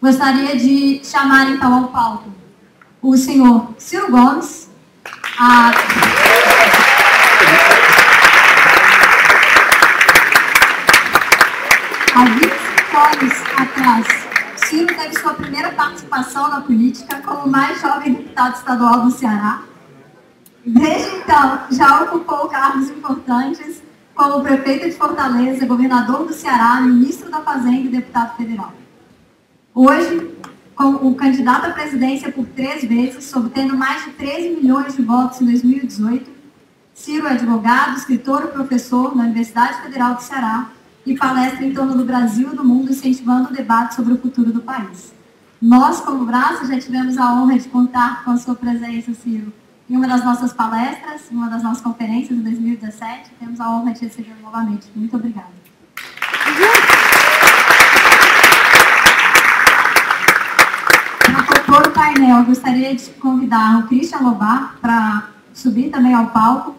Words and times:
Gostaria 0.00 0.56
de 0.56 1.02
chamar 1.04 1.50
então 1.50 1.74
ao 1.74 1.88
palco 1.88 2.30
o 3.02 3.14
senhor 3.18 3.74
Ciro 3.76 4.10
Gomes, 4.10 4.70
a... 5.38 5.72
Há 12.14 12.24
25 12.24 12.96
anos 12.96 13.32
atrás, 13.58 14.06
Ciro 14.56 14.86
teve 14.86 15.18
sua 15.18 15.34
primeira 15.34 15.70
participação 15.72 16.48
na 16.48 16.62
política 16.62 17.20
como 17.20 17.46
mais 17.46 17.78
jovem 17.82 18.14
deputado 18.14 18.56
estadual 18.56 19.02
do 19.02 19.10
Ceará. 19.10 19.64
Desde 20.64 21.16
então, 21.16 21.60
já 21.70 22.04
ocupou 22.04 22.48
cargos 22.48 22.88
importantes 22.88 23.82
como 24.14 24.42
prefeito 24.42 24.86
de 24.86 24.96
Fortaleza, 24.96 25.66
governador 25.66 26.26
do 26.26 26.32
Ceará, 26.32 26.80
ministro 26.80 27.30
da 27.30 27.42
Fazenda 27.42 27.80
e 27.80 27.88
deputado 27.88 28.36
federal. 28.38 28.79
Hoje, 29.82 30.30
como 30.74 31.08
o 31.08 31.14
candidato 31.14 31.64
à 31.64 31.70
presidência 31.70 32.30
por 32.30 32.44
três 32.44 32.84
vezes, 32.84 33.34
obtendo 33.34 33.74
mais 33.78 34.04
de 34.04 34.10
13 34.10 34.60
milhões 34.60 34.94
de 34.94 35.00
votos 35.00 35.40
em 35.40 35.46
2018, 35.46 36.30
Ciro 36.92 37.26
é 37.26 37.30
advogado, 37.30 37.96
escritor 37.96 38.44
e 38.44 38.48
professor 38.48 39.16
na 39.16 39.22
Universidade 39.22 39.80
Federal 39.80 40.16
do 40.16 40.22
Ceará 40.22 40.68
e 41.06 41.16
palestra 41.16 41.64
em 41.64 41.72
torno 41.72 41.96
do 41.96 42.04
Brasil 42.04 42.52
e 42.52 42.56
do 42.56 42.62
mundo, 42.62 42.90
incentivando 42.90 43.48
o 43.48 43.54
debate 43.54 43.94
sobre 43.94 44.12
o 44.12 44.18
futuro 44.18 44.52
do 44.52 44.60
país. 44.60 45.14
Nós, 45.62 45.98
como 46.02 46.26
Braço, 46.26 46.66
já 46.66 46.78
tivemos 46.78 47.16
a 47.16 47.32
honra 47.32 47.58
de 47.58 47.66
contar 47.70 48.22
com 48.22 48.32
a 48.32 48.36
sua 48.36 48.54
presença, 48.54 49.14
Ciro, 49.14 49.50
em 49.88 49.96
uma 49.96 50.06
das 50.06 50.22
nossas 50.22 50.52
palestras, 50.52 51.32
em 51.32 51.34
uma 51.34 51.48
das 51.48 51.62
nossas 51.62 51.80
conferências 51.80 52.38
em 52.38 52.42
2017. 52.42 53.30
Temos 53.40 53.58
a 53.58 53.70
honra 53.70 53.94
de 53.94 54.00
recebê-lo 54.04 54.42
novamente. 54.42 54.88
Muito 54.94 55.16
obrigada. 55.16 55.58
Para 61.70 61.86
o 61.86 61.89
painel, 62.00 62.38
eu 62.38 62.44
gostaria 62.46 62.94
de 62.94 63.10
convidar 63.10 63.80
o 63.80 63.88
Christian 63.88 64.20
Lobar 64.20 64.76
para 64.80 65.28
subir 65.52 65.90
também 65.90 66.14
ao 66.14 66.28
palco. 66.28 66.74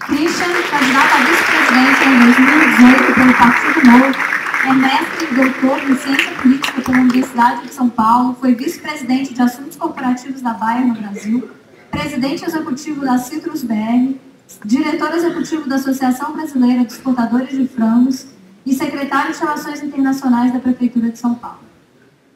Christian, 0.00 0.48
candidato 0.68 1.14
à 1.14 1.24
vice-presidência 1.24 2.04
em 2.04 2.18
2018 2.18 3.14
pelo 3.14 3.34
Partido 3.34 3.86
Novo, 3.86 4.18
é 4.64 4.72
mestre 4.72 5.28
e 5.30 5.34
doutor 5.34 5.78
em 5.88 5.96
ciência 5.96 6.32
política 6.42 6.80
pela 6.80 6.98
Universidade 6.98 7.68
de 7.68 7.72
São 7.72 7.88
Paulo, 7.88 8.36
foi 8.40 8.54
vice-presidente 8.56 9.32
de 9.32 9.40
assuntos 9.40 9.76
corporativos 9.76 10.42
da 10.42 10.54
Bayer 10.54 10.88
no 10.88 10.94
Brasil, 10.94 11.48
presidente 11.92 12.44
executivo 12.44 13.04
da 13.04 13.16
Citrus 13.16 13.62
BR, 13.62 14.16
diretor 14.64 15.14
executivo 15.14 15.68
da 15.68 15.76
Associação 15.76 16.32
Brasileira 16.32 16.84
de 16.84 16.92
Exportadores 16.92 17.56
de 17.56 17.68
Frangos 17.68 18.26
e 18.66 18.74
secretário 18.74 19.32
de 19.32 19.38
Relações 19.38 19.84
Internacionais 19.84 20.52
da 20.52 20.58
Prefeitura 20.58 21.10
de 21.10 21.18
São 21.18 21.36
Paulo. 21.36 21.67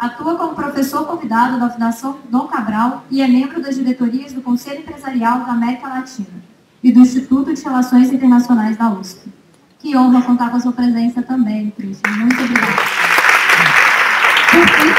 Atua 0.02 0.34
como 0.34 0.56
professor 0.56 1.06
convidado 1.06 1.60
da 1.60 1.70
Fundação 1.70 2.18
Dom 2.28 2.48
Cabral 2.48 3.04
e 3.08 3.22
é 3.22 3.28
membro 3.28 3.62
das 3.62 3.76
diretorias 3.76 4.32
do 4.32 4.42
Conselho 4.42 4.80
Empresarial 4.80 5.44
da 5.44 5.52
América 5.52 5.86
Latina 5.86 6.42
e 6.82 6.90
do 6.90 6.98
Instituto 6.98 7.54
de 7.54 7.62
Relações 7.62 8.12
Internacionais 8.12 8.76
da 8.76 8.90
USP. 8.90 9.32
Que 9.78 9.96
honra 9.96 10.20
contar 10.22 10.50
com 10.50 10.56
a 10.56 10.60
sua 10.60 10.72
presença 10.72 11.22
também, 11.22 11.70
Cristian. 11.70 12.10
Muito 12.16 12.34
obrigada. 12.34 12.82
Por 14.50 14.68
fim, 14.70 14.92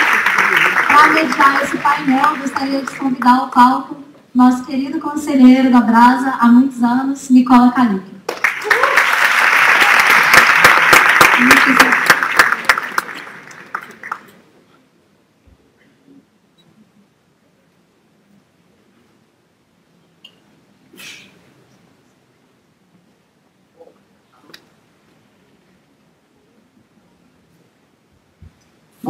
para 0.88 1.08
mediar 1.10 1.64
esse 1.64 1.78
painel, 1.80 2.38
gostaria 2.38 2.82
de 2.82 2.96
convidar 2.96 3.40
ao 3.40 3.50
palco 3.50 3.98
nosso 4.34 4.64
querido 4.64 5.02
conselheiro 5.02 5.70
da 5.70 5.82
Brasa 5.82 6.36
há 6.40 6.48
muitos 6.48 6.82
anos, 6.82 7.30
Nicola 7.30 7.74
Calique. 7.74 8.14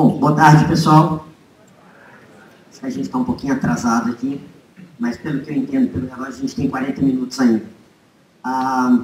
Bom, 0.04 0.20
boa 0.20 0.36
tarde, 0.36 0.68
pessoal. 0.68 1.26
A 2.82 2.90
gente 2.90 3.04
está 3.04 3.18
um 3.18 3.24
pouquinho 3.24 3.54
atrasado 3.54 4.12
aqui 4.12 4.42
mas 5.00 5.16
pelo 5.16 5.40
que 5.40 5.50
eu 5.50 5.56
entendo 5.56 5.94
pelo 5.94 6.10
relógio, 6.10 6.34
a 6.34 6.42
gente 6.42 6.56
tem 6.56 6.70
40 6.70 7.02
minutos 7.02 7.40
ainda. 7.40 7.64
Ah, 8.44 9.02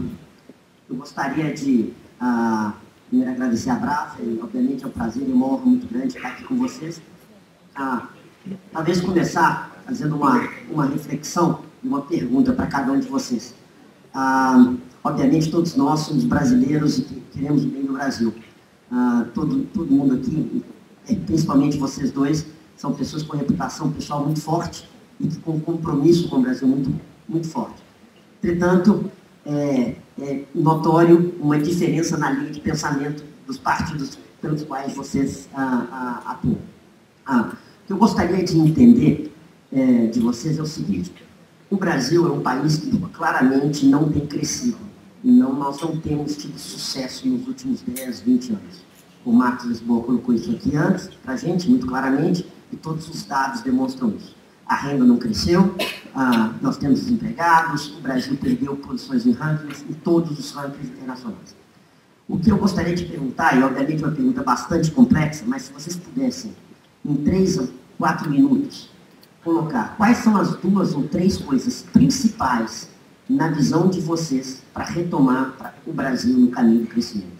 eu 0.90 0.98
gostaria 0.98 1.54
de 1.54 1.94
ah, 2.20 2.74
primeiro 3.08 3.32
agradecer 3.32 3.70
a 3.70 3.76
Brasa 3.76 4.16
e, 4.20 4.42
obviamente, 4.44 4.84
é 4.84 4.88
um 4.88 4.92
prazer 4.92 5.24
e 5.26 5.32
uma 5.32 5.46
honra 5.46 5.68
muito 5.68 5.88
grande 5.88 6.18
estar 6.18 6.28
aqui 6.28 6.44
com 6.44 6.58
vocês. 6.58 7.02
Ah, 7.74 8.10
talvez 8.74 9.00
começar 9.00 9.72
fazendo 9.86 10.18
uma, 10.18 10.50
uma 10.70 10.86
reflexão 10.86 11.62
e 11.82 11.88
uma 11.88 12.02
pergunta 12.02 12.52
para 12.52 12.68
cada 12.68 12.92
um 12.92 13.00
de 13.00 13.08
vocês. 13.08 13.56
Ah, 14.14 14.74
obviamente, 15.02 15.50
todos 15.50 15.78
nós 15.78 16.02
somos 16.02 16.26
brasileiros 16.26 16.98
e 16.98 17.04
queremos 17.32 17.64
o 17.64 17.70
bem 17.70 17.86
do 17.86 17.94
Brasil. 17.94 18.36
Ah, 18.92 19.26
todo, 19.34 19.64
todo 19.74 19.90
mundo 19.90 20.16
aqui, 20.16 20.62
principalmente 21.16 21.78
vocês 21.78 22.12
dois, 22.12 22.46
são 22.78 22.94
pessoas 22.94 23.24
com 23.24 23.36
reputação 23.36 23.92
pessoal 23.92 24.24
muito 24.24 24.42
forte 24.42 24.88
e 25.20 25.28
com 25.38 25.60
compromisso 25.60 26.30
com 26.30 26.38
o 26.38 26.42
Brasil 26.42 26.68
muito, 26.68 26.94
muito 27.28 27.48
forte. 27.48 27.82
Entretanto, 28.42 29.12
é, 29.46 29.96
é 30.22 30.44
notório 30.56 31.36
uma 31.40 31.58
diferença 31.58 32.18
na 32.18 32.32
linha 32.32 32.52
de 32.52 32.60
pensamento 32.60 33.24
dos 33.46 33.58
partidos 33.58 34.18
pelos 34.42 34.64
quais 34.64 34.94
vocês 34.94 35.50
ah, 35.54 35.88
ah, 35.92 36.32
atuam. 36.32 36.58
Ah, 37.26 37.52
o 37.52 37.88
que 37.88 37.94
eu 37.94 37.98
gostaria 37.98 38.44
de 38.44 38.58
entender 38.58 39.34
é, 39.72 40.08
de 40.08 40.20
vocês 40.20 40.58
é 40.58 40.62
o 40.62 40.66
seguinte: 40.66 41.12
o 41.70 41.76
Brasil 41.76 42.28
é 42.28 42.32
um 42.32 42.42
país 42.42 42.78
que 42.78 42.98
claramente 43.14 43.86
não 43.86 44.10
tem 44.10 44.26
crescido. 44.26 44.78
Não, 45.22 45.54
nós 45.54 45.82
não 45.82 45.98
temos 45.98 46.38
tido 46.38 46.58
sucesso 46.58 47.28
nos 47.28 47.46
últimos 47.46 47.82
10, 47.82 48.22
20 48.22 48.50
anos. 48.52 48.89
O 49.30 49.32
Marcos 49.32 49.66
Lisboa 49.66 50.04
colocou 50.04 50.34
isso 50.34 50.50
aqui 50.50 50.76
antes, 50.76 51.08
para 51.24 51.34
a 51.34 51.38
gente, 51.38 51.70
muito 51.70 51.86
claramente, 51.86 52.48
e 52.72 52.76
todos 52.76 53.08
os 53.08 53.24
dados 53.26 53.62
demonstram 53.62 54.10
isso 54.10 54.40
a 54.66 54.76
renda 54.76 55.04
não 55.04 55.18
cresceu, 55.18 55.76
ah, 56.14 56.54
nós 56.62 56.78
temos 56.78 57.00
desempregados, 57.00 57.98
o 57.98 58.02
Brasil 58.02 58.38
perdeu 58.38 58.76
posições 58.76 59.26
em 59.26 59.32
rankings, 59.32 59.84
em 59.90 59.94
todos 59.94 60.38
os 60.38 60.52
rankings 60.52 60.92
internacionais. 60.92 61.56
O 62.28 62.38
que 62.38 62.52
eu 62.52 62.58
gostaria 62.58 62.96
de 62.96 63.04
perguntar, 63.06 63.58
e 63.58 63.64
obviamente 63.64 64.04
uma 64.04 64.12
pergunta 64.12 64.44
bastante 64.44 64.92
complexa, 64.92 65.44
mas 65.48 65.64
se 65.64 65.74
vocês 65.74 65.96
pudessem, 65.96 66.56
em 67.04 67.16
três 67.16 67.58
ou 67.58 67.68
quatro 67.98 68.30
minutos, 68.30 68.92
colocar 69.44 69.96
quais 69.98 70.20
são 70.20 70.38
as 70.38 70.56
duas 70.58 70.94
ou 70.94 71.08
três 71.08 71.38
coisas 71.38 71.82
principais 71.92 72.90
na 73.28 73.48
visão 73.48 73.90
de 73.90 74.00
vocês 74.00 74.62
para 74.72 74.86
retomar 74.86 75.76
o 75.88 75.92
Brasil 75.92 76.38
no 76.38 76.50
caminho 76.50 76.82
do 76.82 76.88
crescimento. 76.88 77.39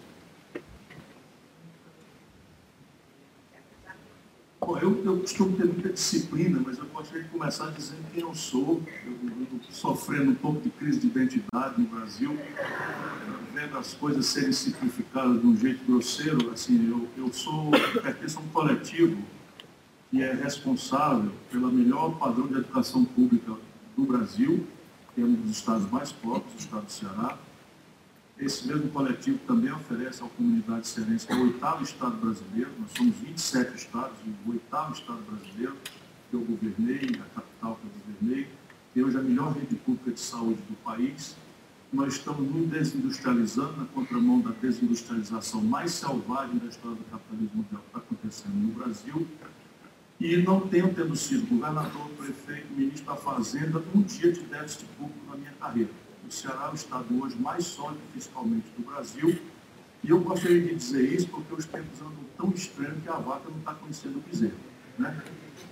Bom, 4.70 4.78
eu, 4.78 5.04
eu 5.04 5.20
costumo 5.22 5.58
ter 5.58 5.66
muita 5.66 5.90
disciplina, 5.90 6.62
mas 6.64 6.78
eu 6.78 6.86
gostaria 6.86 7.24
de 7.24 7.30
começar 7.30 7.72
dizendo 7.72 8.04
quem 8.14 8.22
eu 8.22 8.36
sou. 8.36 8.80
Eu 9.04 9.14
estou 9.42 9.60
sofrendo 9.72 10.30
um 10.30 10.36
pouco 10.36 10.62
de 10.62 10.70
crise 10.70 11.00
de 11.00 11.08
identidade 11.08 11.82
no 11.82 11.88
Brasil, 11.88 12.38
vendo 13.52 13.76
as 13.80 13.96
coisas 13.96 14.28
serem 14.28 14.52
simplificadas 14.52 15.42
de 15.42 15.48
um 15.48 15.58
jeito 15.58 15.84
grosseiro. 15.88 16.52
Assim, 16.52 16.88
eu, 16.88 17.08
eu 17.18 17.34
sou, 17.34 17.72
pertenço 17.72 18.38
a 18.38 18.42
um 18.44 18.48
coletivo 18.50 19.18
que 20.12 20.22
é 20.22 20.34
responsável 20.34 21.32
pela 21.52 21.72
melhor 21.72 22.20
padrão 22.20 22.46
de 22.46 22.54
educação 22.54 23.04
pública 23.04 23.56
do 23.98 24.04
Brasil, 24.04 24.68
que 25.16 25.22
é 25.22 25.26
um 25.26 25.34
dos 25.34 25.50
estados 25.50 25.90
mais 25.90 26.12
pobres, 26.12 26.54
o 26.54 26.58
estado 26.60 26.86
do 26.86 26.92
Ceará 26.92 27.40
esse 28.40 28.66
mesmo 28.66 28.90
coletivo 28.90 29.38
também 29.46 29.72
oferece 29.72 30.24
à 30.24 30.28
comunidade 30.28 30.88
cearense, 30.88 31.28
que 31.28 31.34
é 31.34 31.36
o 31.36 31.42
oitavo 31.42 31.84
Estado 31.84 32.16
brasileiro, 32.16 32.72
nós 32.80 32.90
somos 32.96 33.16
27 33.18 33.76
estados, 33.76 34.18
o 34.46 34.52
oitavo 34.52 34.94
Estado 34.94 35.22
brasileiro, 35.30 35.76
que 36.30 36.36
eu 36.36 36.42
governei, 36.42 37.10
a 37.20 37.36
capital 37.36 37.76
que 37.82 37.88
eu 37.88 37.92
governei, 38.14 38.48
tem 38.94 39.04
hoje 39.04 39.18
a 39.18 39.22
melhor 39.22 39.52
rede 39.52 39.76
pública 39.76 40.12
de 40.12 40.20
saúde 40.22 40.62
do 40.70 40.76
país. 40.84 41.36
Nós 41.92 42.14
estamos 42.14 42.50
nos 42.50 42.70
desindustrializando, 42.70 43.76
na 43.76 43.86
contramão 43.86 44.40
da 44.40 44.52
desindustrialização 44.52 45.62
mais 45.62 45.92
selvagem 45.92 46.58
da 46.60 46.68
história 46.68 46.96
do 46.96 47.04
capitalismo 47.06 47.58
mundial 47.58 47.82
que 47.82 47.88
está 47.88 48.00
acontecendo 48.00 48.54
no 48.54 48.72
Brasil. 48.74 49.28
E 50.20 50.38
não 50.38 50.62
tenho 50.62 50.94
tendo 50.94 51.16
sido 51.16 51.48
governador, 51.48 52.10
prefeito, 52.18 52.72
ministro 52.74 53.06
da 53.06 53.16
Fazenda, 53.16 53.84
um 53.94 54.02
dia 54.02 54.32
de 54.32 54.42
déficit 54.42 54.86
público 54.98 55.20
na 55.28 55.36
minha 55.36 55.52
carreira 55.60 55.90
o 56.30 56.32
Ceará 56.32 56.68
é 56.68 56.72
o 56.72 56.76
estado 56.76 57.22
hoje 57.22 57.36
mais 57.38 57.66
sólido 57.66 58.00
fiscalmente 58.14 58.68
do 58.78 58.86
Brasil. 58.86 59.38
E 60.04 60.10
eu 60.12 60.20
gostaria 60.20 60.62
de 60.62 60.76
dizer 60.76 61.12
isso 61.12 61.28
porque 61.28 61.54
os 61.56 61.66
tempos 61.66 62.00
andam 62.00 62.24
tão 62.38 62.52
estranhos 62.52 63.02
que 63.02 63.10
a 63.10 63.16
vaca 63.16 63.50
não 63.50 63.58
está 63.58 63.74
conhecendo 63.74 64.20
o 64.20 64.22
bezerro. 64.22 64.54
Né? 64.98 65.22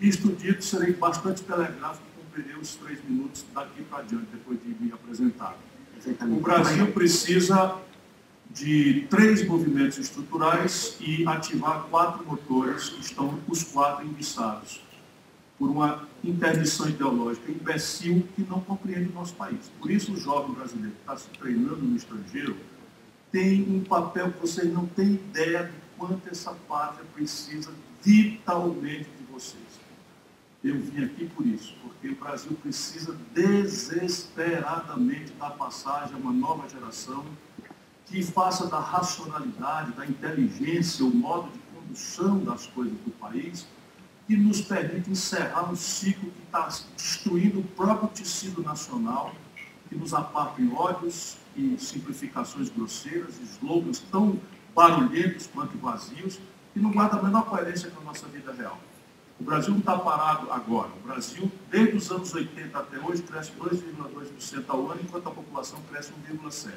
Isto 0.02 0.30
dito, 0.30 0.66
serei 0.66 0.94
bastante 0.94 1.44
telegráfico 1.44 2.06
cumprirei 2.18 2.60
os 2.60 2.76
três 2.76 3.00
minutos 3.08 3.46
daqui 3.54 3.84
para 3.84 4.04
diante, 4.04 4.26
depois 4.32 4.60
de 4.62 4.70
me 4.84 4.92
apresentar. 4.92 5.56
O 6.24 6.40
Brasil 6.40 6.92
precisa 6.92 7.78
de 8.50 9.06
três 9.10 9.46
movimentos 9.46 9.98
estruturais 9.98 10.98
e 11.00 11.28
ativar 11.28 11.84
quatro 11.84 12.26
motores 12.26 12.90
que 12.90 13.02
estão 13.02 13.40
os 13.48 13.64
quatro 13.64 14.06
enguiçados 14.06 14.82
por 15.58 15.70
uma 15.70 16.08
interdição 16.24 16.88
ideológica 16.90 17.52
imbecil 17.52 18.28
que 18.36 18.42
não 18.44 18.60
compreende 18.62 19.10
o 19.10 19.14
nosso 19.14 19.34
país. 19.34 19.72
Por 19.80 19.90
isso 19.90 20.14
o 20.14 20.18
jovem 20.18 20.54
brasileiro 20.54 20.92
que 20.92 21.00
está 21.02 21.18
se 21.18 21.30
treinando 21.30 21.82
no 21.82 21.96
estrangeiro 21.96 22.56
tem 23.32 23.64
um 23.64 23.84
papel 23.84 24.32
que 24.32 24.40
vocês 24.40 24.72
não 24.72 24.86
têm 24.86 25.14
ideia 25.14 25.64
de 25.66 25.74
quanto 25.98 26.30
essa 26.30 26.52
pátria 26.68 27.04
precisa 27.14 27.72
vitalmente 28.04 29.10
de 29.18 29.24
vocês. 29.32 29.64
Eu 30.64 30.80
vim 30.80 31.04
aqui 31.04 31.28
por 31.28 31.46
isso, 31.46 31.76
porque 31.82 32.10
o 32.10 32.16
Brasil 32.16 32.58
precisa 32.62 33.16
desesperadamente 33.34 35.32
dar 35.34 35.52
passagem 35.52 36.16
a 36.16 36.18
uma 36.18 36.32
nova 36.32 36.68
geração 36.70 37.26
que 38.06 38.24
faça 38.24 38.68
da 38.68 38.80
racionalidade, 38.80 39.92
da 39.92 40.06
inteligência, 40.06 41.06
o 41.06 41.14
modo 41.14 41.52
de 41.52 41.60
condução 41.76 42.40
das 42.44 42.66
coisas 42.68 42.98
do 43.00 43.12
país, 43.12 43.68
que 44.28 44.36
nos 44.36 44.60
permite 44.60 45.10
encerrar 45.10 45.72
um 45.72 45.76
ciclo 45.76 46.30
que 46.30 46.44
está 46.44 46.68
destruindo 46.98 47.62
o 47.62 47.64
próprio 47.64 48.10
tecido 48.10 48.62
nacional, 48.62 49.34
que 49.88 49.96
nos 49.96 50.14
aparta 50.14 50.62
em 50.62 50.70
ódios 50.74 51.38
e 51.56 51.78
simplificações 51.80 52.70
grosseiras, 52.70 53.40
slogans 53.40 54.04
tão 54.12 54.38
barulhentos 54.76 55.48
quanto 55.48 55.78
vazios, 55.78 56.40
que 56.74 56.80
não 56.80 56.92
guardam 56.92 57.20
a 57.22 57.24
menor 57.24 57.46
coerência 57.46 57.90
com 57.90 58.02
a 58.02 58.04
nossa 58.04 58.28
vida 58.28 58.52
real. 58.52 58.78
O 59.40 59.44
Brasil 59.44 59.72
não 59.72 59.80
está 59.80 59.98
parado 59.98 60.52
agora. 60.52 60.90
O 60.90 61.08
Brasil, 61.08 61.50
desde 61.70 61.96
os 61.96 62.12
anos 62.12 62.34
80 62.34 62.78
até 62.78 63.00
hoje, 63.00 63.22
cresce 63.22 63.52
2,2% 63.52 64.66
ao 64.68 64.92
ano, 64.92 65.00
enquanto 65.02 65.28
a 65.28 65.32
população 65.32 65.80
cresce 65.90 66.12
1,7%. 66.30 66.74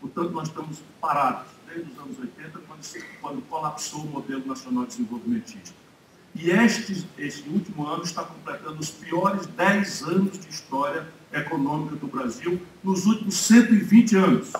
Portanto, 0.00 0.30
nós 0.30 0.48
estamos 0.48 0.82
parados 1.00 1.48
desde 1.66 1.90
os 1.90 1.98
anos 1.98 2.18
80, 2.18 2.58
quando, 2.60 3.04
quando 3.20 3.42
colapsou 3.48 4.02
o 4.02 4.06
modelo 4.06 4.46
nacional 4.46 4.84
de 4.84 4.90
desenvolvimentista. 4.90 5.81
E 6.34 6.50
este, 6.50 7.06
este 7.18 7.48
último 7.48 7.86
ano 7.86 8.02
está 8.02 8.24
completando 8.24 8.80
os 8.80 8.90
piores 8.90 9.46
10 9.46 10.02
anos 10.04 10.38
de 10.38 10.48
história 10.48 11.06
econômica 11.30 11.96
do 11.96 12.06
Brasil 12.06 12.60
nos 12.82 13.04
últimos 13.06 13.34
120 13.34 14.16
anos, 14.16 14.52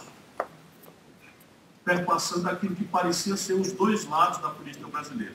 perpassando 1.85 2.49
aquilo 2.49 2.75
que 2.75 2.85
parecia 2.85 3.37
ser 3.37 3.55
os 3.55 3.73
dois 3.73 4.05
lados 4.07 4.39
da 4.39 4.51
política 4.51 4.87
brasileira. 4.87 5.35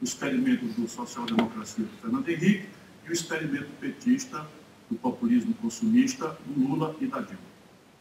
O 0.00 0.04
experimento 0.04 0.64
do 0.66 0.88
social-democracia 0.88 1.84
do 1.84 2.00
Fernando 2.00 2.28
Henrique 2.28 2.68
e 3.06 3.10
o 3.10 3.12
experimento 3.12 3.68
petista 3.80 4.46
do 4.88 4.96
populismo 4.96 5.54
consumista 5.54 6.36
do 6.46 6.60
Lula 6.60 6.94
e 7.00 7.06
da 7.06 7.20
Dilma. 7.20 7.52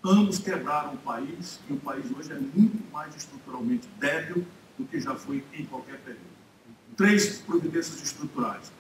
Ambos 0.04 0.40
quebraram 0.40 0.94
o 0.94 0.98
país 0.98 1.60
e 1.70 1.74
o 1.74 1.78
país 1.78 2.06
hoje 2.12 2.32
é 2.32 2.40
muito 2.40 2.82
mais 2.92 3.16
estruturalmente 3.16 3.88
débil 4.00 4.46
do 4.78 4.86
que 4.86 5.00
já 5.00 5.16
foi 5.16 5.44
em 5.54 5.66
qualquer 5.66 6.00
período. 6.00 6.31
Três 6.98 7.40
providências 7.40 8.02
estruturais. 8.02 8.72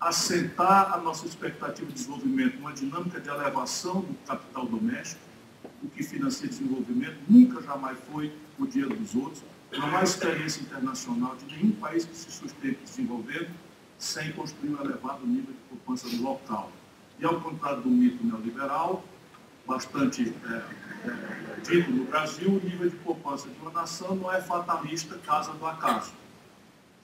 Assentar 0.00 0.92
a 0.94 0.98
nossa 0.98 1.26
expectativa 1.26 1.86
de 1.88 1.94
desenvolvimento 1.94 2.56
numa 2.56 2.72
dinâmica 2.72 3.20
de 3.20 3.28
elevação 3.28 4.00
do 4.00 4.14
capital 4.26 4.66
doméstico, 4.66 5.20
o 5.82 5.88
que 5.88 6.02
financia 6.02 6.48
desenvolvimento 6.48 7.18
nunca 7.28 7.62
jamais 7.62 7.98
foi 8.10 8.32
o 8.58 8.66
dinheiro 8.66 8.96
dos 8.96 9.14
outros. 9.14 9.42
Não 9.72 9.96
há 9.96 10.02
experiência 10.02 10.62
internacional 10.62 11.36
de 11.36 11.54
nenhum 11.54 11.72
país 11.72 12.04
que 12.04 12.16
se 12.16 12.30
sustente 12.30 12.78
desenvolvendo 12.84 13.50
sem 13.98 14.32
construir 14.32 14.70
um 14.70 14.82
elevado 14.82 15.26
nível 15.26 15.52
de 15.52 15.60
poupança 15.68 16.08
local. 16.20 16.72
E 17.18 17.24
ao 17.24 17.38
contrário 17.40 17.82
do 17.82 17.90
mito 17.90 18.24
neoliberal, 18.24 19.04
bastante 19.66 20.34
é, 20.46 21.08
é, 21.08 21.60
dito 21.62 21.90
no 21.90 22.04
Brasil, 22.06 22.48
o 22.48 22.60
nível 22.64 22.88
de 22.88 22.96
poupança 22.96 23.48
de 23.48 23.58
uma 23.60 23.70
nação 23.70 24.16
não 24.16 24.32
é 24.32 24.40
fatalista, 24.40 25.18
casa 25.18 25.52
do 25.52 25.66
acaso. 25.66 26.12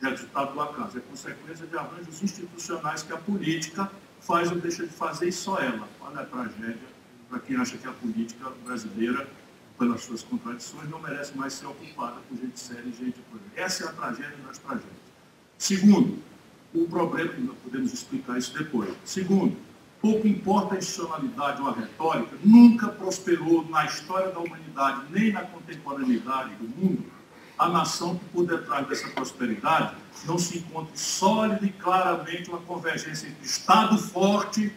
Resultado 0.01 0.53
do 0.53 0.61
acaso, 0.61 0.99
é 0.99 1.01
consequência 1.01 1.67
de 1.67 1.77
arranjos 1.77 2.23
institucionais 2.23 3.03
que 3.03 3.13
a 3.13 3.17
política 3.17 3.91
faz 4.21 4.51
ou 4.51 4.59
deixa 4.59 4.87
de 4.87 4.93
fazer 4.93 5.29
e 5.29 5.33
só 5.33 5.59
ela. 5.59 5.89
Olha 6.01 6.21
a 6.21 6.25
tragédia 6.25 6.97
para 7.29 7.41
quem 7.41 7.57
acha 7.57 7.77
que 7.77 7.87
a 7.87 7.93
política 7.93 8.51
brasileira, 8.65 9.29
pelas 9.79 10.03
suas 10.03 10.23
contradições, 10.23 10.89
não 10.91 11.01
merece 11.01 11.37
mais 11.37 11.55
ser 11.55 11.67
ocupada 11.67 12.17
por 12.29 12.37
gente 12.37 12.59
séria 12.59 12.85
e 12.87 12.93
gente 12.93 13.19
por 13.31 13.41
Essa 13.55 13.85
é 13.85 13.89
a 13.89 13.93
tragédia 13.93 14.37
das 14.47 14.59
tragédias. 14.59 14.93
Segundo, 15.59 16.19
o 16.75 16.87
problema, 16.87 17.55
podemos 17.65 17.93
explicar 17.93 18.39
isso 18.39 18.57
depois. 18.57 18.95
Segundo, 19.05 19.57
pouco 20.01 20.27
importa 20.29 20.75
a 20.75 20.79
institucionalidade 20.79 21.63
ou 21.63 21.69
a 21.69 21.73
retórica, 21.73 22.37
nunca 22.45 22.89
prosperou 22.89 23.67
na 23.69 23.87
história 23.87 24.31
da 24.31 24.41
humanidade, 24.41 25.07
nem 25.11 25.33
na 25.33 25.43
contemporaneidade 25.43 26.55
do 26.57 26.69
mundo, 26.69 27.05
a 27.59 27.69
nação 27.69 28.17
que 28.17 28.25
por 28.27 28.47
detrás 28.47 28.87
dessa 28.87 29.09
prosperidade 29.09 29.97
não 30.25 30.39
se 30.39 30.59
encontre 30.59 30.99
sólida 30.99 31.65
e 31.65 31.71
claramente 31.71 32.51
uma 32.51 32.59
convergência 32.59 33.29
entre 33.29 33.45
Estado 33.45 33.97
forte, 33.99 34.73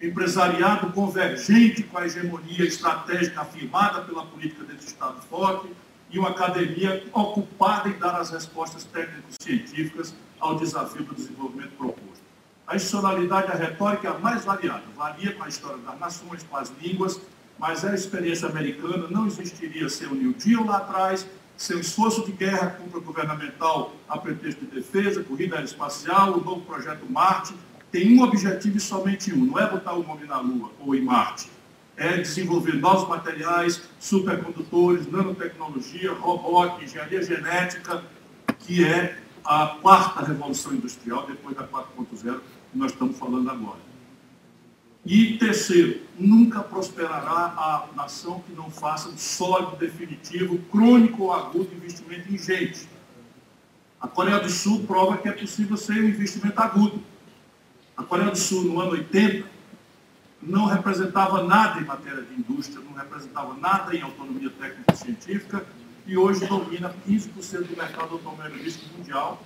empresariado 0.00 0.92
convergente 0.92 1.82
com 1.84 1.98
a 1.98 2.06
hegemonia 2.06 2.64
estratégica 2.64 3.40
afirmada 3.40 4.02
pela 4.02 4.26
política 4.26 4.64
desse 4.64 4.88
Estado 4.88 5.20
forte 5.22 5.68
e 6.10 6.18
uma 6.18 6.30
academia 6.30 7.04
ocupada 7.12 7.88
em 7.88 7.98
dar 7.98 8.16
as 8.16 8.30
respostas 8.30 8.84
técnico-científicas 8.84 10.14
ao 10.38 10.56
desafio 10.56 11.04
do 11.04 11.14
desenvolvimento 11.14 11.72
proposto. 11.78 12.22
A 12.66 12.76
institucionalidade, 12.76 13.50
a 13.50 13.54
retórica 13.54 14.08
é 14.08 14.10
a 14.10 14.18
mais 14.18 14.44
variada, 14.44 14.82
varia 14.96 15.32
com 15.32 15.42
a 15.44 15.48
história 15.48 15.78
das 15.78 15.98
nações, 15.98 16.42
com 16.42 16.56
as 16.56 16.72
línguas, 16.80 17.20
mas 17.58 17.84
a 17.84 17.94
experiência 17.94 18.48
americana 18.48 19.06
não 19.08 19.26
existiria 19.26 19.88
sem 19.88 20.06
o 20.06 20.14
New 20.14 20.32
Deal 20.34 20.64
lá 20.64 20.78
atrás, 20.78 21.26
sem 21.56 21.76
o 21.76 21.80
esforço 21.80 22.24
de 22.24 22.32
guerra 22.32 22.70
contra 22.70 23.00
governamental 23.00 23.94
a 24.08 24.18
pretexto 24.18 24.64
de 24.64 24.72
defesa, 24.72 25.22
corrida 25.22 25.56
aeroespacial, 25.56 26.38
o 26.38 26.44
novo 26.44 26.62
projeto 26.62 27.06
Marte, 27.08 27.54
tem 27.90 28.18
um 28.18 28.22
objetivo 28.22 28.76
e 28.76 28.80
somente 28.80 29.32
um, 29.32 29.44
não 29.44 29.58
é 29.58 29.70
botar 29.70 29.94
o 29.94 30.08
homem 30.10 30.26
na 30.26 30.40
Lua 30.40 30.70
ou 30.80 30.94
em 30.94 31.02
Marte, 31.02 31.48
é 31.96 32.16
desenvolver 32.16 32.74
novos 32.74 33.08
materiais, 33.08 33.82
supercondutores, 34.00 35.10
nanotecnologia, 35.10 36.12
robótica, 36.12 36.84
engenharia 36.84 37.22
genética, 37.22 38.02
que 38.58 38.84
é 38.84 39.16
a 39.44 39.78
quarta 39.80 40.24
revolução 40.24 40.74
industrial, 40.74 41.26
depois 41.26 41.54
da 41.54 41.68
4.0, 41.68 42.40
que 42.72 42.78
nós 42.78 42.90
estamos 42.90 43.16
falando 43.16 43.48
agora. 43.48 43.83
E 45.04 45.36
terceiro, 45.36 46.00
nunca 46.18 46.62
prosperará 46.62 47.52
a 47.56 47.88
nação 47.94 48.40
que 48.40 48.54
não 48.54 48.70
faça 48.70 49.08
um 49.10 49.18
sólido, 49.18 49.76
definitivo, 49.76 50.58
crônico 50.70 51.24
ou 51.24 51.32
agudo 51.32 51.74
investimento 51.74 52.32
em 52.32 52.38
gente. 52.38 52.88
A 54.00 54.08
Coreia 54.08 54.38
do 54.38 54.48
Sul 54.48 54.84
prova 54.86 55.18
que 55.18 55.28
é 55.28 55.32
possível 55.32 55.76
ser 55.76 56.02
um 56.02 56.08
investimento 56.08 56.58
agudo. 56.58 57.02
A 57.94 58.02
Coreia 58.02 58.30
do 58.30 58.38
Sul, 58.38 58.64
no 58.64 58.80
ano 58.80 58.92
80, 58.92 59.46
não 60.42 60.64
representava 60.64 61.42
nada 61.42 61.80
em 61.80 61.84
matéria 61.84 62.22
de 62.22 62.34
indústria, 62.34 62.82
não 62.82 62.94
representava 62.94 63.54
nada 63.54 63.94
em 63.94 64.00
autonomia 64.00 64.50
técnico-científica 64.50 65.66
e 66.06 66.16
hoje 66.16 66.46
domina 66.46 66.94
15% 67.06 67.66
do 67.66 67.76
mercado 67.76 68.14
automobilístico 68.14 68.96
mundial, 68.96 69.42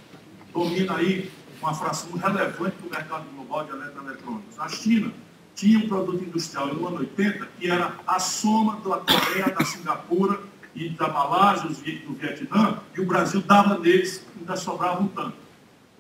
domina 0.53 0.97
aí 0.97 1.31
uma 1.61 1.75
fração 1.75 2.13
relevante 2.13 2.77
do 2.77 2.91
mercado 2.91 3.25
global 3.35 3.65
de 3.65 3.73
eletroeletrônicos. 3.73 4.59
A 4.59 4.69
China 4.69 5.13
tinha 5.59 5.77
um 5.77 5.89
produto 5.89 6.23
industrial 6.23 6.73
no 6.73 6.87
ano 6.87 6.99
80 6.99 7.49
que 7.59 7.69
era 7.69 7.97
a 8.07 8.21
soma 8.21 8.77
da 8.77 8.99
Coreia, 8.99 9.53
da 9.53 9.65
Singapura 9.65 10.41
e 10.73 10.89
da 10.91 11.09
Malásia, 11.09 11.69
do 11.69 12.15
Vietnã, 12.15 12.81
e 12.97 13.01
o 13.01 13.05
Brasil 13.05 13.41
dava 13.41 13.77
neles, 13.77 14.25
ainda 14.39 14.57
sobrava 14.57 15.03
um 15.03 15.09
tanto. 15.09 15.37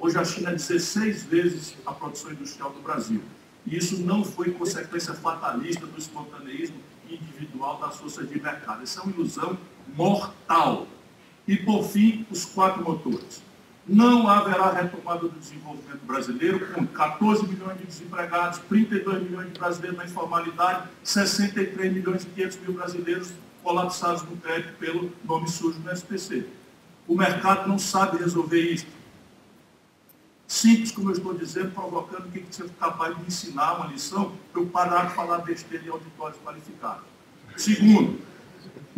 Hoje 0.01 0.17
a 0.17 0.25
China 0.25 0.51
é 0.51 0.53
16 0.53 1.25
vezes 1.25 1.77
a 1.85 1.93
produção 1.93 2.31
industrial 2.31 2.71
do 2.71 2.81
Brasil. 2.81 3.21
E 3.67 3.77
isso 3.77 3.99
não 3.99 4.25
foi 4.25 4.53
consequência 4.53 5.13
fatalista 5.13 5.85
do 5.85 5.99
espontaneísmo 5.99 6.77
individual 7.11 7.81
das 7.81 7.97
forças 7.97 8.29
de 8.29 8.41
mercado. 8.41 8.85
Isso 8.85 9.01
é 9.01 9.03
uma 9.03 9.13
ilusão 9.13 9.59
mortal. 9.89 10.87
E, 11.49 11.57
por 11.57 11.83
fim, 11.83 12.25
os 12.31 12.45
quatro 12.45 12.85
motores. 12.85 13.43
Não 13.89 14.29
haverá 14.29 14.71
retomada 14.71 15.21
do 15.21 15.31
desenvolvimento 15.31 16.05
brasileiro 16.05 16.67
com 16.75 16.87
14 16.87 17.47
milhões 17.47 17.79
de 17.79 17.87
desempregados, 17.87 18.59
32 18.69 19.23
milhões 19.23 19.51
de 19.51 19.59
brasileiros 19.59 19.99
na 19.99 20.05
informalidade, 20.05 20.89
63 21.03 21.93
milhões 21.95 22.25
e 22.25 22.27
500 22.27 22.59
mil 22.59 22.73
brasileiros 22.75 23.33
colapsados 23.63 24.23
no 24.25 24.37
crédito 24.37 24.77
pelo 24.79 25.11
nome 25.25 25.49
sujo 25.49 25.79
do 25.79 25.91
SPC. 25.91 26.47
O 27.07 27.17
mercado 27.17 27.67
não 27.67 27.79
sabe 27.79 28.19
resolver 28.19 28.61
isso. 28.61 28.87
Simples, 30.47 30.93
como 30.93 31.09
eu 31.09 31.15
estou 31.15 31.35
dizendo, 31.35 31.71
provocando 31.73 32.31
que 32.31 32.41
você 32.41 32.69
capaz 32.79 33.17
de 33.17 33.27
ensinar 33.27 33.75
uma 33.75 33.87
lição 33.87 34.33
para 34.53 34.63
eu 34.63 34.67
parar 34.67 35.07
de 35.07 35.15
falar 35.15 35.39
besteira 35.39 35.85
em 35.85 35.89
auditórios 35.89 36.39
qualificados. 36.45 37.05
Segundo, 37.57 38.21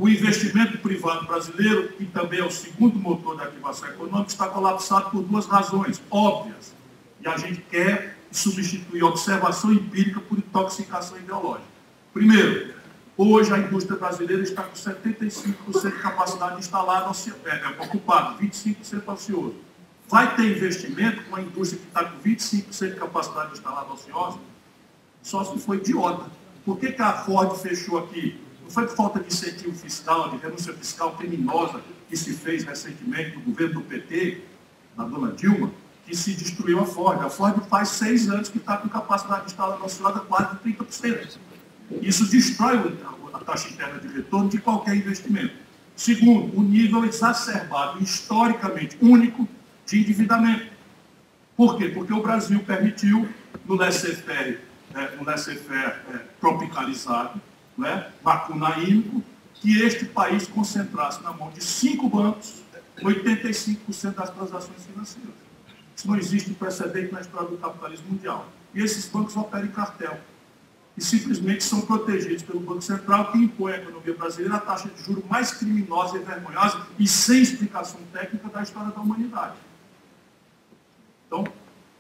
o 0.00 0.08
investimento 0.08 0.78
privado 0.78 1.26
brasileiro, 1.26 1.88
que 1.88 2.06
também 2.06 2.40
é 2.40 2.44
o 2.44 2.50
segundo 2.50 2.98
motor 2.98 3.36
da 3.36 3.44
ativação 3.44 3.88
econômica, 3.88 4.30
está 4.30 4.48
colapsado 4.48 5.10
por 5.10 5.22
duas 5.22 5.46
razões 5.46 6.00
óbvias. 6.10 6.74
E 7.20 7.28
a 7.28 7.36
gente 7.36 7.60
quer 7.62 8.16
substituir 8.32 9.02
observação 9.02 9.72
empírica 9.72 10.20
por 10.20 10.38
intoxicação 10.38 11.18
ideológica. 11.18 11.68
Primeiro, 12.14 12.80
Hoje 13.22 13.52
a 13.52 13.58
indústria 13.58 13.98
brasileira 13.98 14.42
está 14.42 14.62
com 14.62 14.72
75% 14.72 15.90
de 15.90 15.98
capacidade 15.98 16.58
instalada 16.58 17.10
é, 17.44 17.50
é, 17.50 17.84
ocupada, 17.84 18.38
25% 18.38 19.12
ocioso. 19.12 19.56
Vai 20.08 20.34
ter 20.34 20.56
investimento 20.56 21.22
com 21.24 21.36
a 21.36 21.42
indústria 21.42 21.82
que 21.82 21.86
está 21.86 22.02
com 22.02 22.18
25% 22.18 22.94
de 22.94 22.98
capacidade 22.98 23.52
instalada 23.52 23.92
ociosa? 23.92 24.38
Só 25.22 25.44
se 25.44 25.58
foi 25.58 25.76
idiota. 25.76 26.30
Por 26.64 26.78
que, 26.78 26.92
que 26.92 27.02
a 27.02 27.12
Ford 27.12 27.58
fechou 27.58 27.98
aqui? 27.98 28.40
Não 28.70 28.74
foi 28.74 28.86
por 28.86 28.94
falta 28.94 29.18
de 29.18 29.26
incentivo 29.26 29.74
fiscal, 29.74 30.30
de 30.30 30.36
renúncia 30.36 30.72
fiscal 30.72 31.16
criminosa 31.16 31.82
que 32.08 32.16
se 32.16 32.32
fez 32.32 32.62
recentemente 32.62 33.36
no 33.36 33.40
governo 33.40 33.74
do 33.74 33.80
PT, 33.80 34.42
da 34.96 35.02
dona 35.02 35.32
Dilma, 35.32 35.72
que 36.06 36.16
se 36.16 36.34
destruiu 36.34 36.78
a 36.78 36.86
Ford. 36.86 37.20
A 37.20 37.28
Ford 37.28 37.60
faz 37.68 37.88
seis 37.88 38.30
anos 38.30 38.48
que 38.48 38.58
está 38.58 38.76
com 38.76 38.88
capacidade 38.88 39.46
instalada 39.46 39.82
ociosa 39.82 40.20
quase 40.20 40.54
de 40.54 40.72
30%. 40.76 41.38
Isso 42.00 42.30
destrói 42.30 42.96
a 43.32 43.38
taxa 43.40 43.70
interna 43.70 43.98
de 43.98 44.06
retorno 44.06 44.48
de 44.48 44.58
qualquer 44.58 44.94
investimento. 44.94 45.54
Segundo, 45.96 46.56
o 46.56 46.62
nível 46.62 47.04
exacerbado, 47.04 48.00
historicamente 48.00 48.96
único, 49.00 49.48
de 49.84 49.98
endividamento. 49.98 50.70
Por 51.56 51.76
quê? 51.76 51.88
Porque 51.88 52.12
o 52.12 52.22
Brasil 52.22 52.60
permitiu, 52.60 53.28
no 53.66 53.74
laissez-faire 53.74 54.60
é, 54.94 55.16
no 55.16 55.24
laissez-faire 55.24 56.02
é, 56.14 56.18
tropicalizado, 56.40 57.40
né, 57.80 58.12
macunaímico, 58.22 59.22
que 59.54 59.82
este 59.82 60.04
país 60.04 60.46
concentrasse 60.46 61.22
na 61.22 61.32
mão 61.32 61.50
de 61.50 61.62
cinco 61.62 62.08
bancos 62.08 62.60
85% 63.02 64.14
das 64.14 64.30
transações 64.30 64.84
financeiras. 64.84 65.34
Isso 65.96 66.08
não 66.08 66.16
existe 66.16 66.50
precedente 66.52 67.12
na 67.12 67.20
história 67.20 67.48
do 67.48 67.56
capitalismo 67.56 68.10
mundial. 68.10 68.48
E 68.74 68.82
esses 68.82 69.06
bancos 69.08 69.36
operam 69.36 69.66
em 69.66 69.70
cartel 69.70 70.18
e 70.96 71.02
simplesmente 71.02 71.64
são 71.64 71.80
protegidos 71.80 72.42
pelo 72.42 72.60
Banco 72.60 72.82
Central, 72.82 73.32
que 73.32 73.38
impõe 73.38 73.72
à 73.72 73.76
economia 73.78 74.14
brasileira 74.14 74.56
a 74.56 74.60
taxa 74.60 74.88
de 74.88 75.02
juros 75.02 75.24
mais 75.28 75.52
criminosa 75.52 76.16
e 76.16 76.20
vergonhosa 76.20 76.86
e 76.98 77.06
sem 77.06 77.42
explicação 77.42 78.00
técnica 78.12 78.48
da 78.48 78.62
história 78.62 78.90
da 78.90 79.00
humanidade. 79.00 79.56
Então, 81.26 81.44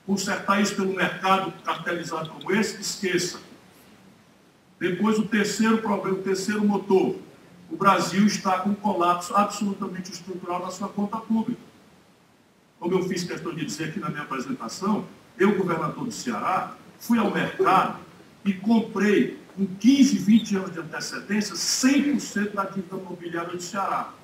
consertar 0.06 0.60
isso 0.60 0.74
pelo 0.74 0.94
mercado 0.94 1.52
cartelizado 1.64 2.30
como 2.30 2.52
esse, 2.52 2.80
esqueça. 2.80 3.40
Depois, 4.80 5.18
o 5.18 5.26
terceiro 5.26 5.76
problema, 5.78 6.18
o 6.18 6.22
terceiro 6.22 6.64
motor. 6.64 7.16
O 7.70 7.76
Brasil 7.76 8.26
está 8.26 8.60
com 8.60 8.70
um 8.70 8.74
colapso 8.74 9.36
absolutamente 9.36 10.10
estrutural 10.10 10.60
na 10.60 10.70
sua 10.70 10.88
conta 10.88 11.18
pública. 11.18 11.60
Como 12.78 12.94
eu 12.94 13.06
fiz 13.06 13.22
questão 13.22 13.54
de 13.54 13.66
dizer 13.66 13.90
aqui 13.90 14.00
na 14.00 14.08
minha 14.08 14.22
apresentação, 14.22 15.04
eu, 15.38 15.54
governador 15.54 16.06
do 16.06 16.10
Ceará, 16.10 16.74
fui 16.98 17.18
ao 17.18 17.30
mercado 17.30 17.98
e 18.42 18.54
comprei, 18.54 19.38
com 19.54 19.66
15, 19.66 20.16
20 20.16 20.56
anos 20.56 20.72
de 20.72 20.80
antecedência, 20.80 21.54
100% 21.54 22.54
da 22.54 22.64
dívida 22.64 22.96
imobiliária 22.96 23.50
do 23.50 23.60
Ceará. 23.60 24.14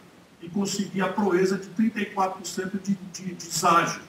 E 0.41 0.49
consegui 0.49 1.03
a 1.03 1.09
proeza 1.09 1.59
de 1.59 1.69
34% 1.69 2.81
de, 2.83 2.95
de 3.13 3.35
deságio. 3.35 4.01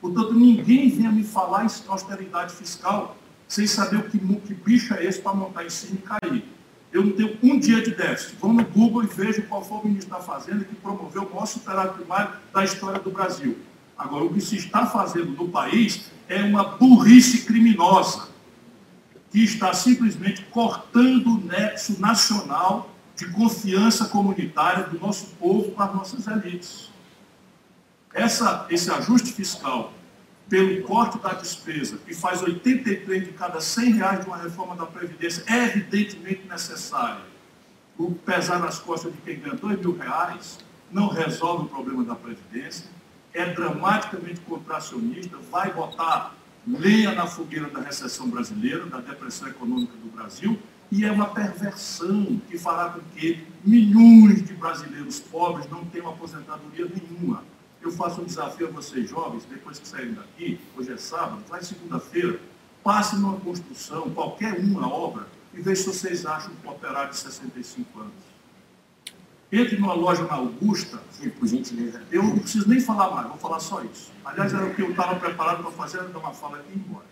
Portanto, 0.00 0.34
ninguém 0.34 0.90
venha 0.90 1.12
me 1.12 1.22
falar 1.22 1.64
em 1.64 1.68
austeridade 1.88 2.54
fiscal 2.54 3.16
sem 3.52 3.66
saber 3.66 3.98
o 3.98 4.02
que, 4.04 4.18
que 4.18 4.54
bicho 4.54 4.94
é 4.94 5.04
esse 5.04 5.20
para 5.20 5.34
montar 5.34 5.62
em 5.62 5.68
cima 5.68 5.98
e 5.98 5.98
cair. 5.98 6.44
Eu 6.90 7.04
não 7.04 7.12
tenho 7.12 7.36
um 7.42 7.58
dia 7.58 7.82
de 7.82 7.90
déficit. 7.94 8.34
Vão 8.40 8.54
no 8.54 8.64
Google 8.64 9.04
e 9.04 9.06
vejam 9.06 9.44
qual 9.44 9.62
foi 9.62 9.76
o 9.76 9.86
ministro 9.88 10.10
da 10.10 10.20
Fazenda 10.20 10.64
que 10.64 10.74
promoveu 10.74 11.24
o 11.24 11.30
maior 11.30 11.44
superávit 11.44 11.96
primário 11.96 12.32
da 12.50 12.64
história 12.64 12.98
do 12.98 13.10
Brasil. 13.10 13.58
Agora, 13.96 14.24
o 14.24 14.32
que 14.32 14.40
se 14.40 14.56
está 14.56 14.86
fazendo 14.86 15.32
no 15.32 15.50
país 15.50 16.10
é 16.30 16.42
uma 16.42 16.64
burrice 16.64 17.44
criminosa 17.44 18.28
que 19.30 19.44
está 19.44 19.74
simplesmente 19.74 20.46
cortando 20.46 21.26
o 21.26 21.44
nexo 21.44 22.00
nacional 22.00 22.90
de 23.14 23.30
confiança 23.32 24.06
comunitária 24.06 24.84
do 24.84 24.98
nosso 24.98 25.26
povo 25.38 25.72
com 25.72 25.82
as 25.82 25.94
nossas 25.94 26.26
elites. 26.26 26.90
Essa, 28.14 28.66
esse 28.70 28.90
ajuste 28.90 29.30
fiscal 29.30 29.92
pelo 30.52 30.82
corte 30.82 31.18
da 31.18 31.32
despesa, 31.32 31.96
que 32.06 32.12
faz 32.12 32.42
83 32.42 33.24
de 33.24 33.32
cada 33.32 33.58
100 33.58 33.92
reais 33.92 34.20
de 34.20 34.26
uma 34.26 34.36
reforma 34.36 34.76
da 34.76 34.84
Previdência, 34.84 35.42
é 35.46 35.64
evidentemente 35.64 36.46
necessário. 36.46 37.22
O 37.96 38.10
pesar 38.10 38.58
nas 38.58 38.78
costas 38.78 39.14
de 39.14 39.18
quem 39.22 39.40
ganha 39.40 39.54
2 39.54 39.80
mil 39.80 39.96
reais 39.96 40.58
não 40.90 41.08
resolve 41.08 41.64
o 41.64 41.68
problema 41.70 42.04
da 42.04 42.14
Previdência, 42.14 42.84
é 43.32 43.46
dramaticamente 43.46 44.40
contracionista, 44.40 45.38
vai 45.50 45.72
botar 45.72 46.34
lenha 46.66 47.14
na 47.14 47.26
fogueira 47.26 47.70
da 47.70 47.80
recessão 47.80 48.28
brasileira, 48.28 48.84
da 48.84 49.00
depressão 49.00 49.48
econômica 49.48 49.94
do 50.04 50.14
Brasil, 50.14 50.58
e 50.90 51.06
é 51.06 51.10
uma 51.10 51.28
perversão 51.28 52.38
que 52.50 52.58
fará 52.58 52.90
com 52.90 53.00
que 53.16 53.42
milhões 53.64 54.44
de 54.44 54.52
brasileiros 54.52 55.18
pobres 55.18 55.66
não 55.70 55.82
tenham 55.86 56.10
aposentadoria 56.10 56.86
nenhuma 56.94 57.42
eu 57.82 57.90
faço 57.90 58.20
um 58.20 58.24
desafio 58.24 58.68
a 58.68 58.70
vocês 58.70 59.10
jovens, 59.10 59.44
depois 59.44 59.78
que 59.78 59.86
saírem 59.86 60.14
daqui, 60.14 60.60
hoje 60.76 60.92
é 60.92 60.96
sábado, 60.96 61.42
vai 61.48 61.62
segunda-feira, 61.62 62.40
passe 62.82 63.16
numa 63.16 63.38
construção, 63.40 64.10
qualquer 64.10 64.58
uma 64.58 64.88
obra, 64.88 65.26
e 65.52 65.60
veja 65.60 65.82
se 65.82 65.88
vocês 65.88 66.24
acham 66.24 66.52
um 66.64 66.70
operário 66.70 67.10
de 67.10 67.16
65 67.16 68.00
anos. 68.00 68.12
Entre 69.50 69.76
numa 69.76 69.92
loja 69.92 70.24
na 70.24 70.34
Augusta, 70.34 70.98
por 71.38 71.46
gentileza. 71.46 72.02
Eu 72.10 72.22
não 72.22 72.38
preciso 72.38 72.68
nem 72.68 72.80
falar 72.80 73.10
mais, 73.10 73.28
vou 73.28 73.36
falar 73.36 73.60
só 73.60 73.82
isso. 73.82 74.10
Aliás, 74.24 74.54
era 74.54 74.64
o 74.64 74.74
que 74.74 74.80
eu 74.80 74.90
estava 74.90 75.16
preparado 75.16 75.62
para 75.62 75.70
fazer, 75.72 75.98
era 75.98 76.08
dar 76.08 76.20
uma 76.20 76.32
fala 76.32 76.58
aqui 76.58 76.70
e 76.70 76.76
ir 76.76 76.78
embora. 76.78 77.04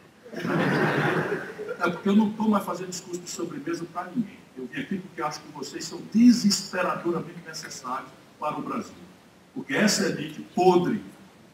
É 1.81 1.91
porque 1.91 2.09
eu 2.09 2.17
não 2.17 2.31
estou 2.31 2.49
mais 2.49 2.65
fazendo 2.65 2.89
discurso 2.89 3.21
de 3.21 3.29
sobremesa 3.29 3.85
para 3.93 4.11
ninguém. 4.15 4.39
Eu 4.57 4.67
vim 4.67 4.81
aqui 4.81 4.99
porque 4.99 5.21
acho 5.21 5.41
que 5.41 5.53
vocês 5.53 5.85
são 5.85 6.01
desesperadoramente 6.13 7.41
necessários 7.47 8.11
para 8.39 8.57
o 8.57 8.63
Brasil. 8.63 9.10
Porque 9.55 9.75
essa 9.75 10.07
elite 10.07 10.41
podre 10.55 11.03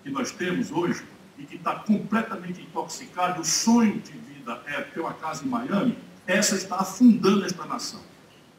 que 0.02 0.10
nós 0.10 0.30
temos 0.30 0.70
hoje 0.70 1.02
e 1.38 1.44
que 1.44 1.56
está 1.56 1.74
completamente 1.74 2.60
intoxicada, 2.60 3.40
o 3.40 3.44
sonho 3.44 4.00
de 4.00 4.12
vida 4.12 4.60
é 4.66 4.80
ter 4.80 5.00
uma 5.00 5.14
casa 5.14 5.44
em 5.44 5.48
Miami, 5.48 5.98
essa 6.26 6.54
está 6.56 6.76
afundando 6.76 7.44
esta 7.44 7.64
nação. 7.66 8.00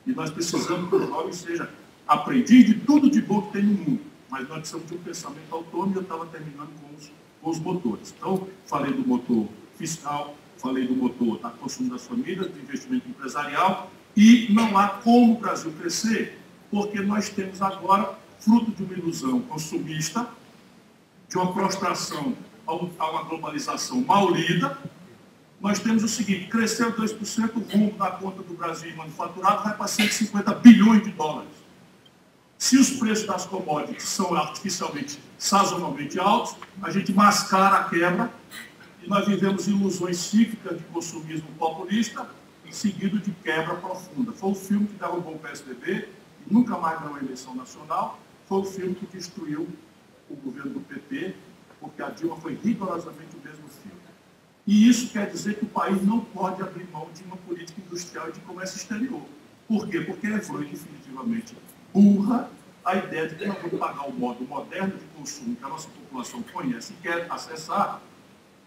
E 0.05 0.11
nós 0.11 0.29
precisamos 0.29 0.89
que 0.89 0.95
o 0.95 1.07
jovem 1.07 1.33
seja 1.33 1.69
aprendiz 2.07 2.65
de 2.65 2.75
tudo 2.75 3.09
de 3.09 3.21
bom 3.21 3.41
que 3.41 3.53
tem 3.53 3.63
no 3.63 3.73
mundo. 3.73 4.01
Mas 4.29 4.47
nós 4.47 4.59
precisamos 4.59 4.87
de 4.87 4.95
um 4.95 4.99
pensamento 4.99 5.53
autônomo 5.53 5.93
e 5.93 5.95
eu 5.97 6.01
estava 6.01 6.25
terminando 6.27 6.69
com 6.81 6.95
os, 6.95 7.11
com 7.41 7.49
os 7.49 7.59
motores. 7.59 8.13
Então, 8.17 8.47
falei 8.65 8.93
do 8.93 9.07
motor 9.07 9.47
fiscal, 9.77 10.35
falei 10.57 10.87
do 10.87 10.95
motor 10.95 11.39
da 11.39 11.49
consumo 11.49 11.89
das 11.89 12.05
famílias, 12.05 12.47
do 12.47 12.59
investimento 12.59 13.07
empresarial, 13.07 13.91
e 14.15 14.47
não 14.51 14.77
há 14.77 14.87
como 14.89 15.33
o 15.33 15.37
Brasil 15.37 15.71
crescer, 15.79 16.39
porque 16.71 16.99
nós 17.01 17.29
temos 17.29 17.61
agora 17.61 18.17
fruto 18.39 18.71
de 18.71 18.83
uma 18.83 18.93
ilusão 18.93 19.41
consumista, 19.41 20.29
de 21.29 21.37
uma 21.37 21.51
prostração 21.53 22.35
a 22.65 22.73
uma 23.09 23.23
globalização 23.23 24.01
mal 24.01 24.29
lida, 24.29 24.77
nós 25.59 25.79
temos 25.79 26.03
o 26.03 26.07
seguinte, 26.07 26.47
cresceu 26.47 26.93
2%, 26.93 27.55
o 27.55 27.59
rumo 27.59 27.91
da 27.97 28.11
conta 28.11 28.43
do 28.43 28.53
Brasil 28.53 28.95
manufaturado 28.95 29.63
vai 29.63 29.75
para 29.75 29.87
150 29.87 30.53
bilhões 30.55 31.03
de 31.03 31.11
dólares. 31.11 31.49
Se 32.57 32.77
os 32.77 32.91
preços 32.91 33.25
das 33.25 33.45
commodities 33.45 34.03
são 34.03 34.35
artificialmente, 34.35 35.19
sazonalmente 35.37 36.19
altos, 36.19 36.55
a 36.81 36.91
gente 36.91 37.11
mascara 37.13 37.77
a 37.77 37.83
quebra 37.85 38.31
e 39.01 39.07
nós 39.07 39.27
vivemos 39.27 39.67
ilusões 39.67 40.17
cívicas 40.17 40.77
de 40.77 40.83
consumismo 40.85 41.47
populista, 41.57 42.27
seguido 42.69 43.19
de 43.19 43.31
quebra 43.31 43.75
profunda. 43.75 44.31
Foi 44.33 44.51
o 44.51 44.55
filme 44.55 44.87
que 44.87 44.95
derrubou 44.95 45.35
o 45.35 45.39
PSDB, 45.39 46.09
e 46.45 46.53
nunca 46.53 46.77
mais 46.77 46.99
ganhou 46.99 47.15
a 47.15 47.19
eleição 47.19 47.55
nacional, 47.55 48.19
foi 48.47 48.59
o 48.59 48.63
filme 48.63 48.95
que 48.95 49.05
destruiu 49.05 49.67
o 50.29 50.35
governo 50.35 50.71
do 50.71 50.79
PT, 50.81 51.35
porque 51.79 52.01
a 52.01 52.09
Dilma 52.09 52.37
foi 52.37 52.55
rigorosamente 52.55 53.35
o 53.35 53.47
mesmo 53.47 53.67
filme. 53.67 53.97
E 54.65 54.89
isso 54.89 55.11
quer 55.11 55.29
dizer 55.29 55.57
que 55.57 55.65
o 55.65 55.69
país 55.69 56.01
não 56.05 56.19
pode 56.19 56.61
abrir 56.61 56.87
mão 56.91 57.07
de 57.13 57.23
uma 57.23 57.37
política 57.37 57.79
industrial 57.79 58.29
e 58.29 58.31
de 58.33 58.39
comércio 58.41 58.77
exterior. 58.77 59.21
Por 59.67 59.87
quê? 59.87 60.01
Porque 60.01 60.27
foi 60.39 60.65
definitivamente 60.65 61.55
burra 61.93 62.49
a 62.83 62.95
ideia 62.95 63.27
de 63.27 63.35
que 63.35 63.45
nós 63.45 63.57
vamos 63.57 63.79
pagar 63.79 64.07
o 64.07 64.13
modo 64.13 64.43
moderno 64.45 64.97
de 64.97 65.05
consumo 65.17 65.55
que 65.55 65.63
a 65.63 65.67
nossa 65.67 65.89
população 65.89 66.41
conhece 66.43 66.93
e 66.93 67.01
quer 67.01 67.29
acessar, 67.29 68.01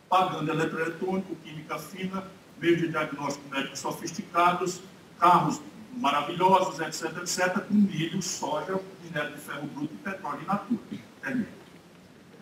pagando 0.09 0.51
eletroeletrônico, 0.51 1.35
química 1.37 1.79
fina, 1.79 2.25
meios 2.61 2.81
de 2.81 2.89
diagnóstico 2.89 3.49
médico 3.49 3.77
sofisticados, 3.77 4.83
carros 5.19 5.61
maravilhosos, 5.97 6.81
etc., 6.81 7.19
etc., 7.19 7.61
com 7.67 7.75
milho, 7.75 8.23
soja, 8.23 8.81
minério 9.05 9.35
de 9.35 9.41
ferro 9.41 9.67
bruto 9.75 9.93
e 9.95 9.99
petróleo 9.99 10.41
in 10.43 10.47
natura. 10.47 10.81
Termino. 11.23 11.47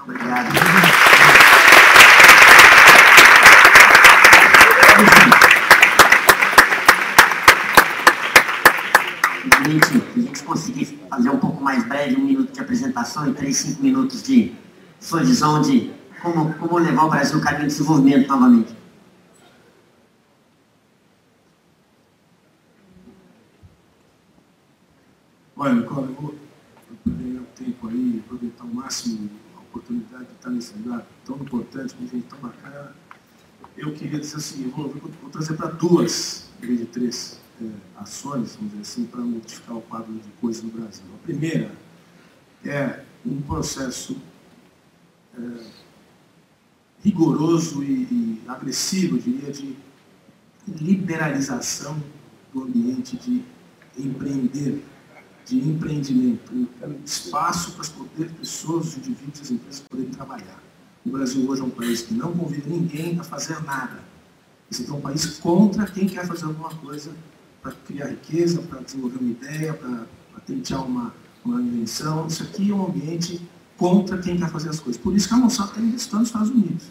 Obrigado. 0.01 0.49
Gente, 9.67 10.03
a 10.17 10.21
gente 10.21 10.43
conseguir 10.45 10.99
fazer 11.11 11.31
um 11.31 11.39
pouco 11.39 11.63
mais 11.63 11.85
breve, 11.85 12.17
um 12.17 12.25
minuto 12.25 12.53
de 12.53 12.61
apresentação 12.61 13.29
e 13.29 13.35
três, 13.35 13.57
cinco 13.57 13.83
minutos 13.83 14.23
de 14.23 14.55
sua 15.01 15.23
visão 15.23 15.61
de 15.61 15.91
como, 16.23 16.55
como 16.55 16.79
levar 16.79 17.05
o 17.05 17.11
Brasil 17.11 17.37
no 17.37 17.43
caminho 17.43 17.63
de 17.63 17.69
desenvolvimento 17.69 18.29
novamente. 18.29 18.78
Olha, 25.61 25.75
Nicola, 25.75 26.07
eu 26.07 26.15
vou 26.15 26.35
ganhar 27.05 27.43
tempo 27.57 27.89
aí, 27.89 28.23
aproveitar 28.25 28.63
ao 28.63 28.69
máximo 28.69 29.29
a 29.57 29.59
oportunidade 29.59 30.27
de 30.27 30.33
estar 30.35 30.51
nesse 30.51 30.73
lugar 30.75 31.05
tão 31.25 31.35
importante, 31.35 31.95
com 31.97 32.07
gente 32.07 32.29
tão 32.29 32.39
bacana. 32.39 32.95
Eu 33.77 33.93
queria 33.93 34.21
dizer 34.21 34.37
assim, 34.37 34.67
eu 34.67 34.71
vou, 34.71 34.89
vou 34.89 35.31
trazer 35.33 35.55
para 35.55 35.67
duas, 35.67 36.49
em 36.63 36.67
vez 36.67 36.79
de 36.79 36.87
três, 36.87 37.41
é, 37.61 37.67
ações, 37.97 38.55
vamos 38.55 38.71
dizer 38.71 38.83
assim, 38.83 39.07
para 39.07 39.21
modificar 39.21 39.77
o 39.77 39.83
quadro 39.83 40.13
de 40.13 40.29
coisas 40.41 40.63
no 40.63 40.71
Brasil. 40.71 41.03
A 41.13 41.25
primeira 41.25 41.73
é 42.65 43.03
um 43.27 43.41
processo 43.43 44.17
é, 45.37 45.67
rigoroso 47.03 47.83
e, 47.83 48.05
e 48.05 48.43
agressivo, 48.47 49.17
eu 49.17 49.23
diria, 49.23 49.51
de 49.51 49.77
liberalização 50.69 52.01
do 52.55 52.63
ambiente 52.63 53.17
de 53.17 53.43
empreender, 53.99 54.85
de 55.49 55.57
empreendimento, 55.57 56.69
espaço 57.05 57.73
para 57.73 57.89
poder 57.89 58.31
pessoas, 58.33 58.89
os 58.89 58.97
indivíduos, 58.99 59.41
as 59.41 59.51
empresas 59.51 59.81
poderem 59.89 60.11
trabalhar. 60.11 60.63
O 61.07 61.11
Brasil 61.11 61.49
hoje 61.49 61.63
é 61.63 61.65
um 61.65 61.71
país 61.71 62.03
que 62.03 62.13
não 62.13 62.33
convida 62.33 62.69
ninguém 62.69 63.19
a 63.19 63.25
fazer 63.25 63.63
nada. 63.65 63.99
Esse 64.71 64.89
é 64.89 64.93
um 64.93 65.01
país 65.01 65.39
contra 65.39 65.87
quem 65.87 66.07
quer 66.07 66.27
fazer 66.27 66.45
alguma 66.45 66.69
coisa 66.69 67.13
para 67.63 67.73
criar 67.73 68.09
riqueza, 68.09 68.61
para 68.61 68.81
desenvolver 68.81 69.19
uma 69.19 69.31
ideia, 69.31 69.73
para 69.73 70.07
tentar 70.47 70.83
uma, 70.83 71.15
uma 71.43 71.63
invenção. 71.63 72.27
Isso 72.27 72.43
aqui 72.43 72.71
é 72.71 72.75
um 72.75 72.87
ambiente 72.87 73.41
contra 73.79 74.19
quem 74.19 74.37
quer 74.37 74.51
fazer 74.51 74.69
as 74.69 74.79
coisas. 74.79 75.01
Por 75.01 75.17
isso 75.17 75.29
que 75.29 75.35
a 75.35 75.39
Monsanto 75.39 75.71
está 75.71 75.81
investindo 75.81 76.19
nos 76.19 76.29
Estados 76.29 76.51
Unidos. 76.51 76.87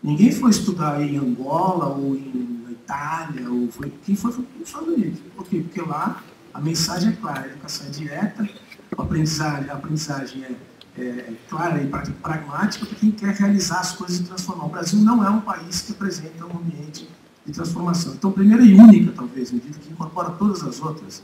Ninguém 0.00 0.30
foi 0.30 0.50
estudar 0.50 1.02
em 1.02 1.16
Angola 1.16 1.88
ou 1.88 2.14
em 2.14 2.66
Itália, 2.70 3.50
ou 3.50 3.68
foi, 3.70 3.92
quem 4.04 4.14
foi 4.14 4.30
foi 4.30 4.46
nos 4.58 4.68
Estados 4.68 4.88
Unidos. 4.88 5.20
Por 5.34 5.44
quê? 5.46 5.60
Porque 5.60 5.80
lá 5.80 6.22
a 6.52 6.60
mensagem 6.60 7.10
é 7.10 7.16
clara, 7.16 7.42
a 7.42 7.46
educação 7.46 7.86
é 7.86 7.90
direta, 7.90 8.48
a 8.96 9.02
aprendizagem, 9.02 9.70
a 9.70 9.74
aprendizagem 9.74 10.44
é, 10.44 10.54
é, 11.00 11.04
é 11.04 11.34
clara 11.48 11.82
e 11.82 11.86
pragmática 11.86 12.86
para 12.86 12.96
quem 12.96 13.10
quer 13.10 13.34
realizar 13.34 13.80
as 13.80 13.92
coisas 13.92 14.18
e 14.18 14.24
transformar. 14.24 14.66
O 14.66 14.68
Brasil 14.68 14.98
não 15.00 15.24
é 15.24 15.30
um 15.30 15.40
país 15.40 15.82
que 15.82 15.92
apresenta 15.92 16.44
um 16.44 16.58
ambiente 16.58 17.08
de 17.46 17.52
transformação. 17.52 18.14
Então, 18.14 18.32
primeira 18.32 18.62
e 18.62 18.74
única, 18.74 19.12
talvez, 19.12 19.50
medida 19.52 19.78
que 19.78 19.90
incorpora 19.90 20.30
todas 20.30 20.62
as 20.62 20.80
outras, 20.80 21.22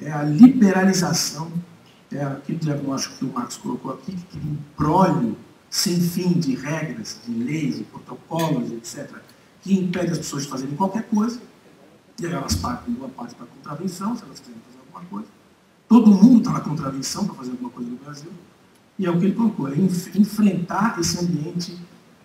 é 0.00 0.12
a 0.12 0.22
liberalização, 0.22 1.50
é 2.12 2.24
aquele 2.24 2.58
diagnóstico 2.58 3.16
que 3.16 3.24
o 3.24 3.32
Marcos 3.32 3.56
colocou 3.56 3.92
aqui, 3.92 4.12
que 4.12 4.38
cria 4.38 4.50
um 4.50 4.56
prólio 4.76 5.36
sem 5.68 6.00
fim 6.00 6.32
de 6.32 6.54
regras, 6.54 7.20
de 7.26 7.32
leis, 7.32 7.76
de 7.76 7.84
protocolos, 7.84 8.72
etc., 8.72 9.10
que 9.60 9.74
impede 9.74 10.12
as 10.12 10.18
pessoas 10.18 10.44
de 10.44 10.48
fazerem 10.48 10.74
qualquer 10.76 11.02
coisa, 11.04 11.40
e 12.20 12.26
aí 12.26 12.32
elas 12.32 12.54
partem 12.54 12.94
boa 12.94 13.10
parte 13.10 13.34
para 13.34 13.46
contravenção, 13.46 14.16
se 14.16 14.24
elas 14.24 14.40
quiserem 14.40 14.60
alguma 14.98 15.10
coisa. 15.10 15.28
Todo 15.88 16.10
mundo 16.10 16.38
está 16.38 16.52
na 16.52 16.60
contravenção 16.60 17.26
para 17.26 17.34
fazer 17.34 17.52
alguma 17.52 17.70
coisa 17.70 17.90
no 17.90 17.96
Brasil. 17.96 18.30
E 18.98 19.06
é 19.06 19.10
o 19.10 19.18
que 19.18 19.26
ele 19.26 19.34
colocou, 19.34 19.68
é 19.68 19.76
enfrentar 19.76 20.98
esse 20.98 21.18
ambiente 21.18 21.78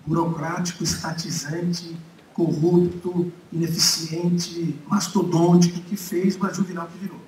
burocrático, 0.05 0.83
estatizante, 0.83 1.95
corrupto, 2.33 3.31
ineficiente, 3.51 4.75
mastodôntico 4.87 5.79
que 5.81 5.95
fez 5.95 6.35
o 6.35 6.39
Brasil 6.39 6.63
virar 6.63 6.85
o 6.85 6.87
que 6.87 6.97
virou. 6.97 7.21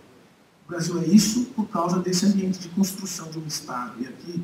O 0.66 0.70
Brasil 0.70 1.00
é 1.00 1.06
isso 1.06 1.46
por 1.56 1.68
causa 1.68 2.00
desse 2.00 2.26
ambiente 2.26 2.60
de 2.60 2.70
construção 2.70 3.30
de 3.30 3.38
um 3.38 3.46
Estado. 3.46 3.94
E 4.00 4.08
aqui, 4.08 4.44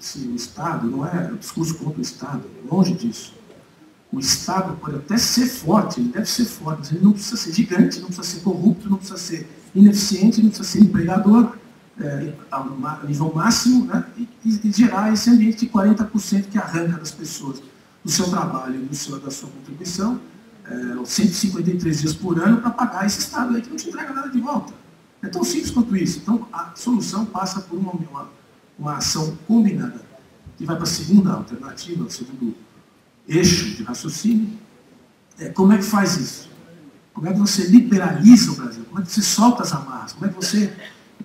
esse, 0.00 0.20
o 0.20 0.34
Estado 0.34 0.88
não 0.88 1.06
é 1.06 1.30
o 1.30 1.36
discurso 1.36 1.74
contra 1.74 1.98
o 1.98 2.02
Estado, 2.02 2.42
longe 2.70 2.94
disso. 2.94 3.34
O 4.12 4.18
Estado 4.18 4.76
pode 4.76 4.96
até 4.96 5.16
ser 5.16 5.46
forte, 5.46 6.00
ele 6.00 6.08
deve 6.08 6.26
ser 6.26 6.44
forte, 6.44 6.78
mas 6.80 6.92
ele 6.92 7.04
não 7.04 7.12
precisa 7.12 7.36
ser 7.36 7.52
gigante, 7.52 8.00
não 8.00 8.06
precisa 8.06 8.26
ser 8.26 8.40
corrupto, 8.40 8.90
não 8.90 8.96
precisa 8.96 9.18
ser 9.18 9.48
ineficiente, 9.74 10.42
não 10.42 10.50
precisa 10.50 10.68
ser 10.68 10.80
empregador 10.80 11.56
é, 12.00 12.32
a 12.50 13.04
nível 13.06 13.32
máximo, 13.34 13.84
né? 13.86 14.04
e, 14.16 14.28
e 14.44 14.72
gerar 14.72 15.12
esse 15.12 15.30
ambiente 15.30 15.66
de 15.66 15.72
40% 15.72 16.44
que 16.50 16.58
arranca 16.58 16.98
das 16.98 17.10
pessoas 17.12 17.62
do 18.02 18.10
seu 18.10 18.28
trabalho, 18.28 18.80
do 18.80 18.94
seu, 18.94 19.18
da 19.20 19.30
sua 19.30 19.48
contribuição, 19.50 20.20
é, 20.64 21.04
153 21.04 22.00
dias 22.00 22.14
por 22.14 22.40
ano 22.42 22.60
para 22.60 22.70
pagar 22.70 23.06
esse 23.06 23.20
Estado 23.20 23.54
aí 23.54 23.62
que 23.62 23.70
não 23.70 23.76
te 23.76 23.88
entrega 23.88 24.12
nada 24.12 24.28
de 24.28 24.40
volta. 24.40 24.72
É 25.22 25.28
tão 25.28 25.44
simples 25.44 25.70
quanto 25.70 25.96
isso. 25.96 26.18
Então, 26.18 26.48
a 26.52 26.72
solução 26.74 27.26
passa 27.26 27.60
por 27.60 27.78
uma, 27.78 27.92
uma, 27.92 28.28
uma 28.78 28.96
ação 28.96 29.36
combinada, 29.46 30.00
que 30.56 30.64
vai 30.64 30.76
para 30.76 30.84
a 30.84 30.88
segunda 30.88 31.32
alternativa, 31.32 32.04
o 32.04 32.10
segundo 32.10 32.56
eixo 33.30 33.76
de 33.76 33.82
raciocínio. 33.82 34.58
É, 35.38 35.48
como 35.48 35.72
é 35.72 35.78
que 35.78 35.84
faz 35.84 36.16
isso? 36.16 36.50
Como 37.14 37.28
é 37.28 37.32
que 37.32 37.38
você 37.38 37.66
liberaliza 37.66 38.52
o 38.52 38.56
Brasil? 38.56 38.84
Como 38.84 39.00
é 39.00 39.04
que 39.04 39.12
você 39.12 39.22
solta 39.22 39.62
as 39.62 39.72
amarras? 39.72 40.12
Como 40.12 40.26
é 40.26 40.28
que 40.28 40.36
você 40.36 40.72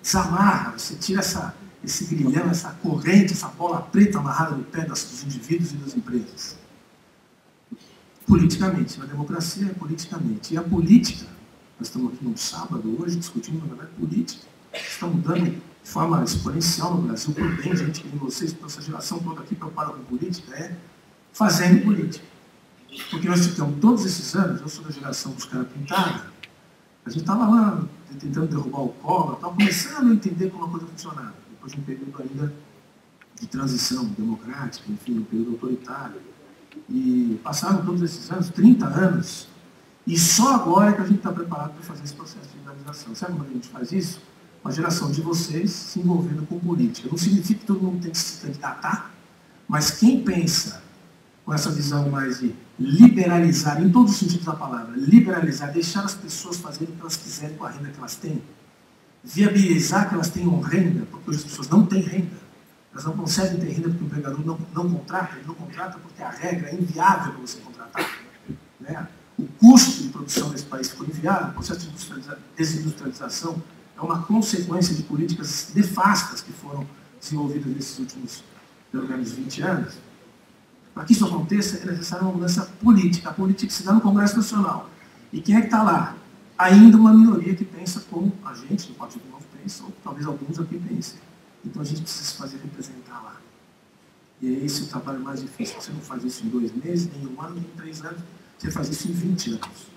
desamarra, 0.01 0.73
você 0.77 0.95
tira 0.95 1.19
essa, 1.19 1.55
esse 1.83 2.05
grilhão, 2.05 2.49
essa 2.49 2.69
corrente, 2.81 3.33
essa 3.33 3.47
bola 3.47 3.81
preta 3.81 4.19
amarrada 4.19 4.55
no 4.55 4.63
pé 4.63 4.85
dos 4.85 5.23
indivíduos 5.23 5.71
e 5.71 5.75
das 5.75 5.95
empresas? 5.95 6.57
politicamente. 8.25 9.01
A 9.01 9.05
democracia 9.05 9.67
é 9.67 9.73
politicamente. 9.73 10.53
E 10.53 10.57
a 10.57 10.63
política, 10.63 11.25
nós 11.79 11.87
estamos 11.87 12.13
aqui 12.13 12.25
no 12.25 12.37
sábado 12.37 12.97
hoje 13.01 13.15
discutindo, 13.17 13.59
na 13.59 13.67
verdade, 13.67 13.91
política. 13.97 14.45
Está 14.73 15.07
mudando 15.07 15.51
de 15.51 15.61
forma 15.83 16.23
exponencial 16.23 16.95
no 16.95 17.03
Brasil, 17.03 17.33
por 17.33 17.55
bem, 17.55 17.75
gente 17.75 18.01
que 18.01 18.17
vocês, 18.17 18.51
toda 18.51 18.65
essa 18.65 18.81
geração 18.81 19.19
toda 19.19 19.41
aqui 19.41 19.55
preocupada 19.55 19.93
com 19.93 20.03
política, 20.03 20.53
é 20.55 20.75
fazendo 21.35 21.83
política. 21.83 22.25
Porque 23.11 23.27
nós 23.27 23.45
ficamos 23.45 23.79
todos 23.79 24.05
esses 24.05 24.33
anos, 24.35 24.61
eu 24.61 24.69
sou 24.69 24.83
da 24.85 24.91
geração 24.91 25.33
dos 25.33 25.45
caras 25.45 25.67
pintados, 25.67 26.21
a 27.05 27.09
gente 27.09 27.21
estava 27.21 27.45
lá 27.47 27.83
tentando 28.19 28.47
derrubar 28.47 28.83
o 28.83 28.89
colo, 28.89 29.33
estava 29.33 29.53
começando 29.53 30.11
a 30.11 30.13
entender 30.13 30.49
como 30.49 30.65
a 30.65 30.69
coisa 30.69 30.87
funcionava. 30.87 31.35
Depois 31.51 31.73
de 31.73 31.79
um 31.79 31.83
período 31.83 32.13
ainda 32.21 32.53
de 33.39 33.47
transição 33.47 34.05
democrática, 34.05 34.89
enfim, 34.89 35.19
um 35.19 35.23
período 35.23 35.51
autoritário. 35.51 36.21
E 36.89 37.39
passaram 37.43 37.85
todos 37.85 38.01
esses 38.01 38.31
anos, 38.31 38.49
30 38.49 38.85
anos, 38.85 39.47
e 40.07 40.17
só 40.17 40.55
agora 40.55 40.91
é 40.91 40.93
que 40.93 41.01
a 41.01 41.05
gente 41.05 41.17
está 41.17 41.33
preparado 41.33 41.73
para 41.73 41.83
fazer 41.83 42.03
esse 42.03 42.13
processo 42.13 42.47
de 42.49 42.57
legalização. 42.59 43.13
Sabe 43.13 43.33
como 43.33 43.43
a 43.43 43.49
gente 43.49 43.67
faz 43.67 43.91
isso? 43.91 44.21
Uma 44.63 44.71
geração 44.71 45.11
de 45.11 45.21
vocês 45.21 45.71
se 45.71 45.99
envolvendo 45.99 46.47
com 46.47 46.59
política. 46.59 47.09
Não 47.09 47.17
significa 47.17 47.59
que 47.59 47.65
todo 47.65 47.81
mundo 47.81 48.01
tem 48.01 48.11
que 48.11 48.17
se 48.17 48.41
candidatar, 48.41 49.11
mas 49.67 49.91
quem 49.91 50.23
pensa 50.23 50.84
com 51.45 51.53
essa 51.53 51.69
visão 51.69 52.09
mais 52.09 52.39
de 52.39 52.55
liberalizar, 52.79 53.81
em 53.81 53.89
todos 53.89 54.13
os 54.13 54.17
sentidos 54.17 54.45
da 54.45 54.53
palavra, 54.53 54.95
liberalizar, 54.97 55.71
deixar 55.71 56.03
as 56.03 56.15
pessoas 56.15 56.57
fazerem 56.57 56.93
o 56.93 56.97
que 56.97 57.01
elas 57.01 57.15
quiserem 57.15 57.55
com 57.55 57.65
a 57.65 57.69
renda 57.69 57.89
que 57.89 57.99
elas 57.99 58.15
têm, 58.15 58.41
viabilizar 59.23 60.09
que 60.09 60.15
elas 60.15 60.29
tenham 60.29 60.59
renda, 60.59 61.05
porque 61.05 61.29
hoje 61.29 61.39
as 61.39 61.45
pessoas 61.45 61.69
não 61.69 61.85
têm 61.85 62.01
renda, 62.01 62.45
elas 62.91 63.05
não 63.05 63.15
conseguem 63.15 63.59
ter 63.59 63.69
renda 63.69 63.89
porque 63.89 64.03
o 64.03 64.07
empregador 64.07 64.45
não, 64.45 64.59
não 64.73 64.89
contrata, 64.89 65.35
ele 65.35 65.47
não 65.47 65.53
contrata 65.53 65.99
porque 65.99 66.23
a 66.23 66.29
regra 66.31 66.69
é 66.69 66.75
inviável 66.75 67.33
para 67.33 67.41
você 67.41 67.59
contratar. 67.59 68.19
Né? 68.79 69.07
O 69.37 69.45
custo 69.59 70.03
de 70.03 70.09
produção 70.09 70.49
desse 70.49 70.65
país 70.65 70.89
ficou 70.89 71.05
inviável, 71.05 71.49
o 71.49 71.53
processo 71.53 71.87
de 71.87 72.37
desindustrialização 72.57 73.61
é 73.97 74.01
uma 74.01 74.23
consequência 74.23 74.95
de 74.95 75.03
políticas 75.03 75.71
nefastas 75.75 76.41
que 76.41 76.51
foram 76.51 76.87
desenvolvidas 77.19 77.67
nesses 77.73 77.99
últimos, 77.99 78.43
pelo 78.91 79.07
menos, 79.07 79.31
20 79.31 79.61
anos. 79.61 79.93
Para 80.95 81.03
que 81.03 81.11
isso 81.11 81.25
aconteça, 81.25 81.77
é 81.83 81.91
necessária 81.91 82.23
uma 82.23 82.31
mudança 82.31 82.63
política. 82.81 83.29
A 83.29 83.33
política 83.33 83.69
se 83.71 83.83
dá 83.83 83.91
no 83.91 83.99
Congresso 83.99 84.37
Nacional. 84.37 84.89
E 85.31 85.41
quem 85.41 85.57
é 85.57 85.59
que 85.59 85.67
está 85.67 85.83
lá? 85.83 86.15
Ainda 86.57 86.95
uma 86.95 87.13
minoria 87.13 87.53
que 87.53 87.65
pensa 87.65 88.01
como 88.09 88.31
a 88.45 88.53
gente, 88.53 88.87
no 88.87 88.95
Partido 88.95 89.29
Novo, 89.29 89.43
pensa, 89.61 89.83
ou 89.83 89.93
talvez 90.01 90.25
alguns 90.25 90.57
aqui 90.57 90.79
pensem. 90.79 91.19
Então 91.65 91.81
a 91.81 91.85
gente 91.85 92.01
precisa 92.01 92.23
se 92.23 92.37
fazer 92.37 92.57
representar 92.63 93.21
lá. 93.21 93.35
E 94.41 94.55
é 94.55 94.65
esse 94.65 94.83
o 94.83 94.87
trabalho 94.87 95.19
mais 95.19 95.41
difícil. 95.41 95.75
Você 95.81 95.91
não 95.91 95.99
faz 95.99 96.23
isso 96.23 96.45
em 96.45 96.49
dois 96.49 96.73
meses, 96.73 97.09
nem 97.11 97.27
um 97.27 97.41
ano, 97.41 97.55
nem 97.55 97.65
três 97.75 98.01
anos. 98.05 98.21
Você 98.57 98.71
faz 98.71 98.87
isso 98.87 99.09
em 99.09 99.11
20 99.11 99.49
anos. 99.49 99.95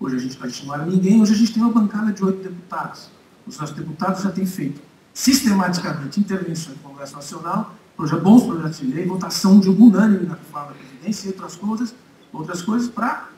Hoje 0.00 0.16
a 0.16 0.18
gente, 0.18 0.38
a 0.42 0.48
gente 0.48 0.66
não 0.66 0.74
era 0.74 0.84
ninguém, 0.84 1.20
hoje 1.20 1.32
a 1.32 1.36
gente 1.36 1.52
tem 1.52 1.62
uma 1.62 1.72
bancada 1.72 2.12
de 2.12 2.24
oito 2.24 2.42
deputados. 2.42 3.08
Os 3.46 3.56
nossos 3.56 3.76
deputados 3.76 4.22
já 4.22 4.32
têm 4.32 4.46
feito 4.46 4.80
sistematicamente 5.14 6.18
intervenções 6.18 6.76
no 6.76 6.82
Congresso 6.82 7.14
Nacional, 7.14 7.76
bons 8.20 8.44
projetos 8.44 8.78
de 8.78 8.86
lei, 8.86 9.06
votação 9.06 9.60
de 9.60 9.68
unânime 9.68 10.26
na 10.26 10.36
fala 10.36 10.68
da 10.68 10.74
presidência 10.74 11.26
e 11.26 11.30
outras 11.30 11.56
coisas, 11.56 11.94
outras 12.32 12.62
coisas 12.62 12.88
para 12.88 13.28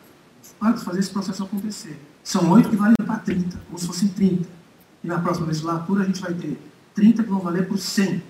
fazer 0.85 1.01
esse 1.01 1.11
processo 1.11 1.43
acontecer. 1.43 2.01
São 2.23 2.51
oito 2.53 2.69
que 2.69 2.77
valem 2.77 2.95
para 3.05 3.17
30, 3.17 3.59
como 3.67 3.79
se 3.79 3.87
fossem 3.87 4.09
30. 4.09 4.49
E 5.03 5.09
na 5.09 5.19
próxima 5.19 5.47
legislatura 5.47 6.05
a 6.05 6.07
gente 6.07 6.21
vai 6.21 6.33
ter 6.35 6.61
30 6.95 7.23
que 7.23 7.29
vão 7.29 7.41
valer 7.41 7.67
por 7.67 7.79
100. 7.79 8.23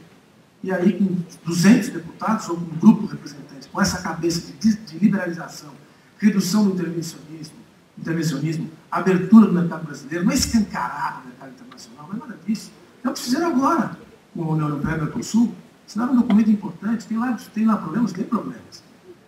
E 0.63 0.73
aí, 0.73 0.93
com 0.93 1.17
200 1.45 1.89
deputados, 1.89 2.49
ou 2.49 2.57
com 2.57 2.63
um 2.63 2.79
grupo 2.79 3.07
representante, 3.07 3.69
com 3.69 3.81
essa 3.81 4.01
cabeça 4.01 4.53
de, 4.61 4.77
de 4.77 4.99
liberalização, 4.99 5.71
redução 6.19 6.65
do 6.65 6.75
intervencionismo, 6.75 7.57
intervencionismo, 7.99 8.71
abertura 8.91 9.47
do 9.47 9.53
mercado 9.53 9.85
brasileiro, 9.85 10.25
não 10.25 10.33
é 10.33 10.35
escancarado 10.35 11.23
do 11.23 11.29
mercado 11.29 11.51
internacional, 11.51 12.09
não 12.09 12.17
é 12.17 12.21
nada 12.21 12.39
disso. 12.47 12.71
É 13.03 13.09
o 13.09 13.13
que 13.13 13.21
fizeram 13.21 13.49
agora 13.49 13.99
com 14.33 14.45
a 14.45 14.49
União 14.53 14.69
Europeia 14.69 14.95
e 14.95 14.99
o 14.99 15.03
Mercosul. 15.03 15.55
Assinaram 15.87 16.13
um 16.13 16.17
documento 16.17 16.51
importante, 16.51 17.07
tem 17.07 17.19
lá, 17.19 17.37
tem 17.55 17.67
lá 17.67 17.77
problemas, 17.77 18.13
tem 18.13 18.25
problemas. 18.25 18.83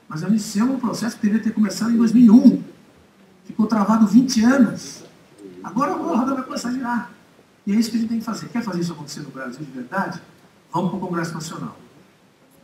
Mas 0.09 0.23
iniciou 0.23 0.69
um 0.69 0.79
processo 0.79 1.17
que 1.17 1.23
deveria 1.23 1.45
ter 1.45 1.53
começado 1.53 1.91
em 1.91 1.97
2001. 1.97 2.63
Ficou 3.45 3.67
travado 3.67 4.07
20 4.07 4.45
anos. 4.45 5.05
Agora 5.63 5.93
a 5.93 5.97
roda 5.97 6.35
vai 6.35 6.45
começar 6.45 6.69
a 6.69 6.73
girar. 6.73 7.11
E 7.67 7.73
é 7.73 7.77
isso 7.77 7.91
que 7.91 7.97
a 7.97 8.01
gente 8.01 8.09
tem 8.09 8.19
que 8.19 8.25
fazer. 8.25 8.49
Quer 8.49 8.63
fazer 8.63 8.81
isso 8.81 8.93
acontecer 8.93 9.21
no 9.21 9.31
Brasil 9.31 9.65
de 9.65 9.71
verdade? 9.71 10.21
Vamos 10.73 10.91
para 10.91 10.99
o 10.99 11.01
Congresso 11.01 11.35
Nacional. 11.35 11.77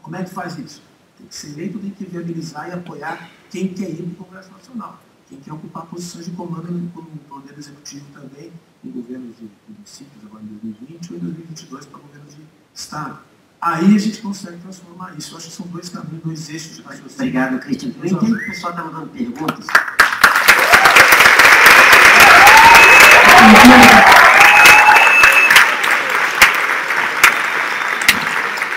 Como 0.02 0.16
é 0.16 0.24
que 0.24 0.30
faz 0.30 0.58
isso? 0.58 0.82
Tem 1.16 1.26
que 1.26 1.34
ser 1.34 1.48
eleito, 1.48 1.78
tem 1.78 1.90
que 1.90 2.04
viabilizar 2.04 2.68
e 2.68 2.72
apoiar 2.72 3.30
quem 3.50 3.68
quer 3.68 3.90
ir 3.90 4.02
para 4.02 4.22
o 4.22 4.26
Congresso 4.26 4.50
Nacional. 4.52 5.00
Quem 5.28 5.38
quer 5.38 5.52
ocupar 5.52 5.86
posições 5.86 6.24
de 6.24 6.32
comando 6.32 6.72
no 6.72 6.90
Poder 7.28 7.56
Executivo 7.56 8.04
também, 8.12 8.52
em 8.84 8.90
governos 8.90 9.36
de 9.36 9.48
municípios, 9.68 10.24
agora 10.24 10.42
em 10.42 10.46
2020, 10.46 11.12
ou 11.12 11.16
em 11.16 11.20
2022 11.20 11.86
para 11.86 12.00
governos 12.00 12.34
de 12.34 12.42
Estado. 12.74 13.29
Aí 13.62 13.94
a 13.94 13.98
gente 13.98 14.22
consegue 14.22 14.56
transformar 14.56 15.12
isso. 15.18 15.34
Eu 15.34 15.36
acho 15.36 15.48
que 15.48 15.52
são 15.52 15.66
dois 15.66 15.90
caminhos, 15.90 16.22
dois 16.24 16.48
eixos. 16.48 16.82
Obrigado, 17.14 17.58
Cristian. 17.58 17.92
Eu 18.02 18.06
entendo 18.06 18.38
que 18.38 18.44
o 18.44 18.46
pessoal 18.46 18.72
está 18.72 18.84
mandando 18.84 19.08
perguntas. 19.08 19.66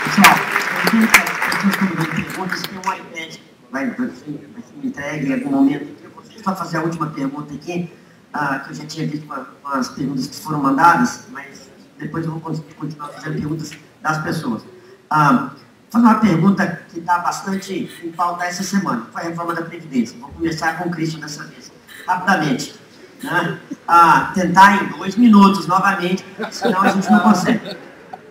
Pessoal, 0.04 0.36
eu 0.76 1.00
entendo 1.00 1.08
que 1.08 1.18
as 1.18 1.56
pessoas 1.56 1.74
estão 1.74 1.88
mandando 1.88 2.16
perguntas. 2.16 2.62
Tem 2.64 2.78
um 2.78 2.94
iPad 2.94 3.36
vai, 3.72 3.90
vai 3.90 4.10
ser 4.10 4.52
entregue 4.84 5.28
em 5.30 5.34
algum 5.34 5.52
momento. 5.52 5.96
Eu 6.36 6.44
só 6.44 6.54
fazer 6.58 6.78
a 6.80 6.82
última 6.82 7.08
pergunta 7.08 7.54
aqui, 7.54 7.90
ah, 8.34 8.60
que 8.60 8.72
eu 8.72 8.76
já 8.76 8.86
tinha 8.86 9.08
visto 9.08 9.26
com, 9.28 9.36
com 9.36 9.68
as 9.70 9.88
perguntas 9.88 10.28
que 10.28 10.36
foram 10.36 10.62
mandadas, 10.62 11.28
mas 11.32 11.72
depois 11.98 12.26
eu 12.26 12.38
vou 12.38 12.42
continuar 12.76 13.08
fazendo 13.08 13.36
perguntas 13.36 13.72
das 14.02 14.22
pessoas. 14.22 14.73
Ah, 15.10 15.52
fazer 15.90 16.06
uma 16.06 16.16
pergunta 16.16 16.82
que 16.90 17.00
está 17.00 17.20
bastante 17.20 17.90
em 18.04 18.12
pauta 18.12 18.46
essa 18.46 18.64
semana, 18.64 19.06
foi 19.12 19.22
a 19.22 19.26
reforma 19.26 19.54
da 19.54 19.62
Previdência. 19.62 20.18
Vou 20.20 20.30
começar 20.30 20.78
com 20.78 20.90
o 20.90 20.92
Cristian 20.92 21.20
dessa 21.20 21.44
vez, 21.44 21.72
rapidamente. 22.08 22.76
Né? 23.22 23.60
Ah, 23.88 24.32
tentar 24.34 24.84
em 24.84 24.88
dois 24.98 25.16
minutos 25.16 25.68
novamente, 25.68 26.26
senão 26.52 26.82
a 26.82 26.90
gente 26.90 27.12
não 27.12 27.20
consegue. 27.20 27.78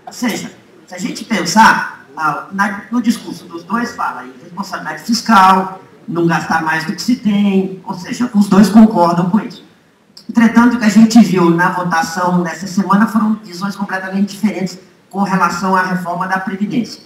Ou 0.06 0.12
seja, 0.12 0.52
se 0.86 0.94
a 0.94 0.98
gente 0.98 1.24
pensar, 1.24 2.04
ah, 2.16 2.48
na, 2.52 2.82
no 2.90 3.00
discurso 3.00 3.44
dos 3.44 3.62
dois 3.62 3.94
fala 3.94 4.26
em 4.26 4.32
responsabilidade 4.42 5.04
fiscal, 5.04 5.80
não 6.06 6.26
gastar 6.26 6.62
mais 6.62 6.84
do 6.84 6.94
que 6.94 7.00
se 7.00 7.16
tem, 7.16 7.80
ou 7.84 7.94
seja, 7.94 8.28
os 8.34 8.48
dois 8.48 8.68
concordam 8.68 9.30
com 9.30 9.40
isso. 9.40 9.64
Entretanto, 10.28 10.76
o 10.76 10.78
que 10.78 10.84
a 10.84 10.90
gente 10.90 11.20
viu 11.22 11.50
na 11.50 11.70
votação 11.70 12.42
nessa 12.42 12.66
semana 12.66 13.06
foram 13.06 13.34
visões 13.44 13.76
completamente 13.76 14.32
diferentes 14.32 14.78
com 15.12 15.22
relação 15.22 15.76
à 15.76 15.82
reforma 15.82 16.26
da 16.26 16.40
Previdência. 16.40 17.02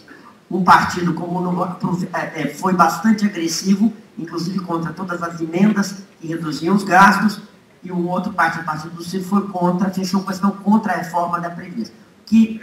Um 0.49 0.63
partido 0.63 1.13
como 1.13 1.41
no, 1.41 1.65
é, 1.65 2.43
é, 2.43 2.55
foi 2.55 2.73
bastante 2.73 3.27
agressivo, 3.27 3.93
inclusive 4.17 4.61
contra 4.61 4.93
todas 4.93 5.21
as 5.25 5.41
emendas 5.41 6.05
que 6.21 6.29
reduziam 6.29 6.77
os 6.77 6.85
gastos, 6.85 7.43
e 7.83 7.91
o 7.91 8.07
outro 8.07 8.33
partido, 8.33 8.63
o 8.63 8.65
Partido 8.65 8.95
do 8.95 9.03
Ciro, 9.03 9.25
foi 9.25 9.49
contra, 9.49 9.91
fechou 9.91 10.23
questão 10.23 10.53
contra 10.53 10.93
a 10.93 10.97
reforma 10.99 11.41
da 11.41 11.51
Previdência. 11.51 11.93
Que 12.25 12.61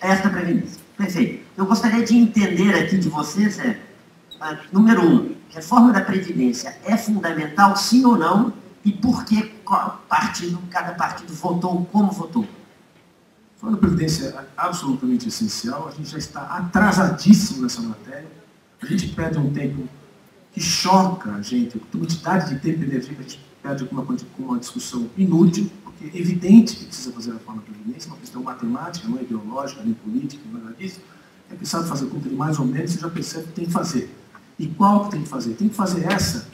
esta 0.00 0.30
Previdência. 0.30 0.80
Perfeito. 0.96 1.44
Eu 1.56 1.66
gostaria 1.66 2.04
de 2.04 2.16
entender 2.16 2.72
aqui 2.74 2.96
de 2.96 3.08
vocês, 3.08 3.58
é, 3.58 3.78
número 4.72 5.04
um, 5.04 5.34
reforma 5.50 5.92
da 5.92 6.00
Previdência 6.00 6.76
é 6.84 6.96
fundamental, 6.96 7.76
sim 7.76 8.04
ou 8.04 8.16
não, 8.16 8.52
e 8.84 8.92
por 8.92 9.24
que 9.24 9.52
partido, 10.08 10.58
cada 10.70 10.92
partido 10.92 11.34
votou 11.34 11.84
como 11.86 12.12
votou? 12.12 12.46
Da 13.62 13.76
Previdência 13.76 14.26
é 14.26 14.46
absolutamente 14.56 15.28
essencial, 15.28 15.88
a 15.88 15.90
gente 15.90 16.10
já 16.10 16.18
está 16.18 16.42
atrasadíssimo 16.42 17.62
nessa 17.62 17.80
matéria, 17.80 18.28
a 18.80 18.86
gente 18.86 19.08
perde 19.08 19.38
um 19.38 19.50
tempo 19.50 19.88
que 20.52 20.60
choca 20.60 21.32
a 21.32 21.40
gente, 21.40 21.78
a 21.78 21.98
quantidade 21.98 22.54
de 22.54 22.60
tempo 22.60 22.82
e 22.82 22.84
energia 22.84 23.14
que 23.14 23.20
a 23.20 23.22
gente 23.22 23.40
perde 23.62 23.84
com 23.86 23.94
uma, 23.94 24.04
com 24.04 24.42
uma 24.42 24.58
discussão 24.58 25.08
inútil, 25.16 25.70
porque 25.82 26.04
é 26.04 26.20
evidente 26.20 26.76
que 26.76 26.84
precisa 26.84 27.12
fazer 27.12 27.30
a 27.30 27.34
reforma 27.34 27.62
da 27.62 27.72
Previdência, 27.72 28.08
uma 28.08 28.18
questão 28.18 28.42
matemática, 28.42 29.08
não 29.08 29.18
é 29.18 29.22
ideológica, 29.22 29.82
nem 29.82 29.94
política, 29.94 30.42
nada 30.52 30.74
disso, 30.74 31.00
é 31.50 31.54
preciso 31.54 31.84
fazer 31.86 32.06
conta 32.06 32.28
de 32.28 32.34
mais 32.34 32.58
ou 32.58 32.66
menos, 32.66 32.92
você 32.92 33.00
já 33.00 33.10
percebe 33.10 33.46
que 33.46 33.52
tem 33.52 33.64
que 33.64 33.72
fazer. 33.72 34.14
E 34.58 34.66
qual 34.68 35.04
que 35.04 35.12
tem 35.12 35.22
que 35.22 35.28
fazer? 35.28 35.54
Tem 35.54 35.68
que 35.68 35.74
fazer 35.74 36.04
essa, 36.12 36.46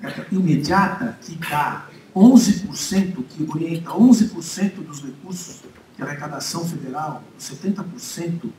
essa 0.00 0.26
imediata 0.30 1.18
que 1.22 1.34
dá 1.36 1.86
11%, 2.14 3.24
que 3.28 3.46
orienta 3.50 3.90
11% 3.90 4.74
dos 4.84 5.02
recursos 5.02 5.62
de 6.04 6.10
arrecadação 6.10 6.66
federal, 6.66 7.22
70% 7.38 8.50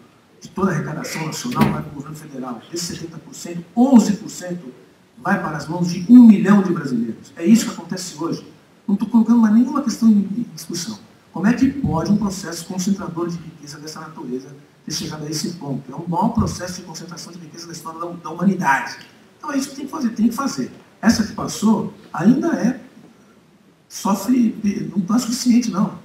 de 0.42 0.50
toda 0.50 0.72
a 0.72 0.74
arrecadação 0.76 1.26
nacional 1.26 1.64
vai 1.72 1.82
para 1.82 1.92
o 1.92 1.96
governo 1.96 2.16
federal. 2.16 2.62
Esse 2.74 2.96
70%, 2.96 3.64
11% 3.76 4.58
vai 5.22 5.40
para 5.40 5.58
as 5.58 5.68
mãos 5.68 5.92
de 5.92 6.06
um 6.10 6.26
milhão 6.26 6.62
de 6.62 6.74
brasileiros. 6.74 7.32
É 7.36 7.46
isso 7.46 7.66
que 7.66 7.72
acontece 7.72 8.16
hoje. 8.22 8.46
Não 8.88 8.96
estou 8.96 9.10
colocando 9.10 9.40
mais 9.40 9.54
nenhuma 9.54 9.82
questão 9.84 10.10
em 10.10 10.46
discussão. 10.54 10.98
Como 11.32 11.48
é 11.48 11.54
que 11.54 11.70
pode 11.70 12.12
um 12.12 12.18
processo 12.18 12.66
concentrador 12.66 13.30
de 13.30 13.38
riqueza 13.38 13.80
dessa 13.80 14.02
natureza 14.02 14.50
ter 14.86 14.92
chegado 14.92 15.24
a 15.24 15.30
esse 15.30 15.52
ponto. 15.52 15.92
É 15.92 15.96
o 15.96 16.10
maior 16.10 16.30
processo 16.30 16.82
de 16.82 16.84
concentração 16.84 17.32
de 17.32 17.40
riqueza 17.40 17.68
da 17.68 17.74
história 17.74 18.00
da, 18.00 18.08
da 18.08 18.30
humanidade. 18.30 18.98
Então 19.38 19.52
é 19.52 19.58
isso 19.58 19.70
que 19.70 19.76
tem 19.76 19.86
que 19.86 19.92
fazer, 19.92 20.10
tem 20.10 20.28
que 20.28 20.36
fazer. 20.36 20.72
Essa 21.02 21.24
que 21.24 21.34
passou 21.34 21.94
ainda 22.12 22.48
é, 22.56 22.80
sofre, 23.88 24.56
não 25.08 25.16
é 25.16 25.20
suficiente 25.20 25.72
não. 25.72 26.01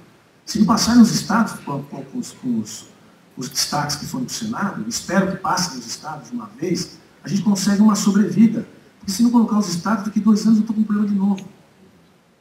Se 0.47 0.59
não 0.59 0.65
passar 0.65 0.95
nos 0.95 1.13
estados, 1.13 1.59
com, 1.59 1.83
com, 1.83 2.03
com, 2.05 2.17
os, 2.19 2.31
com 2.31 2.59
os, 2.59 2.85
os, 3.35 3.49
destaques 3.49 3.97
que 3.97 4.05
foram 4.05 4.23
para 4.23 4.31
o 4.31 4.33
Senado, 4.33 4.85
espero 4.87 5.29
que 5.29 5.37
passe 5.39 5.75
nos 5.75 5.85
estados 5.85 6.29
de 6.29 6.35
uma 6.35 6.49
vez, 6.57 6.97
a 7.21 7.27
gente 7.27 7.41
consegue 7.41 7.81
uma 7.81 7.95
sobrevida. 7.95 8.65
Porque 8.97 9.11
se 9.11 9.21
não 9.23 9.29
colocar 9.29 9.59
os 9.59 9.67
estados, 9.67 10.05
daqui 10.05 10.21
dois 10.21 10.45
anos 10.45 10.59
eu 10.59 10.61
estou 10.61 10.73
com 10.73 10.81
um 10.81 10.85
problema 10.85 11.09
de 11.09 11.15
novo. 11.15 11.45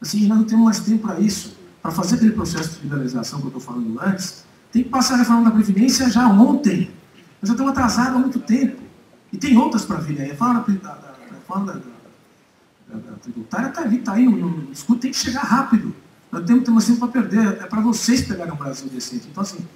Assim, 0.00 0.24
nós 0.28 0.38
não 0.38 0.44
temos 0.44 0.64
mais 0.64 0.78
tempo 0.78 1.08
para 1.08 1.18
isso. 1.18 1.56
Para 1.82 1.90
fazer 1.90 2.14
aquele 2.14 2.30
processo 2.30 2.76
de 2.76 2.82
liberalização 2.82 3.40
que 3.40 3.46
eu 3.46 3.48
estou 3.48 3.60
falando 3.60 4.00
antes, 4.00 4.44
tem 4.70 4.84
que 4.84 4.88
passar 4.88 5.14
a 5.14 5.18
reforma 5.18 5.42
da 5.42 5.50
Previdência 5.50 6.08
já 6.08 6.28
ontem. 6.28 6.92
Nós 7.42 7.48
já 7.48 7.54
estamos 7.54 7.72
atrasados 7.72 8.14
há 8.14 8.18
muito 8.20 8.38
tempo. 8.38 8.80
E 9.32 9.36
tem 9.36 9.56
outras 9.56 9.84
para 9.84 9.96
vir 9.96 10.20
aí. 10.20 10.28
A 10.28 10.32
reforma 10.32 10.64
da, 10.80 10.90
da, 10.90 11.74
da, 12.88 12.98
da, 12.98 13.16
tributária 13.20 13.68
está 13.68 13.84
está 13.84 14.12
aí 14.12 14.26
no, 14.26 14.48
no 14.48 14.72
escudo, 14.72 15.00
tem 15.00 15.10
que 15.10 15.16
chegar 15.16 15.42
rápido. 15.42 15.92
Nós 16.36 16.44
temos, 16.44 16.64
temos 16.64 16.86
tempo 16.86 16.98
para 16.98 17.22
perder. 17.22 17.62
É 17.62 17.66
para 17.66 17.80
vocês 17.80 18.20
pegarem 18.22 18.52
um 18.52 18.56
Brasil 18.56 18.88
decente. 18.90 19.26
Então, 19.30 19.42
assim, 19.42 19.66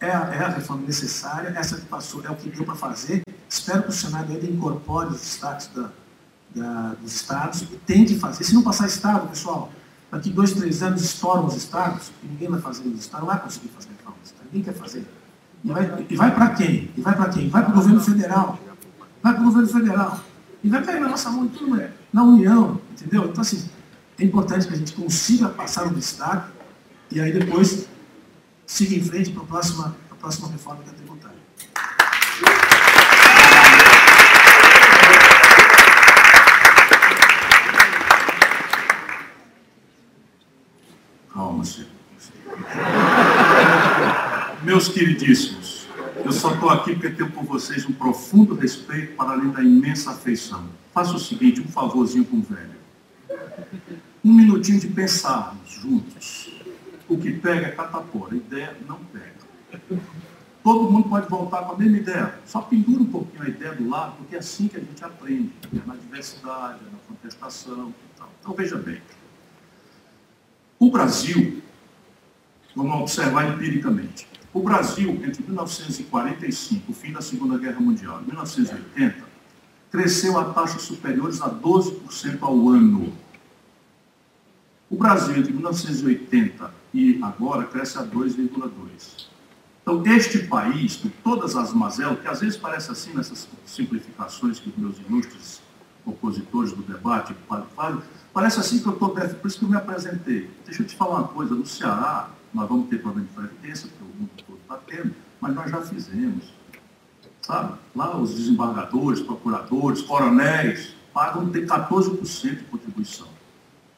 é 0.00 0.10
a, 0.10 0.34
é 0.34 0.44
a 0.44 0.48
reforma 0.48 0.84
necessária, 0.84 1.48
essa 1.56 1.76
que 1.76 1.86
passou 1.86 2.24
é 2.24 2.30
o 2.30 2.34
que 2.34 2.50
deu 2.50 2.64
para 2.64 2.74
fazer. 2.74 3.22
Espero 3.48 3.84
que 3.84 3.90
o 3.90 3.92
Senado 3.92 4.32
ainda 4.32 4.46
incorpore 4.46 5.08
os 5.08 5.20
destaques 5.20 5.70
da, 5.74 5.90
da, 6.54 6.94
dos 7.00 7.14
estados 7.14 7.62
e 7.62 7.66
tente 7.86 8.18
fazer. 8.18 8.42
Se 8.42 8.52
não 8.52 8.62
passar 8.62 8.86
estado, 8.86 9.28
pessoal, 9.28 9.70
daqui 10.10 10.30
dois, 10.30 10.52
três 10.52 10.82
anos 10.82 11.02
estouram 11.02 11.46
os 11.46 11.54
estados 11.54 12.10
e 12.22 12.26
ninguém 12.26 12.48
vai 12.48 12.60
fazer 12.60 12.86
os 12.88 12.98
estados, 12.98 13.26
não 13.26 13.34
vai 13.34 13.42
conseguir 13.42 13.68
fazer 13.68 13.88
Ninguém 14.50 14.62
quer 14.62 14.80
fazer. 14.80 15.06
E 15.62 15.68
vai, 15.68 15.86
vai 16.16 16.34
para 16.34 16.50
quem? 16.54 16.90
E 16.96 17.00
vai 17.00 17.14
para 17.14 17.28
quem? 17.28 17.50
Vai 17.50 17.62
para 17.62 17.72
o 17.72 17.74
governo 17.74 18.00
federal. 18.00 18.58
Vai 19.22 19.34
para 19.34 19.42
o 19.42 19.44
governo 19.44 19.68
federal. 19.68 20.20
E 20.64 20.68
vai 20.70 20.82
cair 20.82 21.00
na 21.00 21.08
nossa 21.08 21.30
mão 21.30 21.46
tudo 21.48 21.76
né? 21.76 21.92
na 22.10 22.22
União, 22.22 22.80
entendeu? 22.90 23.26
Então, 23.26 23.42
assim, 23.42 23.68
é 24.18 24.24
importante 24.24 24.66
que 24.66 24.74
a 24.74 24.76
gente 24.76 24.92
consiga 24.94 25.48
passar 25.48 25.86
o 25.86 25.94
destaque 25.94 26.50
e 27.10 27.20
aí 27.20 27.32
depois 27.32 27.86
siga 28.66 28.96
em 28.96 29.02
frente 29.02 29.30
para 29.30 29.42
a 29.42 29.46
próxima, 29.46 29.96
a 30.10 30.14
próxima 30.16 30.48
reforma 30.48 30.82
da 30.82 30.92
tributária. 30.92 31.38
Calma, 41.32 41.64
senhor. 41.64 41.88
Meus 44.64 44.88
queridíssimos, 44.88 45.86
eu 46.24 46.32
só 46.32 46.52
estou 46.52 46.70
aqui 46.70 46.94
porque 46.94 47.10
tenho 47.10 47.30
por 47.30 47.44
vocês 47.44 47.86
um 47.86 47.92
profundo 47.92 48.56
respeito 48.56 49.14
para 49.14 49.30
além 49.30 49.50
da 49.50 49.62
imensa 49.62 50.10
afeição. 50.10 50.68
Faça 50.92 51.14
o 51.14 51.18
seguinte, 51.20 51.60
um 51.60 51.68
favorzinho 51.68 52.24
com 52.24 52.38
o 52.38 52.42
velho. 52.42 52.78
Um 54.24 54.32
minutinho 54.32 54.80
de 54.80 54.88
pensarmos 54.88 55.70
juntos. 55.70 56.50
O 57.08 57.16
que 57.16 57.32
pega 57.32 57.68
é 57.68 57.70
catapora, 57.70 58.36
ideia 58.36 58.76
não 58.86 58.98
pega. 59.04 59.38
Todo 60.62 60.90
mundo 60.90 61.08
pode 61.08 61.28
voltar 61.28 61.62
com 61.62 61.72
a 61.72 61.78
mesma 61.78 61.96
ideia. 61.96 62.38
Só 62.44 62.60
pendura 62.60 63.00
um 63.00 63.06
pouquinho 63.06 63.44
a 63.44 63.48
ideia 63.48 63.74
do 63.74 63.88
lado, 63.88 64.16
porque 64.18 64.36
é 64.36 64.38
assim 64.38 64.68
que 64.68 64.76
a 64.76 64.80
gente 64.80 65.02
aprende. 65.02 65.52
Na 65.86 65.94
diversidade, 65.94 66.80
na 66.84 66.98
contestação. 67.08 67.94
Então, 68.40 68.54
veja 68.54 68.76
bem. 68.76 69.00
O 70.78 70.90
Brasil, 70.90 71.62
vamos 72.74 73.00
observar 73.00 73.52
empiricamente, 73.54 74.28
o 74.52 74.62
Brasil, 74.62 75.10
entre 75.24 75.42
1945, 75.42 76.90
o 76.90 76.94
fim 76.94 77.12
da 77.12 77.20
Segunda 77.20 77.58
Guerra 77.58 77.80
Mundial, 77.80 78.20
e 78.22 78.26
1980, 78.26 79.16
cresceu 79.90 80.38
a 80.38 80.52
taxas 80.52 80.82
superiores 80.82 81.40
a 81.40 81.50
12% 81.50 82.38
ao 82.42 82.68
ano. 82.68 83.12
O 84.90 84.96
Brasil, 84.96 85.36
entre 85.36 85.52
1980 85.52 86.72
e 86.94 87.20
agora, 87.22 87.64
cresce 87.64 87.98
a 87.98 88.02
2,2%. 88.02 89.26
Então, 89.82 90.02
este 90.06 90.46
país, 90.46 90.96
com 90.96 91.08
todas 91.22 91.56
as 91.56 91.72
mazelas, 91.72 92.20
que 92.20 92.28
às 92.28 92.40
vezes 92.40 92.56
parece 92.56 92.90
assim 92.90 93.14
nessas 93.14 93.48
simplificações 93.66 94.58
que 94.58 94.68
os 94.70 94.76
meus 94.76 94.98
ilustres 94.98 95.62
opositores 96.04 96.72
do 96.72 96.82
debate 96.82 97.34
fazem, 97.76 98.02
parece 98.32 98.60
assim 98.60 98.80
que 98.80 98.86
eu 98.86 98.92
estou, 98.92 99.10
por 99.10 99.46
isso 99.46 99.58
que 99.58 99.64
eu 99.64 99.68
me 99.68 99.76
apresentei. 99.76 100.50
Deixa 100.64 100.82
eu 100.82 100.86
te 100.86 100.96
falar 100.96 101.20
uma 101.20 101.28
coisa, 101.28 101.54
no 101.54 101.66
Ceará, 101.66 102.30
nós 102.52 102.68
vamos 102.68 102.88
ter 102.88 103.00
problema 103.00 103.26
de 103.28 103.34
previdência, 103.34 103.88
porque 103.88 104.04
o 104.04 104.20
mundo 104.20 104.30
todo 104.46 104.58
está 104.58 104.76
tendo, 104.86 105.14
mas 105.40 105.54
nós 105.54 105.70
já 105.70 105.80
fizemos. 105.82 106.52
Sabe? 107.42 107.78
Lá 107.94 108.16
os 108.16 108.34
desembargadores, 108.34 109.20
procuradores, 109.20 110.02
coronéis, 110.02 110.94
pagam 111.12 111.48
ter 111.50 111.66
14% 111.66 112.56
de 112.56 112.64
contribuição. 112.64 113.37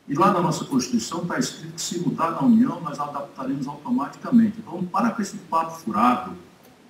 E 0.08 0.14
lá 0.14 0.32
na 0.32 0.40
nossa 0.40 0.64
Constituição 0.64 1.22
está 1.22 1.38
escrito 1.38 1.74
que 1.74 1.80
se 1.80 2.00
mudar 2.00 2.32
na 2.32 2.42
União, 2.42 2.80
nós 2.80 2.98
adaptaremos 2.98 3.68
automaticamente. 3.68 4.58
Então, 4.58 4.84
para 4.84 5.10
com 5.10 5.22
esse 5.22 5.36
papo 5.36 5.78
furado 5.78 6.36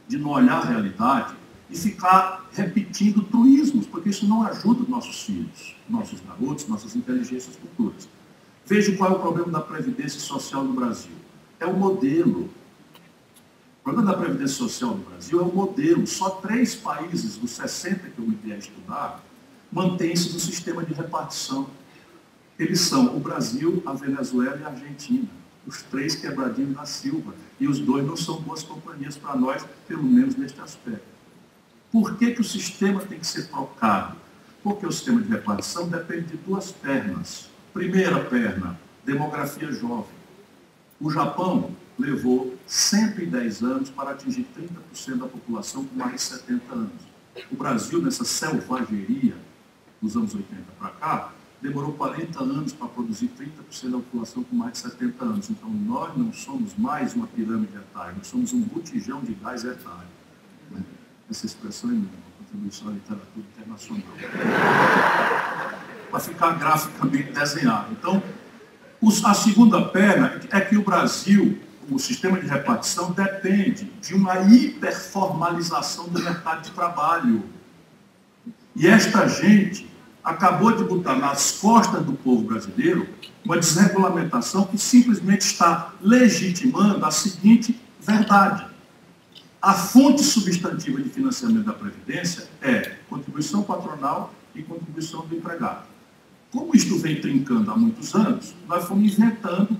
de 0.08 0.18
não 0.18 0.30
olhar 0.30 0.62
a 0.62 0.64
realidade 0.64 1.34
e 1.70 1.76
ficar 1.76 2.48
repetindo 2.52 3.22
truísmos, 3.22 3.86
porque 3.86 4.08
isso 4.08 4.26
não 4.26 4.42
ajuda 4.42 4.82
os 4.82 4.88
nossos 4.88 5.22
filhos, 5.22 5.76
nossos 5.88 6.20
garotos, 6.20 6.66
nossas 6.66 6.96
inteligências 6.96 7.54
futuras. 7.56 8.08
Veja 8.66 8.96
qual 8.96 9.10
é 9.10 9.14
o 9.14 9.18
problema 9.18 9.50
da 9.50 9.60
Previdência 9.60 10.20
Social 10.20 10.64
no 10.64 10.72
Brasil. 10.72 11.12
É 11.58 11.66
o 11.66 11.76
modelo. 11.76 12.50
O 13.80 13.82
problema 13.82 14.12
da 14.12 14.16
Previdência 14.18 14.56
Social 14.56 14.90
no 14.90 15.04
Brasil 15.04 15.40
é 15.40 15.42
o 15.42 15.52
modelo. 15.52 16.06
Só 16.06 16.30
três 16.30 16.74
países 16.74 17.36
dos 17.36 17.50
60 17.50 18.10
que 18.10 18.18
eu 18.18 18.26
me 18.26 18.52
a 18.52 18.56
estudar 18.56 19.22
mantêm-se 19.72 20.32
no 20.32 20.40
sistema 20.40 20.84
de 20.84 20.92
repartição. 20.92 21.68
Eles 22.60 22.80
são 22.80 23.16
o 23.16 23.20
Brasil, 23.20 23.82
a 23.86 23.94
Venezuela 23.94 24.58
e 24.60 24.64
a 24.64 24.68
Argentina. 24.68 25.26
Os 25.66 25.80
três 25.84 26.14
quebradinhos 26.14 26.76
da 26.76 26.84
Silva. 26.84 27.34
E 27.58 27.66
os 27.66 27.78
dois 27.78 28.06
não 28.06 28.18
são 28.18 28.38
boas 28.42 28.62
companhias 28.62 29.16
para 29.16 29.34
nós, 29.34 29.64
pelo 29.88 30.02
menos 30.02 30.36
neste 30.36 30.60
aspecto. 30.60 31.08
Por 31.90 32.16
que, 32.18 32.32
que 32.32 32.40
o 32.42 32.44
sistema 32.44 33.00
tem 33.00 33.18
que 33.18 33.26
ser 33.26 33.48
trocado? 33.48 34.14
Porque 34.62 34.86
o 34.86 34.92
sistema 34.92 35.22
de 35.22 35.30
repartição 35.30 35.88
depende 35.88 36.26
de 36.26 36.36
duas 36.36 36.70
pernas. 36.70 37.48
Primeira 37.72 38.22
perna, 38.26 38.78
demografia 39.06 39.72
jovem. 39.72 40.20
O 41.00 41.10
Japão 41.10 41.74
levou 41.98 42.54
110 42.66 43.62
anos 43.62 43.88
para 43.88 44.10
atingir 44.10 44.46
30% 44.98 45.16
da 45.16 45.26
população 45.26 45.86
com 45.86 45.96
mais 45.96 46.16
de 46.16 46.20
70 46.20 46.74
anos. 46.74 47.02
O 47.50 47.56
Brasil, 47.56 48.02
nessa 48.02 48.24
selvageria, 48.24 49.34
nos 50.02 50.14
anos 50.14 50.34
80 50.34 50.62
para 50.78 50.90
cá, 50.90 51.32
demorou 51.60 51.92
40 51.92 52.42
anos 52.42 52.72
para 52.72 52.88
produzir 52.88 53.30
30% 53.38 53.90
da 53.90 53.98
população 53.98 54.42
com 54.42 54.56
mais 54.56 54.72
de 54.72 54.78
70 54.78 55.24
anos. 55.24 55.50
Então, 55.50 55.68
nós 55.70 56.16
não 56.16 56.32
somos 56.32 56.74
mais 56.76 57.14
uma 57.14 57.26
pirâmide 57.26 57.76
etária, 57.76 58.14
nós 58.16 58.26
somos 58.26 58.52
um 58.52 58.60
botijão 58.60 59.20
de 59.20 59.34
gás 59.34 59.64
etário. 59.64 60.08
Essa 61.30 61.46
expressão 61.46 61.90
é 61.90 61.92
minha, 61.92 62.08
contribuição 62.38 62.88
à 62.88 62.92
literatura 62.92 63.46
internacional. 63.54 64.02
Para 66.10 66.20
ficar 66.20 66.58
graficamente 66.58 67.32
desenhado. 67.32 67.92
Então, 67.92 68.22
a 69.24 69.34
segunda 69.34 69.82
perna 69.82 70.40
é 70.50 70.60
que 70.60 70.76
o 70.76 70.82
Brasil, 70.82 71.58
o 71.88 71.98
sistema 71.98 72.40
de 72.40 72.46
repartição, 72.46 73.12
depende 73.12 73.84
de 74.00 74.14
uma 74.14 74.40
hiperformalização 74.40 76.08
do 76.08 76.20
mercado 76.20 76.62
de 76.62 76.70
trabalho. 76.72 77.44
E 78.74 78.86
esta 78.86 79.28
gente 79.28 79.88
acabou 80.24 80.72
de 80.76 80.84
botar 80.84 81.16
nas 81.16 81.52
costas 81.52 82.04
do 82.04 82.12
povo 82.12 82.42
brasileiro 82.42 83.08
uma 83.44 83.58
desregulamentação 83.58 84.64
que 84.64 84.78
simplesmente 84.78 85.42
está 85.42 85.94
legitimando 86.00 87.04
a 87.04 87.10
seguinte 87.10 87.80
verdade. 88.00 88.66
A 89.60 89.74
fonte 89.74 90.22
substantiva 90.22 91.00
de 91.00 91.10
financiamento 91.10 91.66
da 91.66 91.72
Previdência 91.72 92.48
é 92.62 92.96
contribuição 93.08 93.62
patronal 93.62 94.32
e 94.54 94.62
contribuição 94.62 95.26
do 95.26 95.36
empregado. 95.36 95.84
Como 96.50 96.74
isto 96.74 96.98
vem 96.98 97.20
trincando 97.20 97.70
há 97.70 97.76
muitos 97.76 98.14
anos, 98.14 98.54
nós 98.66 98.84
fomos 98.84 99.12
inventando 99.12 99.78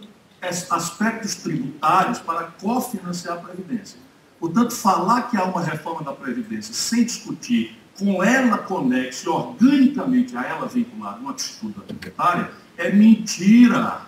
aspectos 0.70 1.34
tributários 1.36 2.18
para 2.18 2.44
cofinanciar 2.44 3.38
a 3.38 3.40
Previdência. 3.40 3.98
Portanto, 4.38 4.74
falar 4.74 5.22
que 5.22 5.36
há 5.36 5.44
uma 5.44 5.62
reforma 5.62 6.02
da 6.02 6.12
Previdência 6.12 6.72
sem 6.72 7.04
discutir 7.04 7.79
com 8.00 8.24
ela 8.24 8.56
conexa 8.56 9.30
organicamente 9.30 10.34
a 10.34 10.42
ela 10.42 10.66
vinculada 10.66 11.20
uma 11.20 11.34
estrutura 11.36 11.84
tributária, 11.86 12.50
é 12.78 12.90
mentira. 12.90 14.06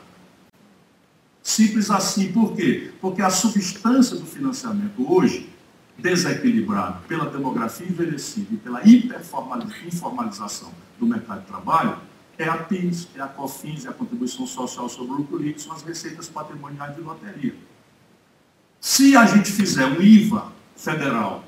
Simples 1.43 1.91
assim. 1.91 2.33
Por 2.33 2.57
quê? 2.57 2.91
Porque 3.03 3.21
a 3.21 3.29
substância 3.29 4.17
do 4.17 4.25
financiamento 4.25 5.13
hoje, 5.13 5.51
desequilibrado 5.99 7.03
pela 7.07 7.27
demografia 7.27 7.87
envelhecida 7.87 8.55
e 8.55 8.57
pela 8.57 8.81
hiperformalização 8.83 10.73
do 10.99 11.07
mercado 11.07 11.43
de 11.43 11.47
trabalho, 11.49 11.99
é 12.39 12.49
a 12.49 12.57
PIS, 12.57 13.09
é 13.15 13.21
a 13.21 13.27
COFINS, 13.27 13.85
é 13.85 13.91
a 13.91 13.93
contribuição 13.93 14.47
social 14.47 14.89
sobre 14.89 15.13
o 15.13 15.17
lucro 15.19 15.61
são 15.61 15.73
as 15.75 15.83
receitas 15.83 16.31
patrimoniais 16.31 16.97
de 16.97 17.03
loteria. 17.03 17.55
Se 18.81 19.15
a 19.15 19.27
gente 19.27 19.53
fizer 19.53 19.85
um 19.85 20.01
IVA 20.01 20.51
federal 20.75 21.45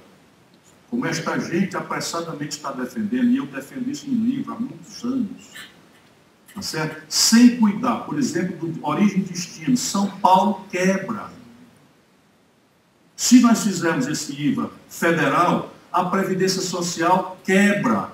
como 0.90 1.06
esta 1.06 1.38
gente 1.38 1.76
apressadamente 1.76 2.56
está 2.56 2.70
defendendo, 2.72 3.30
e 3.30 3.36
eu 3.38 3.46
defendo 3.46 3.90
isso 3.90 4.08
em 4.08 4.14
livro 4.14 4.52
há 4.52 4.58
muitos 4.58 5.02
anos, 5.04 5.52
tá 6.54 6.62
certo? 6.62 7.02
sem 7.08 7.56
cuidar, 7.56 8.00
por 8.00 8.18
exemplo, 8.18 8.68
do 8.68 8.86
origem 8.86 9.18
e 9.18 9.24
destino, 9.24 9.76
São 9.76 10.08
Paulo 10.18 10.66
quebra. 10.70 11.30
Se 13.16 13.40
nós 13.40 13.62
fizermos 13.62 14.06
esse 14.06 14.32
IVA 14.32 14.70
federal, 14.88 15.74
a 15.92 16.04
Previdência 16.04 16.60
Social 16.60 17.38
quebra. 17.44 18.12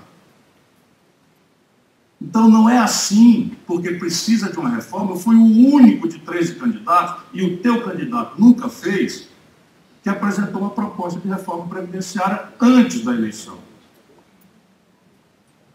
Então 2.20 2.50
não 2.50 2.68
é 2.68 2.76
assim, 2.76 3.56
porque 3.66 3.92
precisa 3.92 4.52
de 4.52 4.58
uma 4.58 4.68
reforma. 4.68 5.12
Eu 5.12 5.16
fui 5.16 5.34
o 5.34 5.74
único 5.74 6.06
de 6.06 6.18
13 6.18 6.56
candidatos, 6.56 7.24
e 7.32 7.42
o 7.42 7.56
teu 7.58 7.82
candidato 7.82 8.38
nunca 8.38 8.68
fez, 8.68 9.29
que 10.02 10.08
apresentou 10.08 10.60
uma 10.62 10.70
proposta 10.70 11.20
de 11.20 11.28
reforma 11.28 11.66
previdenciária 11.66 12.48
antes 12.60 13.04
da 13.04 13.12
eleição. 13.12 13.58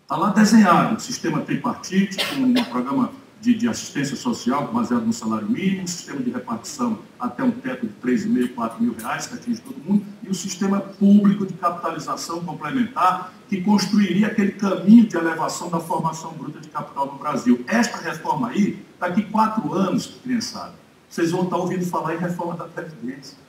Está 0.01 0.17
lá 0.17 0.29
desenhado 0.29 0.95
um 0.95 0.99
sistema 0.99 1.41
tripartite, 1.41 2.17
com 2.27 2.41
um 2.41 2.63
programa 2.65 3.11
de, 3.41 3.53
de, 3.53 3.67
assistência 3.67 4.15
social 4.15 4.71
baseado 4.71 5.05
no 5.05 5.13
salário 5.13 5.49
mínimo, 5.49 5.83
um 5.83 5.87
sistema 5.87 6.21
de 6.21 6.31
repartição 6.31 6.99
até 7.19 7.43
um 7.43 7.51
teto 7.51 7.85
de 7.85 7.93
3,5, 7.93 8.53
4 8.53 8.83
mil 8.83 8.95
reais, 8.95 9.27
que 9.27 9.35
atinge 9.35 9.61
todo 9.61 9.77
mundo, 9.77 10.05
e 10.23 10.29
um 10.29 10.33
sistema 10.33 10.79
público 10.79 11.45
de 11.45 11.53
capitalização 11.53 12.43
complementar, 12.43 13.33
que 13.47 13.61
construiria 13.61 14.27
aquele 14.27 14.53
caminho 14.53 15.07
de 15.07 15.15
elevação 15.15 15.69
da 15.69 15.79
formação 15.79 16.33
bruta 16.33 16.59
de 16.59 16.69
capital 16.69 17.07
no 17.07 17.19
Brasil. 17.19 17.63
Esta 17.67 17.97
reforma 17.97 18.49
aí, 18.49 18.83
daqui 18.99 19.23
quatro 19.23 19.73
anos, 19.73 20.07
criançada, 20.23 20.73
vocês 21.09 21.31
vão 21.31 21.43
estar 21.43 21.57
ouvindo 21.57 21.85
falar 21.85 22.15
em 22.15 22.17
reforma 22.17 22.55
da 22.55 22.65
Previdência. 22.65 23.44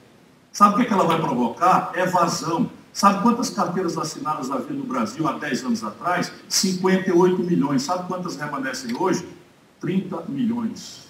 Sabe 0.56 0.72
o 0.72 0.76
que, 0.78 0.82
é 0.84 0.86
que 0.86 0.92
ela 0.94 1.04
vai 1.04 1.20
provocar? 1.20 1.92
Evasão. 1.94 2.70
Sabe 2.90 3.20
quantas 3.20 3.50
carteiras 3.50 3.98
assinadas 3.98 4.50
havia 4.50 4.74
no 4.74 4.84
Brasil 4.84 5.28
há 5.28 5.32
10 5.32 5.64
anos 5.64 5.84
atrás? 5.84 6.32
58 6.48 7.42
milhões. 7.42 7.82
Sabe 7.82 8.08
quantas 8.08 8.36
remanescem 8.36 8.96
hoje? 8.96 9.28
30 9.82 10.22
milhões. 10.30 11.08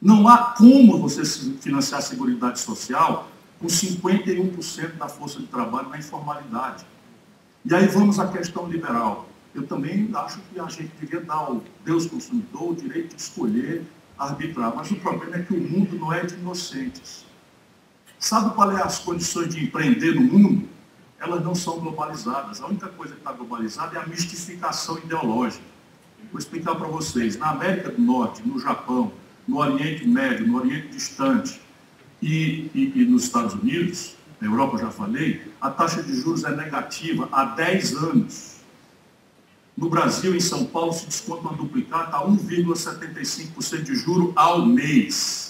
Não 0.00 0.28
há 0.28 0.54
como 0.56 0.96
você 1.00 1.24
financiar 1.24 1.98
a 1.98 2.02
Seguridade 2.02 2.60
Social 2.60 3.28
com 3.58 3.66
51% 3.66 4.92
da 4.92 5.08
força 5.08 5.40
de 5.40 5.48
trabalho 5.48 5.88
na 5.88 5.98
informalidade. 5.98 6.86
E 7.64 7.74
aí 7.74 7.88
vamos 7.88 8.20
à 8.20 8.28
questão 8.28 8.68
liberal. 8.68 9.28
Eu 9.52 9.66
também 9.66 10.08
acho 10.14 10.38
que 10.52 10.60
a 10.60 10.68
gente 10.68 10.92
devia 11.00 11.20
dar 11.20 11.34
ao 11.34 11.60
Deus 11.84 12.06
consumidor 12.06 12.70
o 12.70 12.76
direito 12.76 13.16
de 13.16 13.22
escolher, 13.22 13.82
arbitrar. 14.16 14.72
Mas 14.76 14.88
o 14.88 14.94
problema 15.00 15.34
é 15.34 15.42
que 15.42 15.52
o 15.52 15.60
mundo 15.60 15.98
não 15.98 16.12
é 16.12 16.24
de 16.24 16.34
inocentes. 16.34 17.26
Sabe 18.18 18.54
qual 18.54 18.76
é 18.76 18.82
as 18.82 18.98
condições 18.98 19.54
de 19.54 19.64
empreender 19.64 20.14
no 20.14 20.22
mundo? 20.22 20.68
Elas 21.20 21.42
não 21.42 21.54
são 21.54 21.78
globalizadas. 21.78 22.60
A 22.60 22.66
única 22.66 22.88
coisa 22.88 23.14
que 23.14 23.20
está 23.20 23.32
globalizada 23.32 23.96
é 23.96 24.02
a 24.02 24.06
mistificação 24.06 24.98
ideológica. 24.98 25.64
Vou 26.30 26.38
explicar 26.38 26.74
para 26.74 26.88
vocês. 26.88 27.36
Na 27.36 27.50
América 27.50 27.90
do 27.90 28.00
Norte, 28.00 28.46
no 28.46 28.58
Japão, 28.58 29.12
no 29.46 29.58
Oriente 29.58 30.06
Médio, 30.06 30.46
no 30.46 30.58
Oriente 30.58 30.88
Distante 30.88 31.60
e, 32.20 32.70
e, 32.74 32.92
e 32.96 33.04
nos 33.04 33.24
Estados 33.24 33.54
Unidos, 33.54 34.14
na 34.40 34.48
Europa 34.48 34.78
já 34.78 34.90
falei, 34.90 35.50
a 35.60 35.70
taxa 35.70 36.02
de 36.02 36.14
juros 36.20 36.44
é 36.44 36.54
negativa 36.54 37.28
há 37.32 37.44
10 37.44 37.94
anos. 37.96 38.58
No 39.76 39.88
Brasil, 39.88 40.34
em 40.34 40.40
São 40.40 40.64
Paulo, 40.64 40.92
se 40.92 41.06
desconta 41.06 41.42
uma 41.42 41.56
duplicata 41.56 42.16
a 42.16 42.26
1,75% 42.26 43.82
de 43.82 43.94
juro 43.94 44.32
ao 44.34 44.66
mês. 44.66 45.47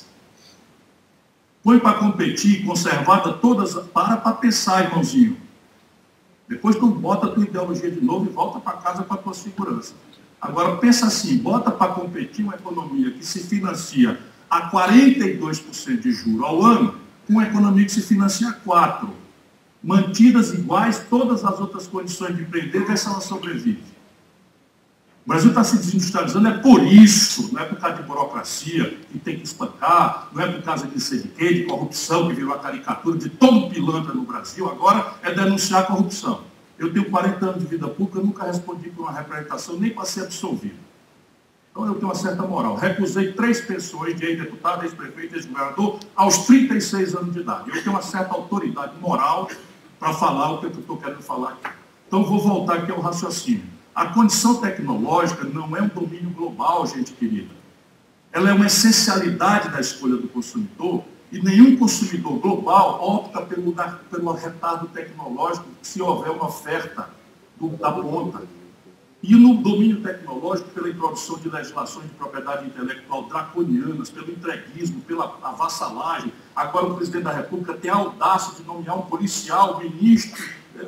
Põe 1.62 1.78
para 1.78 1.98
competir, 1.98 2.64
conservada 2.64 3.32
todas. 3.32 3.74
Para 3.88 4.16
para 4.16 4.32
pensar, 4.32 4.84
irmãozinho. 4.84 5.36
Depois 6.48 6.76
tu 6.76 6.86
bota 6.88 7.26
a 7.26 7.30
tua 7.30 7.44
ideologia 7.44 7.90
de 7.90 8.00
novo 8.00 8.26
e 8.26 8.32
volta 8.32 8.58
para 8.58 8.78
casa 8.78 9.02
com 9.02 9.14
a 9.14 9.16
tua 9.16 9.34
segurança. 9.34 9.94
Agora 10.40 10.76
pensa 10.76 11.06
assim, 11.06 11.36
bota 11.36 11.70
para 11.70 11.92
competir 11.92 12.44
uma 12.44 12.54
economia 12.54 13.10
que 13.10 13.26
se 13.26 13.40
financia 13.40 14.18
a 14.48 14.70
42% 14.70 16.00
de 16.00 16.12
juro 16.12 16.44
ao 16.44 16.64
ano, 16.64 16.94
com 17.26 17.34
uma 17.34 17.42
economia 17.42 17.84
que 17.84 17.92
se 17.92 18.02
financia 18.02 18.48
a 18.48 18.54
4%. 18.54 19.10
Mantidas 19.82 20.52
iguais 20.52 21.04
todas 21.10 21.44
as 21.44 21.60
outras 21.60 21.86
condições 21.86 22.34
de 22.34 22.42
empreender, 22.42 22.84
vê 22.84 22.96
se 22.96 23.06
ela 23.06 23.20
sobrevive. 23.20 23.82
O 25.28 25.30
Brasil 25.30 25.50
está 25.50 25.62
se 25.62 25.76
desindustrializando, 25.76 26.48
é 26.48 26.56
por 26.56 26.82
isso, 26.82 27.52
não 27.52 27.60
é 27.60 27.64
por 27.66 27.78
causa 27.78 27.96
de 27.96 28.02
burocracia, 28.02 28.98
que 29.12 29.18
tem 29.18 29.36
que 29.36 29.42
espancar, 29.42 30.26
não 30.32 30.42
é 30.42 30.50
por 30.50 30.62
causa 30.62 30.86
de 30.86 30.98
ser 30.98 31.20
de 31.20 31.64
corrupção, 31.64 32.28
que 32.28 32.34
virou 32.36 32.54
a 32.54 32.58
caricatura 32.58 33.18
de 33.18 33.28
todo 33.28 33.68
pilantra 33.68 34.14
no 34.14 34.22
Brasil, 34.22 34.66
agora 34.66 35.16
é 35.22 35.30
denunciar 35.34 35.82
a 35.82 35.84
corrupção. 35.84 36.44
Eu 36.78 36.90
tenho 36.94 37.10
40 37.10 37.44
anos 37.44 37.60
de 37.60 37.66
vida 37.66 37.86
pública, 37.88 38.20
nunca 38.20 38.46
respondi 38.46 38.88
por 38.88 39.02
uma 39.02 39.12
representação, 39.12 39.78
nem 39.78 39.90
para 39.90 40.06
ser 40.06 40.22
absolvido. 40.22 40.78
Então 41.72 41.86
eu 41.86 41.96
tenho 41.96 42.06
uma 42.06 42.14
certa 42.14 42.44
moral. 42.44 42.74
Recusei 42.76 43.30
três 43.34 43.60
pessoas 43.60 44.16
de 44.16 44.24
ex-deputado, 44.24 44.82
ex-prefeito, 44.84 45.34
ex-governador, 45.34 46.00
aos 46.16 46.38
36 46.46 47.14
anos 47.14 47.34
de 47.34 47.40
idade. 47.40 47.68
Eu 47.68 47.82
tenho 47.82 47.90
uma 47.90 48.00
certa 48.00 48.32
autoridade 48.32 48.96
moral 48.98 49.46
para 50.00 50.14
falar 50.14 50.52
o 50.52 50.58
que 50.60 50.64
eu 50.64 50.70
estou 50.70 50.96
querendo 50.96 51.20
falar 51.20 51.50
aqui. 51.50 51.68
Então 52.06 52.24
vou 52.24 52.40
voltar 52.40 52.76
aqui 52.76 52.90
ao 52.90 53.00
raciocínio. 53.02 53.76
A 53.98 54.06
condição 54.06 54.60
tecnológica 54.60 55.42
não 55.42 55.76
é 55.76 55.82
um 55.82 55.88
domínio 55.88 56.30
global, 56.30 56.86
gente 56.86 57.10
querida. 57.14 57.52
Ela 58.30 58.50
é 58.50 58.52
uma 58.52 58.66
essencialidade 58.66 59.70
da 59.70 59.80
escolha 59.80 60.14
do 60.14 60.28
consumidor 60.28 61.02
e 61.32 61.42
nenhum 61.42 61.76
consumidor 61.76 62.38
global 62.38 63.02
opta 63.02 63.42
pelo, 63.42 63.74
pelo 64.08 64.32
retardo 64.34 64.86
tecnológico 64.86 65.66
se 65.82 66.00
houver 66.00 66.30
uma 66.30 66.46
oferta 66.46 67.10
do, 67.58 67.70
da 67.70 67.90
ponta. 67.90 68.40
E 69.20 69.34
no 69.34 69.54
domínio 69.54 70.00
tecnológico, 70.00 70.70
pela 70.70 70.90
introdução 70.90 71.36
de 71.40 71.48
legislações 71.48 72.06
de 72.06 72.14
propriedade 72.14 72.66
intelectual 72.66 73.24
draconianas, 73.24 74.10
pelo 74.10 74.30
entreguismo, 74.30 75.00
pela 75.00 75.36
avassalagem. 75.42 76.32
Agora 76.54 76.86
o 76.86 76.94
presidente 76.94 77.24
da 77.24 77.32
República 77.32 77.74
tem 77.74 77.90
a 77.90 77.96
audácia 77.96 78.54
de 78.54 78.62
nomear 78.62 78.96
um 78.96 79.02
policial, 79.02 79.78
um 79.78 79.80
ministro, 79.80 80.40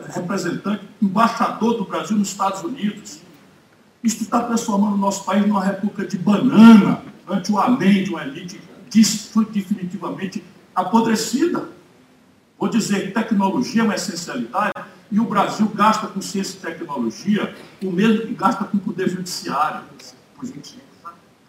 representante, 0.08 0.84
embaixador 1.00 1.76
do 1.76 1.84
Brasil 1.84 2.16
nos 2.16 2.28
Estados 2.28 2.62
Unidos. 2.62 3.20
Isso 4.02 4.22
está 4.22 4.40
transformando 4.42 4.94
o 4.94 4.98
nosso 4.98 5.24
país 5.24 5.46
numa 5.46 5.62
república 5.62 6.06
de 6.06 6.16
banana, 6.16 7.02
ante 7.28 7.52
o 7.52 7.58
além 7.58 8.04
de 8.04 8.10
uma 8.10 8.22
elite 8.22 8.60
definitivamente 9.52 10.42
apodrecida. 10.74 11.68
Vou 12.58 12.68
dizer 12.68 13.06
que 13.06 13.12
tecnologia 13.12 13.82
é 13.82 13.84
uma 13.84 13.94
essencialidade 13.94 14.72
e 15.10 15.18
o 15.18 15.24
Brasil 15.24 15.66
gasta 15.74 16.06
com 16.06 16.20
ciência 16.20 16.56
e 16.56 16.60
tecnologia 16.60 17.54
o 17.82 17.90
mesmo 17.90 18.26
que 18.26 18.34
gasta 18.34 18.64
com 18.64 18.76
o 18.76 18.80
poder 18.80 19.08
judiciário. 19.08 19.82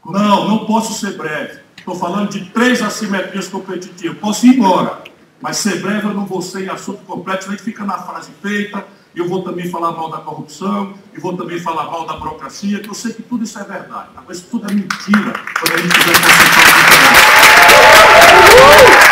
Não, 0.06 0.48
não 0.48 0.66
posso 0.66 1.00
ser 1.00 1.16
breve. 1.18 1.60
Estou 1.78 1.96
falando 1.96 2.30
de 2.30 2.46
três 2.52 2.82
assimetrias 2.82 3.48
competitivas. 3.48 4.18
Posso 4.18 4.46
ir 4.46 4.58
embora. 4.58 5.04
Mas 5.42 5.58
ser 5.58 5.82
breve 5.82 6.08
eu 6.08 6.14
não 6.14 6.26
vou 6.26 6.42
ser 6.42 6.66
em 6.66 6.70
assunto 6.70 7.04
completo, 7.04 7.44
senão 7.44 7.56
a 7.56 7.58
gente 7.58 7.66
fica 7.66 7.84
na 7.84 7.98
frase 7.98 8.32
feita, 8.42 8.86
eu 9.16 9.28
vou 9.28 9.44
também 9.44 9.70
falar 9.70 9.92
mal 9.92 10.10
da 10.10 10.20
corrupção, 10.20 10.94
e 11.14 11.20
vou 11.20 11.36
também 11.36 11.60
falar 11.60 11.86
mal 11.86 12.06
da 12.06 12.14
burocracia, 12.14 12.80
que 12.80 12.90
eu 12.90 12.94
sei 12.94 13.12
que 13.12 13.24
tudo 13.24 13.44
isso 13.44 13.58
é 13.60 13.64
verdade. 13.64 14.10
Mas 14.28 14.38
isso 14.38 14.48
tudo 14.52 14.70
é 14.70 14.74
mentira 14.74 15.34
quando 15.60 15.74
a 15.74 15.78
gente 15.78 15.94
quiser 15.94 16.16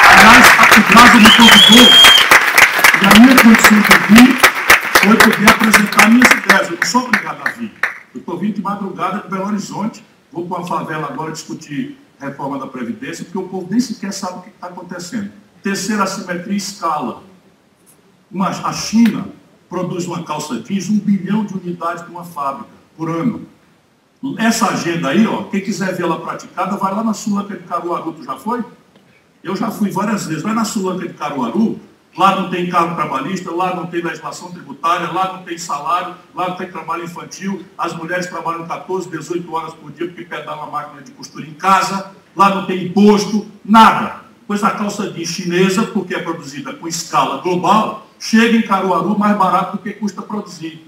Aliás, 0.07 0.45
a 0.47 0.67
casa 0.93 1.17
me 1.17 1.29
convidou, 1.31 1.87
e 3.01 3.05
a 3.05 3.19
minha 3.19 3.35
condição 3.35 3.79
de 3.79 4.13
vir 4.13 4.37
foi 4.99 5.17
poder 5.17 5.49
apresentar 5.49 6.09
minhas 6.09 6.31
ideias. 6.31 6.69
Eu 6.69 6.77
não 6.77 6.85
sou 6.85 7.05
obrigado 7.05 7.41
a 7.43 7.49
vir. 7.51 7.73
Eu 8.13 8.19
estou 8.19 8.37
vindo 8.37 8.55
de 8.55 8.61
madrugada 8.61 9.19
de 9.19 9.29
Belo 9.29 9.47
Horizonte, 9.47 10.05
vou 10.31 10.47
para 10.47 10.61
a 10.61 10.67
favela 10.67 11.07
agora 11.07 11.31
discutir 11.31 11.97
reforma 12.19 12.59
da 12.59 12.67
Previdência, 12.67 13.23
porque 13.23 13.37
o 13.37 13.47
povo 13.47 13.67
nem 13.69 13.79
sequer 13.79 14.13
sabe 14.13 14.39
o 14.39 14.41
que 14.41 14.49
está 14.49 14.67
acontecendo. 14.67 15.31
Terceira 15.61 16.03
assimetria 16.03 16.55
escala. 16.55 17.23
Uma, 18.31 18.49
a 18.49 18.71
China 18.71 19.27
produz 19.69 20.05
uma 20.05 20.23
calça 20.23 20.59
jeans, 20.59 20.89
um 20.89 20.99
bilhão 20.99 21.45
de 21.45 21.53
unidades 21.53 22.03
de 22.03 22.11
uma 22.11 22.23
fábrica 22.23 22.69
por 22.95 23.09
ano. 23.09 23.47
Essa 24.37 24.67
agenda 24.67 25.09
aí, 25.09 25.25
ó, 25.25 25.43
quem 25.43 25.61
quiser 25.61 25.95
ver 25.95 26.03
ela 26.03 26.19
praticada, 26.19 26.75
vai 26.75 26.93
lá 26.93 27.03
na 27.03 27.13
Sulanca 27.13 27.55
de 27.55 27.63
Caruaru. 27.63 28.13
Tu 28.13 28.23
já 28.23 28.35
foi? 28.35 28.63
Eu 29.43 29.55
já 29.55 29.71
fui 29.71 29.89
várias 29.91 30.25
vezes. 30.25 30.43
Vai 30.43 30.53
na 30.53 30.65
Sulanca 30.65 31.07
de 31.07 31.13
Caruaru, 31.13 31.79
lá 32.17 32.39
não 32.39 32.49
tem 32.49 32.69
cargo 32.69 32.95
trabalhista, 32.95 33.51
lá 33.51 33.75
não 33.75 33.87
tem 33.87 34.01
legislação 34.01 34.51
tributária, 34.51 35.11
lá 35.11 35.33
não 35.33 35.43
tem 35.43 35.57
salário, 35.57 36.15
lá 36.35 36.49
não 36.49 36.55
tem 36.55 36.69
trabalho 36.69 37.05
infantil, 37.05 37.65
as 37.77 37.93
mulheres 37.93 38.27
trabalham 38.27 38.67
14, 38.67 39.09
18 39.09 39.53
horas 39.53 39.73
por 39.73 39.91
dia 39.91 40.07
porque 40.07 40.23
pedalam 40.23 40.63
a 40.63 40.67
máquina 40.67 41.01
de 41.01 41.11
costura 41.11 41.45
em 41.45 41.53
casa, 41.53 42.11
lá 42.35 42.53
não 42.53 42.65
tem 42.65 42.85
imposto, 42.85 43.47
nada 43.63 44.18
pois 44.49 44.63
a 44.63 44.71
calça 44.71 45.11
jeans 45.11 45.29
chinesa, 45.29 45.83
porque 45.83 46.15
é 46.15 46.23
produzida 46.23 46.73
com 46.73 46.87
escala 46.87 47.39
global, 47.39 48.09
chega 48.19 48.57
em 48.57 48.63
Caruaru 48.63 49.15
mais 49.15 49.37
barato 49.37 49.77
do 49.77 49.83
que 49.83 49.93
custa 49.93 50.23
produzir. 50.23 50.83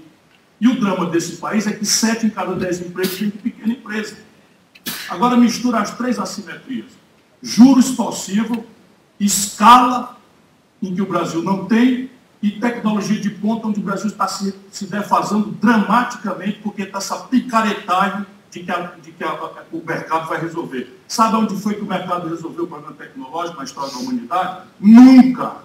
E 0.60 0.66
o 0.66 0.80
drama 0.80 1.06
desse 1.06 1.36
país 1.36 1.64
é 1.68 1.72
que 1.72 1.86
sete 1.86 2.26
em 2.26 2.30
cada 2.30 2.56
dez 2.56 2.80
empregos 2.80 3.16
vêm 3.20 3.30
de 3.30 3.38
pequena 3.38 3.72
empresa. 3.72 4.16
Agora 5.08 5.36
mistura 5.36 5.78
as 5.78 5.96
três 5.96 6.18
assimetrias. 6.18 6.90
Juros 7.40 7.90
extorsivo, 7.90 8.64
escala 9.20 10.18
em 10.82 10.92
que 10.92 11.00
o 11.00 11.06
Brasil 11.06 11.40
não 11.40 11.64
tem 11.66 12.10
e 12.42 12.50
tecnologia 12.50 13.20
de 13.20 13.30
ponta 13.30 13.68
onde 13.68 13.78
o 13.78 13.84
Brasil 13.84 14.08
está 14.08 14.26
se, 14.26 14.52
se 14.72 14.86
defasando 14.86 15.52
dramaticamente 15.52 16.58
porque 16.64 16.82
está 16.82 16.98
essa 16.98 17.16
picaretagem 17.16 18.26
de 18.52 18.62
que, 18.62 18.70
a, 18.70 18.80
de 19.02 19.12
que 19.12 19.24
a, 19.24 19.64
o 19.72 19.82
mercado 19.84 20.28
vai 20.28 20.38
resolver. 20.38 21.00
Sabe 21.08 21.36
onde 21.36 21.56
foi 21.56 21.74
que 21.74 21.80
o 21.80 21.86
mercado 21.86 22.28
resolveu 22.28 22.64
o 22.64 22.66
problema 22.66 22.92
tecnológico 22.92 23.56
na 23.56 23.64
história 23.64 23.90
da 23.90 23.98
humanidade? 23.98 24.66
Nunca! 24.78 25.56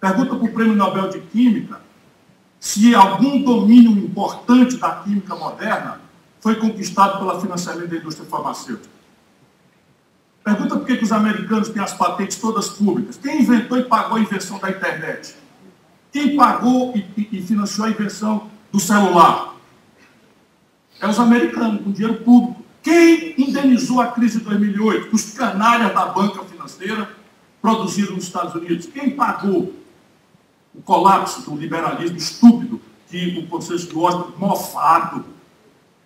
Pergunta 0.00 0.36
para 0.36 0.44
o 0.44 0.52
Prêmio 0.52 0.76
Nobel 0.76 1.10
de 1.10 1.20
Química 1.20 1.80
se 2.60 2.94
algum 2.94 3.42
domínio 3.42 3.90
importante 3.90 4.76
da 4.76 4.90
química 4.96 5.34
moderna 5.34 6.00
foi 6.40 6.54
conquistado 6.54 7.18
pelo 7.18 7.40
financiamento 7.40 7.88
da 7.88 7.96
indústria 7.96 8.26
farmacêutica. 8.28 8.88
Pergunta 10.44 10.76
por 10.76 10.86
que, 10.86 10.96
que 10.96 11.04
os 11.04 11.12
americanos 11.12 11.68
têm 11.70 11.82
as 11.82 11.92
patentes 11.92 12.36
todas 12.36 12.68
públicas. 12.68 13.16
Quem 13.16 13.42
inventou 13.42 13.78
e 13.78 13.84
pagou 13.84 14.16
a 14.16 14.20
invenção 14.20 14.58
da 14.60 14.70
internet? 14.70 15.34
Quem 16.12 16.36
pagou 16.36 16.92
e, 16.96 17.00
e, 17.16 17.38
e 17.38 17.42
financiou 17.42 17.86
a 17.86 17.90
invenção 17.90 18.48
do 18.70 18.78
celular? 18.78 19.51
É 21.02 21.08
os 21.08 21.18
americanos, 21.18 21.82
com 21.82 21.90
dinheiro 21.90 22.20
público. 22.22 22.64
Quem 22.80 23.34
indenizou 23.36 24.00
a 24.00 24.06
crise 24.12 24.38
de 24.38 24.44
2008? 24.44 25.12
Os 25.12 25.32
canalhas 25.32 25.92
da 25.92 26.06
banca 26.06 26.44
financeira 26.44 27.10
produziram 27.60 28.14
nos 28.14 28.24
Estados 28.24 28.54
Unidos. 28.54 28.86
Quem 28.86 29.10
pagou 29.10 29.74
o 30.72 30.80
colapso 30.82 31.42
do 31.42 31.56
liberalismo 31.56 32.16
estúpido 32.16 32.80
que 33.08 33.36
o 33.36 33.48
Conselho 33.48 33.80
de 33.80 33.92
Washington 33.92 34.32
mofado? 34.38 35.24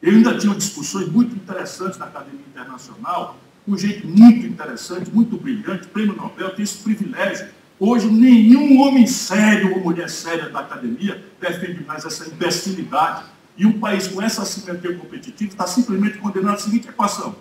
Eu 0.00 0.14
ainda 0.14 0.38
tinha 0.38 0.54
discussões 0.54 1.08
muito 1.08 1.36
interessantes 1.36 1.98
na 1.98 2.06
Academia 2.06 2.46
Internacional, 2.48 3.36
com 3.66 3.76
gente 3.76 4.06
muito 4.06 4.46
interessante, 4.46 5.10
muito 5.10 5.36
brilhante, 5.36 5.88
prêmio 5.88 6.16
Nobel, 6.16 6.54
tem 6.54 6.62
esse 6.62 6.78
privilégio. 6.78 7.48
Hoje, 7.78 8.06
nenhum 8.06 8.80
homem 8.80 9.06
sério 9.06 9.74
ou 9.74 9.84
mulher 9.84 10.08
séria 10.08 10.48
da 10.48 10.60
academia 10.60 11.22
defende 11.38 11.84
mais 11.84 12.06
essa 12.06 12.26
imbecilidade 12.26 13.35
e 13.56 13.66
um 13.66 13.78
país 13.78 14.06
com 14.06 14.20
essa 14.20 14.42
assimetria 14.42 14.96
competitiva 14.96 15.52
está 15.52 15.66
simplesmente 15.66 16.18
condenado 16.18 16.54
à 16.54 16.58
seguinte 16.58 16.88
equação. 16.88 17.34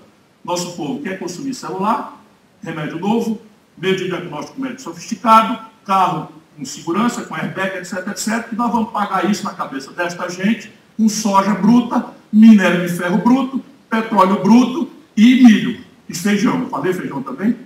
Nosso 0.43 0.75
povo 0.75 1.01
quer 1.01 1.19
consumir 1.19 1.53
celular, 1.53 2.21
remédio 2.63 2.99
novo, 2.99 3.41
meio 3.77 3.97
de 3.97 4.07
diagnóstico 4.07 4.59
médico 4.61 4.81
sofisticado, 4.81 5.59
carro 5.85 6.29
com 6.55 6.63
segurança, 6.63 7.23
com 7.23 7.35
airbag, 7.35 7.77
etc, 7.77 8.07
etc, 8.07 8.47
e 8.51 8.55
nós 8.55 8.71
vamos 8.71 8.91
pagar 8.91 9.29
isso 9.29 9.43
na 9.43 9.53
cabeça 9.53 9.91
desta 9.91 10.29
gente 10.29 10.71
com 10.95 11.09
soja 11.09 11.53
bruta, 11.53 12.11
minério 12.31 12.87
de 12.87 12.93
ferro 12.93 13.17
bruto, 13.17 13.61
petróleo 13.89 14.41
bruto 14.41 14.89
e 15.17 15.43
milho. 15.43 15.85
E 16.07 16.15
feijão. 16.15 16.69
Falei 16.69 16.93
feijão 16.93 17.21
também? 17.21 17.57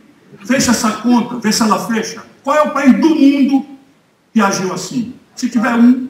Fecha 0.45 0.71
essa 0.71 0.91
conta, 0.93 1.37
vê 1.37 1.51
se 1.51 1.61
ela 1.61 1.85
fecha. 1.87 2.23
Qual 2.43 2.55
é 2.55 2.61
o 2.63 2.71
país 2.71 2.99
do 2.99 3.09
mundo 3.09 3.65
que 4.33 4.41
agiu 4.41 4.73
assim? 4.73 5.13
Se 5.35 5.49
tiver 5.49 5.75
um, 5.75 6.08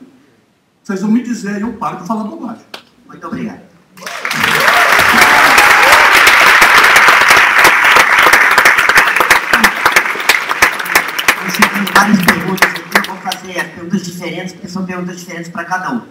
vocês 0.89 1.01
vão 1.01 1.11
me 1.11 1.21
dizer 1.21 1.61
eu 1.61 1.73
paro 1.73 1.97
de 1.97 2.07
falar 2.07 2.23
bobagem. 2.23 2.65
Muito 3.05 3.27
obrigado. 3.27 3.61
Várias 11.93 12.17
perguntas 12.25 12.69
aqui, 12.71 13.07
vou 13.07 13.17
fazer 13.17 13.69
perguntas 13.75 14.03
diferentes, 14.03 14.53
porque 14.53 14.67
são 14.67 14.83
perguntas 14.83 15.19
diferentes 15.19 15.51
para 15.51 15.65
cada 15.65 15.91
um. 15.91 16.01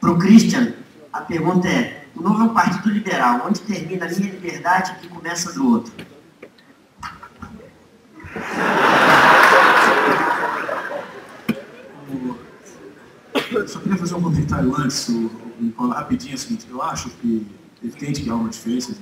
Para 0.00 0.10
o 0.12 0.18
Christian, 0.20 0.74
a 1.12 1.22
pergunta 1.22 1.66
é, 1.66 2.04
o 2.14 2.22
novo 2.22 2.42
é 2.42 2.44
um 2.44 2.54
partido 2.54 2.88
liberal, 2.88 3.44
onde 3.48 3.60
termina 3.62 4.06
a 4.06 4.08
minha 4.10 4.30
liberdade 4.30 4.94
e 5.02 5.08
começa 5.08 5.52
do 5.52 5.72
outro? 5.72 5.92
Só 13.66 13.80
queria 13.80 13.98
fazer 13.98 14.14
um 14.14 14.22
comentário 14.22 14.74
antes, 14.76 15.08
o, 15.08 15.30
Nicola, 15.58 15.94
rapidinho, 15.94 16.34
assim, 16.34 16.56
eu 16.68 16.80
acho 16.82 17.10
que 17.10 17.46
é 17.82 17.86
evidente 17.86 18.22
que 18.22 18.30
há 18.30 18.34
uma 18.34 18.48
diferença 18.48 18.94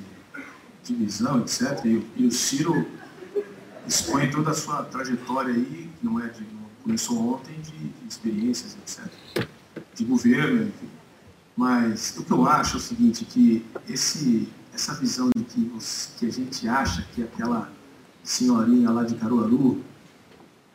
de, 0.83 0.95
visão, 0.95 1.41
etc. 1.41 1.85
E, 1.85 2.03
e, 2.17 2.27
o 2.27 2.33
Ciro 2.33 2.87
expõe 3.87 4.31
toda 4.31 4.51
a 4.51 4.55
sua 4.55 4.83
trajetória 4.85 5.53
aí, 5.53 5.91
que 6.01 6.07
não 6.07 6.19
é 6.19 6.29
de, 6.29 6.47
começou 6.83 7.35
ontem, 7.35 7.61
de, 7.61 7.73
de 7.73 8.09
experiências, 8.09 8.77
etc. 8.77 9.47
De 9.95 10.05
governo, 10.05 10.63
enfim. 10.63 10.89
Mas 11.55 12.17
o 12.17 12.25
que 12.25 12.31
eu 12.31 12.47
acho 12.47 12.77
é 12.77 12.79
o 12.79 12.81
seguinte, 12.81 13.25
que 13.27 13.67
esse, 13.87 14.49
essa 14.73 14.95
visão 14.95 15.29
de 15.37 15.45
que, 15.45 15.73
os, 15.77 16.13
que 16.19 16.27
a 16.27 16.31
gente 16.31 16.67
acha 16.67 17.03
que 17.15 17.23
aquela 17.23 17.71
senhorinha 18.25 18.91
lá 18.91 19.05
de 19.05 19.15
Caruaru 19.17 19.83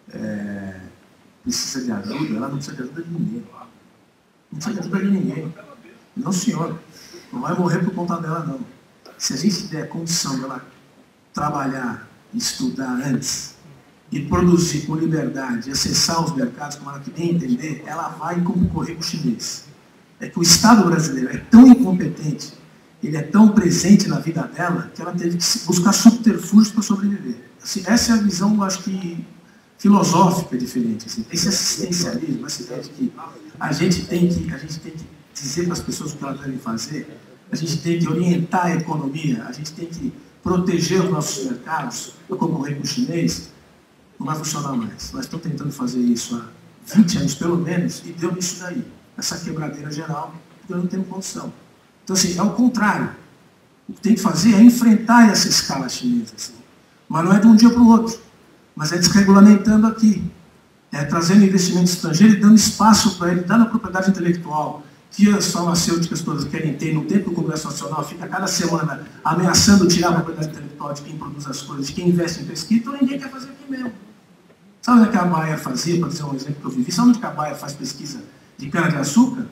é, 0.09 0.80
precisa 1.43 1.84
de 1.84 1.91
ajuda, 1.91 2.36
ela 2.36 2.47
não 2.47 2.57
precisa 2.57 2.76
de 2.76 2.84
ajuda 2.84 3.01
de 3.01 3.09
ninguém. 3.09 3.43
Não 4.53 4.59
de 4.59 4.79
ajuda 4.79 4.99
de 4.99 5.09
ninguém. 5.09 5.53
Não, 6.15 6.31
senhor. 6.31 6.79
Não 7.31 7.41
vai 7.41 7.57
morrer 7.57 7.79
por 7.79 7.93
conta 7.93 8.17
dela, 8.17 8.45
não. 8.45 8.59
Se 9.17 9.33
a 9.33 9.37
gente 9.37 9.63
der 9.63 9.89
condição 9.89 10.39
dela 10.39 10.63
trabalhar, 11.33 12.07
estudar 12.33 12.91
antes 13.03 13.55
e 14.11 14.19
produzir 14.21 14.85
com 14.85 14.95
liberdade, 14.95 15.71
acessar 15.71 16.23
os 16.23 16.35
mercados 16.35 16.77
como 16.77 16.91
ela 16.91 16.99
queria 16.99 17.31
entender, 17.31 17.83
ela 17.87 18.09
vai 18.09 18.39
concorrer 18.41 18.95
com 18.95 19.01
o 19.01 19.03
chinês. 19.03 19.65
É 20.19 20.29
que 20.29 20.37
o 20.37 20.43
Estado 20.43 20.85
brasileiro 20.85 21.31
é 21.31 21.37
tão 21.37 21.65
incompetente, 21.67 22.53
ele 23.01 23.17
é 23.17 23.23
tão 23.23 23.49
presente 23.49 24.07
na 24.07 24.19
vida 24.19 24.43
dela, 24.43 24.91
que 24.93 25.01
ela 25.01 25.11
teve 25.11 25.37
que 25.37 25.59
buscar 25.65 25.91
subterfúgios 25.91 26.71
para 26.71 26.83
sobreviver. 26.83 27.37
Assim, 27.61 27.83
essa 27.85 28.11
é 28.11 28.15
a 28.15 28.21
visão, 28.21 28.53
eu 28.53 28.63
acho 28.63 28.83
que, 28.83 29.25
filosófica 29.84 30.57
diferente. 30.57 31.07
Assim. 31.07 31.25
Esse 31.29 31.49
assistencialismo, 31.49 32.45
essa 32.45 32.63
ideia 32.63 32.81
de 32.81 32.89
que 32.89 33.11
a 33.59 33.71
gente 33.73 34.05
tem 34.05 34.29
que, 34.29 34.53
a 34.53 34.57
gente 34.57 34.79
tem 34.79 34.93
que 34.93 35.05
dizer 35.34 35.65
para 35.65 35.73
as 35.73 35.81
pessoas 35.81 36.13
o 36.13 36.17
que 36.17 36.23
elas 36.23 36.39
devem 36.39 36.57
fazer, 36.57 37.19
a 37.51 37.55
gente 37.55 37.77
tem 37.79 37.99
que 37.99 38.07
orientar 38.07 38.67
a 38.67 38.75
economia, 38.75 39.43
a 39.45 39.51
gente 39.51 39.73
tem 39.73 39.86
que 39.86 40.13
proteger 40.41 41.01
os 41.01 41.11
nossos 41.11 41.45
mercados 41.45 42.13
para 42.29 42.38
concorrer 42.38 42.77
com 42.77 42.84
o 42.84 42.86
chinês, 42.86 43.49
não 44.17 44.25
vai 44.25 44.38
funcionar 44.38 44.71
mais. 44.71 45.11
Nós 45.11 45.25
estamos 45.25 45.45
tentando 45.45 45.71
fazer 45.73 45.99
isso 45.99 46.38
há 46.38 46.47
20 46.95 47.17
anos, 47.17 47.36
pelo 47.36 47.57
menos, 47.57 48.01
e 48.05 48.13
deu 48.13 48.34
nisso 48.34 48.61
daí, 48.61 48.86
essa 49.17 49.38
quebradeira 49.38 49.91
geral, 49.91 50.34
porque 50.59 50.73
eu 50.73 50.77
não 50.77 50.88
tenho 50.88 51.03
condição. 51.03 51.51
Então, 52.05 52.15
assim, 52.15 52.38
é 52.38 52.41
o 52.41 52.51
contrário. 52.51 53.09
O 53.89 53.91
que 53.91 53.99
tem 53.99 54.15
que 54.15 54.21
fazer 54.21 54.53
é 54.55 54.61
enfrentar 54.61 55.29
essa 55.29 55.49
escala 55.49 55.89
chinesa. 55.89 56.34
Assim. 56.38 56.53
Mas 57.09 57.25
não 57.25 57.34
é 57.34 57.39
de 57.39 57.47
um 57.47 57.55
dia 57.55 57.69
para 57.69 57.81
o 57.81 57.88
outro, 57.89 58.22
mas 58.76 58.91
é 58.91 58.97
desregulamentando 58.97 59.88
aqui, 59.88 60.24
é 60.91 61.03
trazendo 61.03 61.43
investimento 61.43 61.86
estrangeiro 61.86 62.34
e 62.34 62.39
dando 62.39 62.55
espaço 62.55 63.17
para 63.17 63.32
ele, 63.32 63.41
dando 63.41 63.63
a 63.63 63.65
propriedade 63.65 64.09
intelectual, 64.09 64.84
que 65.11 65.30
as 65.30 65.51
farmacêuticas 65.51 66.21
todas 66.21 66.43
querem 66.45 66.74
ter 66.74 66.93
no 66.93 67.05
tempo 67.05 67.30
do 67.30 67.36
Congresso 67.36 67.67
Nacional, 67.67 68.03
fica 68.03 68.28
cada 68.28 68.47
semana 68.47 69.05
ameaçando 69.24 69.88
tirar 69.88 70.09
a 70.09 70.13
propriedade 70.13 70.49
intelectual 70.49 70.93
de 70.93 71.01
quem 71.03 71.17
produz 71.17 71.45
as 71.47 71.61
coisas, 71.61 71.88
de 71.88 71.93
quem 71.93 72.09
investe 72.09 72.41
em 72.41 72.45
pesquisa, 72.45 72.82
então 72.82 72.93
ninguém 72.99 73.19
quer 73.19 73.30
fazer 73.30 73.49
aqui 73.49 73.69
mesmo. 73.69 73.93
Sabe 74.82 74.99
onde 74.99 75.09
é 75.09 75.11
que 75.11 75.17
a 75.17 75.26
Baia 75.26 75.57
fazia, 75.57 75.99
para 75.99 76.09
dizer 76.09 76.24
um 76.26 76.36
exemplo 76.36 76.55
que 76.55 76.65
eu 76.65 76.71
vivi? 76.71 76.91
Sabe 76.91 77.09
onde 77.09 77.19
que 77.19 77.26
a 77.26 77.30
Baia 77.30 77.55
faz 77.55 77.74
pesquisa 77.74 78.21
de 78.57 78.69
cana-de-açúcar? 78.69 79.45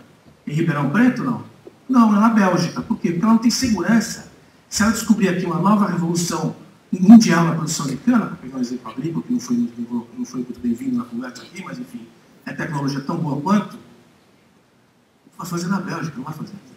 Em 0.45 0.53
Ribeirão 0.53 0.89
Preto, 0.89 1.23
não? 1.23 1.43
Não, 1.87 2.15
é 2.15 2.19
na 2.19 2.29
Bélgica. 2.29 2.81
Por 2.81 2.97
quê? 2.97 3.11
Porque 3.11 3.23
ela 3.23 3.33
não 3.33 3.39
tem 3.39 3.51
segurança. 3.51 4.29
Se 4.69 4.83
ela 4.83 4.91
descobrir 4.91 5.29
aqui 5.29 5.45
uma 5.45 5.59
nova 5.59 5.87
revolução 5.87 6.55
mundial 6.99 7.45
na 7.45 7.55
produção 7.55 7.87
de 7.87 7.95
cana, 7.97 8.25
para 8.25 8.35
pegar 8.35 8.57
um 8.57 8.61
exemplo 8.61 8.91
agrícola, 8.91 9.23
que 9.23 9.33
não 9.33 9.39
foi 9.39 9.55
não 10.17 10.25
foi 10.25 10.41
muito 10.41 10.59
bem-vindo 10.59 10.97
na 10.97 11.05
conversa 11.05 11.43
aqui, 11.43 11.63
mas 11.63 11.79
enfim, 11.79 12.05
é 12.45 12.53
tecnologia 12.53 13.01
tão 13.01 13.17
boa 13.17 13.39
quanto, 13.41 13.77
vai 15.37 15.47
fazer 15.47 15.67
na 15.67 15.79
Bélgica, 15.79 16.17
não 16.17 16.23
vai 16.23 16.33
fazer 16.33 16.53
aqui. 16.53 16.71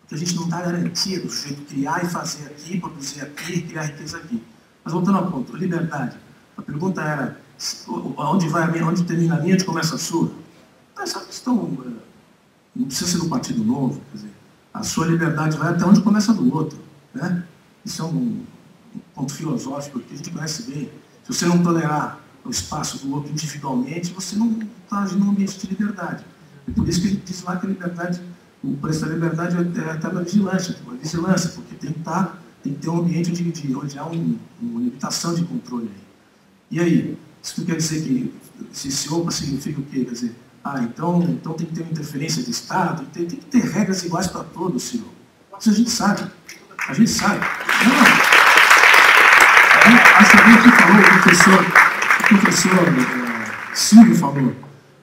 Porque 0.00 0.14
a 0.14 0.18
gente 0.18 0.34
não 0.36 0.48
dá 0.48 0.60
garantia 0.60 1.20
do 1.20 1.30
sujeito 1.30 1.62
criar 1.62 2.04
e 2.04 2.08
fazer 2.08 2.46
aqui, 2.46 2.80
produzir 2.80 3.22
aqui, 3.22 3.62
criar 3.62 3.82
riqueza 3.82 4.18
aqui. 4.18 4.42
Mas 4.84 4.92
voltando 4.92 5.18
ao 5.18 5.30
ponto, 5.30 5.56
liberdade. 5.56 6.16
A 6.56 6.62
pergunta 6.62 7.02
era, 7.02 7.40
onde, 8.16 8.48
vai 8.48 8.62
a 8.62 8.66
minha, 8.68 8.86
onde 8.86 9.04
termina 9.04 9.36
a 9.36 9.40
minha, 9.40 9.54
onde 9.54 9.64
começa 9.64 9.96
a 9.96 9.98
sua? 9.98 10.30
Essa 10.98 11.20
questão 11.20 11.76
eh, 11.84 11.90
não 12.74 12.86
precisa 12.86 13.10
ser 13.10 13.18
do 13.18 13.28
Partido 13.28 13.62
Novo, 13.64 14.00
quer 14.10 14.16
dizer, 14.16 14.30
a 14.72 14.82
sua 14.82 15.06
liberdade 15.06 15.56
vai 15.56 15.72
até 15.72 15.84
onde 15.84 16.00
começa 16.00 16.32
a 16.32 16.34
do 16.34 16.54
outro. 16.54 16.78
Né? 17.12 17.44
Isso 17.84 18.02
é 18.02 18.04
um, 18.04 18.08
um 18.08 18.46
ponto 19.16 19.34
filosófico 19.34 19.98
que 20.00 20.14
a 20.14 20.16
gente 20.16 20.30
conhece 20.30 20.70
bem. 20.70 20.90
Se 21.24 21.32
você 21.32 21.46
não 21.46 21.60
tolerar 21.62 22.20
o 22.44 22.50
espaço 22.50 22.98
do 22.98 23.12
outro 23.14 23.32
individualmente, 23.32 24.12
você 24.12 24.36
não 24.36 24.60
está 24.84 25.06
num 25.16 25.30
ambiente 25.30 25.58
de 25.58 25.66
liberdade. 25.66 26.24
É 26.68 26.70
por 26.70 26.86
isso 26.88 27.00
que 27.00 27.08
ele 27.08 27.22
diz 27.24 27.42
lá 27.42 27.56
que 27.56 27.66
a 27.66 27.68
liberdade, 27.68 28.20
o 28.62 28.76
preço 28.76 29.00
da 29.00 29.08
liberdade 29.08 29.56
é 29.56 29.90
até 29.90 30.08
uma 30.08 30.22
vigilância, 30.22 30.76
uma 30.86 30.94
vigilância, 30.94 31.50
porque 31.50 31.74
tem 31.74 31.92
que, 31.92 31.98
estar, 31.98 32.24
tá, 32.24 32.38
tem 32.62 32.74
que 32.74 32.80
ter 32.80 32.90
um 32.90 32.98
ambiente 32.98 33.30
onde, 33.30 33.76
onde 33.76 33.98
há 33.98 34.06
um, 34.06 34.38
uma 34.60 34.80
limitação 34.80 35.34
de 35.34 35.44
controle. 35.44 35.90
E 36.70 36.78
aí, 36.78 37.18
isso 37.42 37.64
quer 37.64 37.76
dizer 37.76 38.02
que 38.02 38.34
se, 38.72 38.90
se 38.92 39.12
opa 39.12 39.30
significa 39.30 39.80
o 39.80 39.84
quê? 39.84 40.04
Quer 40.04 40.12
dizer, 40.12 40.36
ah, 40.62 40.82
então, 40.82 41.22
então 41.22 41.54
tem 41.54 41.66
que 41.66 41.74
ter 41.74 41.82
uma 41.82 41.92
interferência 41.92 42.42
de 42.42 42.50
Estado, 42.50 43.06
tem, 43.12 43.26
tem 43.26 43.38
que 43.38 43.46
ter 43.46 43.62
regras 43.62 44.04
iguais 44.04 44.26
para 44.26 44.44
todos, 44.44 44.82
senhor. 44.82 45.08
Isso 45.58 45.70
a 45.70 45.72
gente 45.72 45.90
sabe. 45.90 46.30
A 46.88 46.92
gente 46.92 47.10
sabe. 47.10 47.40
Não. 47.40 48.15
Que 50.36 50.70
falou, 50.70 51.00
o 51.00 51.22
professor, 51.22 51.60
o 51.64 52.28
professor 52.28 53.74
Silvio 53.74 54.16
falou, 54.16 54.54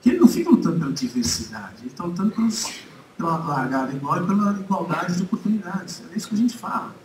que 0.02 0.10
ele 0.10 0.20
não 0.20 0.28
fica 0.28 0.50
lutando 0.50 0.80
pela 0.80 0.92
diversidade, 0.92 1.76
ele 1.80 1.88
está 1.88 2.04
lutando 2.04 2.32
pelos, 2.32 2.72
pela 3.18 3.38
largada 3.38 3.92
igual 3.94 4.24
e 4.24 4.28
pela 4.28 4.52
igualdade 4.52 5.16
de 5.16 5.24
oportunidades. 5.24 6.02
É 6.12 6.18
isso 6.18 6.28
que 6.28 6.36
a 6.36 6.38
gente 6.38 6.58
fala. 6.58 6.96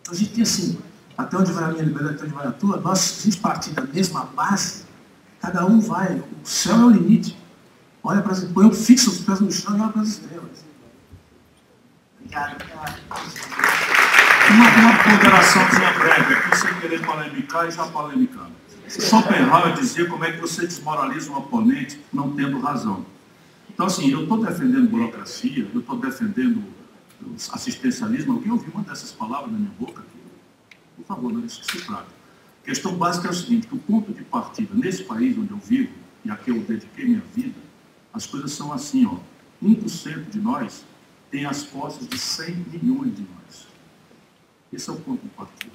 Então 0.00 0.14
a 0.14 0.16
gente 0.16 0.32
tem 0.32 0.42
assim, 0.42 0.78
até 1.16 1.36
onde 1.36 1.52
vai 1.52 1.64
a 1.64 1.68
minha 1.68 1.84
liberdade, 1.84 2.16
até 2.16 2.24
onde 2.24 2.34
vai 2.34 2.46
a 2.46 2.52
tua, 2.52 2.80
nós, 2.80 3.18
a 3.20 3.22
gente 3.22 3.38
partir 3.38 3.70
da 3.70 3.82
mesma 3.82 4.24
base, 4.24 4.84
cada 5.40 5.64
um 5.66 5.80
vai, 5.80 6.16
o 6.16 6.46
céu 6.46 6.76
é 6.76 6.84
o 6.84 6.90
limite. 6.90 7.36
Olha 8.02 8.22
para 8.22 8.32
as 8.32 8.44
põe 8.44 8.66
um 8.66 8.72
fixo 8.72 9.10
os 9.10 9.20
pés 9.20 9.40
no 9.40 9.52
chão 9.52 9.76
e 9.76 9.80
olha 9.80 9.92
para 9.92 10.02
as 10.02 10.08
estrelas. 10.08 10.64
Obrigado. 12.20 13.79
Uma, 14.50 14.68
uma 14.68 15.04
ponderaçãozinha 15.04 15.92
breve 15.92 16.34
aqui, 16.34 16.56
sem 16.58 16.74
querer 16.80 17.06
polemicar 17.06 17.68
e 17.68 17.70
já 17.70 17.86
polemicando. 17.86 18.50
Schopenhauer 18.88 19.74
dizia 19.74 20.06
como 20.06 20.24
é 20.24 20.32
que 20.32 20.40
você 20.40 20.66
desmoraliza 20.66 21.30
um 21.30 21.36
oponente 21.36 22.00
não 22.12 22.32
tendo 22.32 22.58
razão. 22.58 23.06
Então, 23.72 23.86
assim, 23.86 24.10
eu 24.10 24.24
estou 24.24 24.44
defendendo 24.44 24.90
burocracia, 24.90 25.68
eu 25.72 25.80
estou 25.80 25.96
defendendo 25.96 26.64
assistencialismo. 27.52 28.32
Alguém 28.32 28.50
ouviu 28.50 28.72
uma 28.74 28.82
dessas 28.82 29.12
palavras 29.12 29.52
na 29.52 29.58
minha 29.58 29.72
boca? 29.78 30.02
Por 30.96 31.04
favor, 31.06 31.32
não 31.32 31.40
deixe 31.40 31.60
que 31.60 31.78
se 31.78 31.86
trata. 31.86 32.08
A 32.62 32.66
questão 32.66 32.94
básica 32.94 33.28
é 33.28 33.30
o 33.30 33.34
seguinte, 33.34 33.68
o 33.70 33.78
ponto 33.78 34.12
de 34.12 34.24
partida 34.24 34.74
nesse 34.74 35.04
país 35.04 35.38
onde 35.38 35.52
eu 35.52 35.58
vivo, 35.58 35.92
e 36.24 36.30
a 36.30 36.36
que 36.36 36.50
eu 36.50 36.58
dediquei 36.60 37.06
minha 37.06 37.22
vida, 37.34 37.58
as 38.12 38.26
coisas 38.26 38.52
são 38.52 38.72
assim, 38.72 39.06
ó. 39.06 39.16
1% 39.64 40.30
de 40.30 40.40
nós 40.40 40.84
tem 41.30 41.46
as 41.46 41.62
posses 41.62 42.08
de 42.08 42.18
100 42.18 42.66
milhões 42.72 43.14
de 43.14 43.22
nós. 43.22 43.39
Esse 44.72 44.90
é 44.90 44.92
o 44.92 44.96
ponto 44.96 45.22
de 45.22 45.28
partida. 45.30 45.72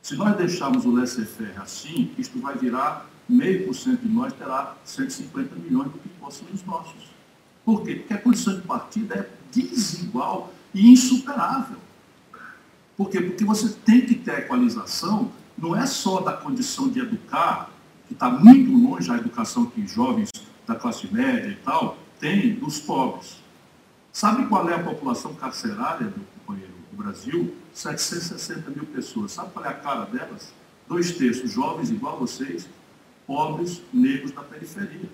Se 0.00 0.16
nós 0.16 0.36
deixarmos 0.36 0.84
o 0.84 0.92
laissez-faire 0.92 1.60
assim, 1.60 2.12
isto 2.18 2.40
vai 2.40 2.56
virar 2.56 3.08
meio 3.28 3.66
por 3.66 3.74
cento 3.74 4.02
de 4.02 4.08
nós 4.08 4.32
terá 4.32 4.76
150 4.84 5.54
milhões 5.56 5.90
do 5.90 5.98
que 5.98 6.08
possuem 6.08 6.52
os 6.52 6.64
nossos. 6.64 7.10
Por 7.64 7.82
quê? 7.82 7.96
Porque 7.96 8.14
a 8.14 8.18
condição 8.18 8.54
de 8.54 8.62
partida 8.62 9.14
é 9.14 9.30
desigual 9.52 10.52
e 10.74 10.90
insuperável. 10.90 11.78
Por 12.96 13.08
quê? 13.08 13.20
Porque 13.20 13.44
você 13.44 13.68
tem 13.84 14.04
que 14.04 14.16
ter 14.16 14.32
a 14.32 14.38
equalização, 14.40 15.30
não 15.56 15.76
é 15.76 15.86
só 15.86 16.20
da 16.20 16.32
condição 16.32 16.88
de 16.88 17.00
educar, 17.00 17.70
que 18.06 18.14
está 18.14 18.28
muito 18.28 18.72
longe 18.72 19.08
da 19.08 19.16
educação 19.16 19.66
que 19.66 19.86
jovens 19.86 20.30
da 20.66 20.74
classe 20.74 21.06
média 21.12 21.50
e 21.50 21.56
tal 21.56 21.96
têm 22.18 22.54
dos 22.54 22.78
pobres. 22.80 23.40
Sabe 24.12 24.46
qual 24.46 24.68
é 24.68 24.74
a 24.74 24.82
população 24.82 25.34
carcerária, 25.34 26.08
do 26.08 26.96
Brasil? 26.96 27.54
760 27.72 28.70
mil 28.70 28.86
pessoas. 28.86 29.32
Sabe 29.32 29.52
qual 29.52 29.64
é 29.64 29.68
a 29.68 29.74
cara 29.74 30.04
delas? 30.04 30.52
Dois 30.88 31.12
terços 31.12 31.50
jovens 31.50 31.90
igual 31.90 32.16
a 32.16 32.18
vocês, 32.18 32.68
pobres, 33.26 33.80
negros 33.92 34.32
da 34.32 34.42
periferia. 34.42 35.08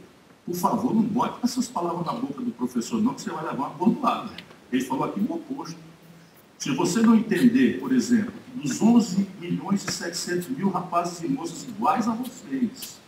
Por 0.44 0.56
favor, 0.56 0.94
não 0.94 1.02
bote 1.02 1.38
essas 1.44 1.68
palavras 1.68 2.06
na 2.06 2.12
boca 2.12 2.42
do 2.42 2.50
professor, 2.50 3.02
não, 3.02 3.14
que 3.14 3.22
você 3.22 3.30
vai 3.30 3.44
levar 3.44 3.68
uma 3.68 3.70
bordoada. 3.70 4.30
Ele 4.72 4.82
falou 4.82 5.04
aqui 5.04 5.20
o 5.20 5.34
oposto. 5.34 5.78
Se 6.59 6.74
você 6.74 7.00
não 7.00 7.14
entender, 7.14 7.78
por 7.78 7.92
exemplo, 7.92 8.32
dos 8.54 8.82
11 8.82 9.28
milhões 9.40 9.84
e 9.84 9.92
700 9.92 10.48
mil 10.48 10.70
rapazes 10.70 11.22
e 11.22 11.28
moças 11.28 11.62
iguais 11.64 12.09
a 12.09 12.12
vocês, 12.12 12.98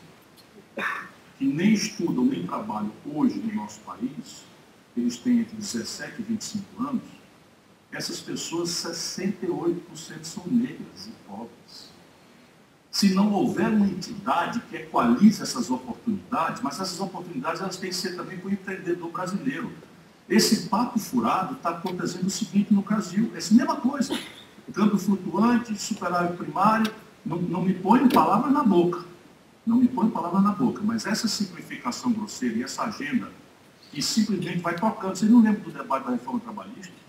que 1.38 1.44
nem 1.44 1.72
estudam 1.72 2.24
nem 2.24 2.46
trabalham 2.46 2.92
hoje 3.06 3.38
no 3.38 3.54
nosso 3.54 3.80
país, 3.80 4.44
eles 4.96 5.16
têm 5.16 5.40
entre 5.40 5.56
17 5.56 6.20
e 6.20 6.22
25 6.22 6.82
anos, 6.82 7.02
essas 7.92 8.20
pessoas, 8.20 8.70
68% 8.70 9.76
são 10.22 10.44
negras 10.46 11.06
e 11.06 11.10
pobres. 11.26 11.90
Se 12.90 13.14
não 13.14 13.32
houver 13.32 13.68
uma 13.68 13.86
entidade 13.86 14.60
que 14.68 14.76
equalize 14.76 15.42
essas 15.42 15.70
oportunidades, 15.70 16.60
mas 16.62 16.80
essas 16.80 16.98
oportunidades 17.00 17.60
elas 17.60 17.76
têm 17.76 17.90
que 17.90 17.96
ser 17.96 18.16
também 18.16 18.38
para 18.38 18.48
o 18.48 18.52
empreendedor 18.52 19.10
brasileiro. 19.10 19.72
Esse 20.28 20.68
papo 20.68 20.98
furado 20.98 21.54
está 21.54 21.70
acontecendo 21.70 22.26
o 22.26 22.30
seguinte 22.30 22.72
no 22.72 22.82
Brasil, 22.82 23.32
é 23.34 23.38
a 23.38 23.54
mesma 23.54 23.76
coisa. 23.76 24.18
Câmbio 24.72 24.98
flutuante, 24.98 25.76
superávit 25.80 26.36
primário, 26.36 26.92
não, 27.26 27.38
não 27.38 27.62
me 27.62 27.74
põe 27.74 28.08
palavra 28.08 28.50
na 28.50 28.62
boca. 28.62 29.04
Não 29.66 29.76
me 29.76 29.88
põe 29.88 30.08
palavra 30.08 30.40
na 30.40 30.52
boca, 30.52 30.80
mas 30.82 31.06
essa 31.06 31.28
simplificação 31.28 32.12
grosseira 32.12 32.56
e 32.58 32.62
essa 32.62 32.84
agenda 32.84 33.30
e 33.92 34.00
simplesmente 34.00 34.58
vai 34.58 34.74
tocando. 34.74 35.16
Vocês 35.16 35.30
não 35.30 35.42
lembram 35.42 35.62
do 35.62 35.70
debate 35.70 36.04
da 36.04 36.12
reforma 36.12 36.40
trabalhista? 36.40 36.99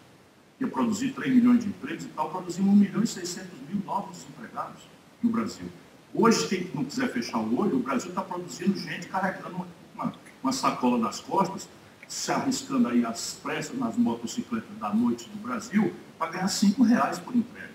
Que 0.61 0.65
ia 0.65 0.71
produzir 0.71 1.11
3 1.13 1.33
milhões 1.33 1.63
de 1.63 1.69
empregos 1.69 2.05
e 2.05 2.07
tal, 2.09 2.29
produzimos 2.29 2.71
1 2.71 2.75
milhão 2.75 3.01
e 3.01 3.07
600 3.07 3.49
mil 3.67 3.83
novos 3.83 4.17
desempregados 4.17 4.83
no 5.23 5.31
Brasil. 5.31 5.65
Hoje, 6.13 6.47
quem 6.47 6.69
não 6.75 6.85
quiser 6.85 7.11
fechar 7.11 7.39
o 7.39 7.59
olho, 7.59 7.77
o 7.77 7.79
Brasil 7.79 8.09
está 8.09 8.21
produzindo 8.21 8.77
gente 8.77 9.07
carregando 9.07 9.65
uma, 9.95 10.13
uma 10.43 10.53
sacola 10.53 10.99
nas 10.99 11.19
costas, 11.19 11.67
se 12.07 12.31
arriscando 12.31 12.89
aí 12.89 13.03
às 13.03 13.39
pressas 13.41 13.75
nas 13.75 13.97
motocicletas 13.97 14.69
da 14.79 14.93
noite 14.93 15.27
do 15.29 15.39
Brasil, 15.39 15.95
para 16.19 16.29
ganhar 16.29 16.47
5 16.47 16.83
reais 16.83 17.17
por 17.17 17.35
entrega. 17.35 17.71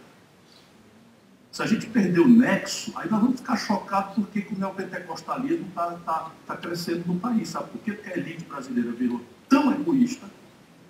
Se 1.50 1.64
a 1.64 1.66
gente 1.66 1.88
perder 1.88 2.20
o 2.20 2.28
nexo, 2.28 2.92
aí 2.94 3.10
nós 3.10 3.20
vamos 3.20 3.40
ficar 3.40 3.56
chocados 3.56 4.14
porque 4.14 4.46
o 4.54 4.58
neopentecostalismo 4.60 5.66
está 5.66 5.90
tá, 6.06 6.30
tá 6.46 6.56
crescendo 6.56 7.02
no 7.04 7.18
país. 7.18 7.48
Sabe 7.48 7.68
por 7.68 7.80
quê? 7.80 7.94
Porque 7.94 8.10
a 8.12 8.16
elite 8.16 8.44
brasileira 8.44 8.92
virou 8.92 9.20
tão 9.48 9.72
egoísta 9.72 10.36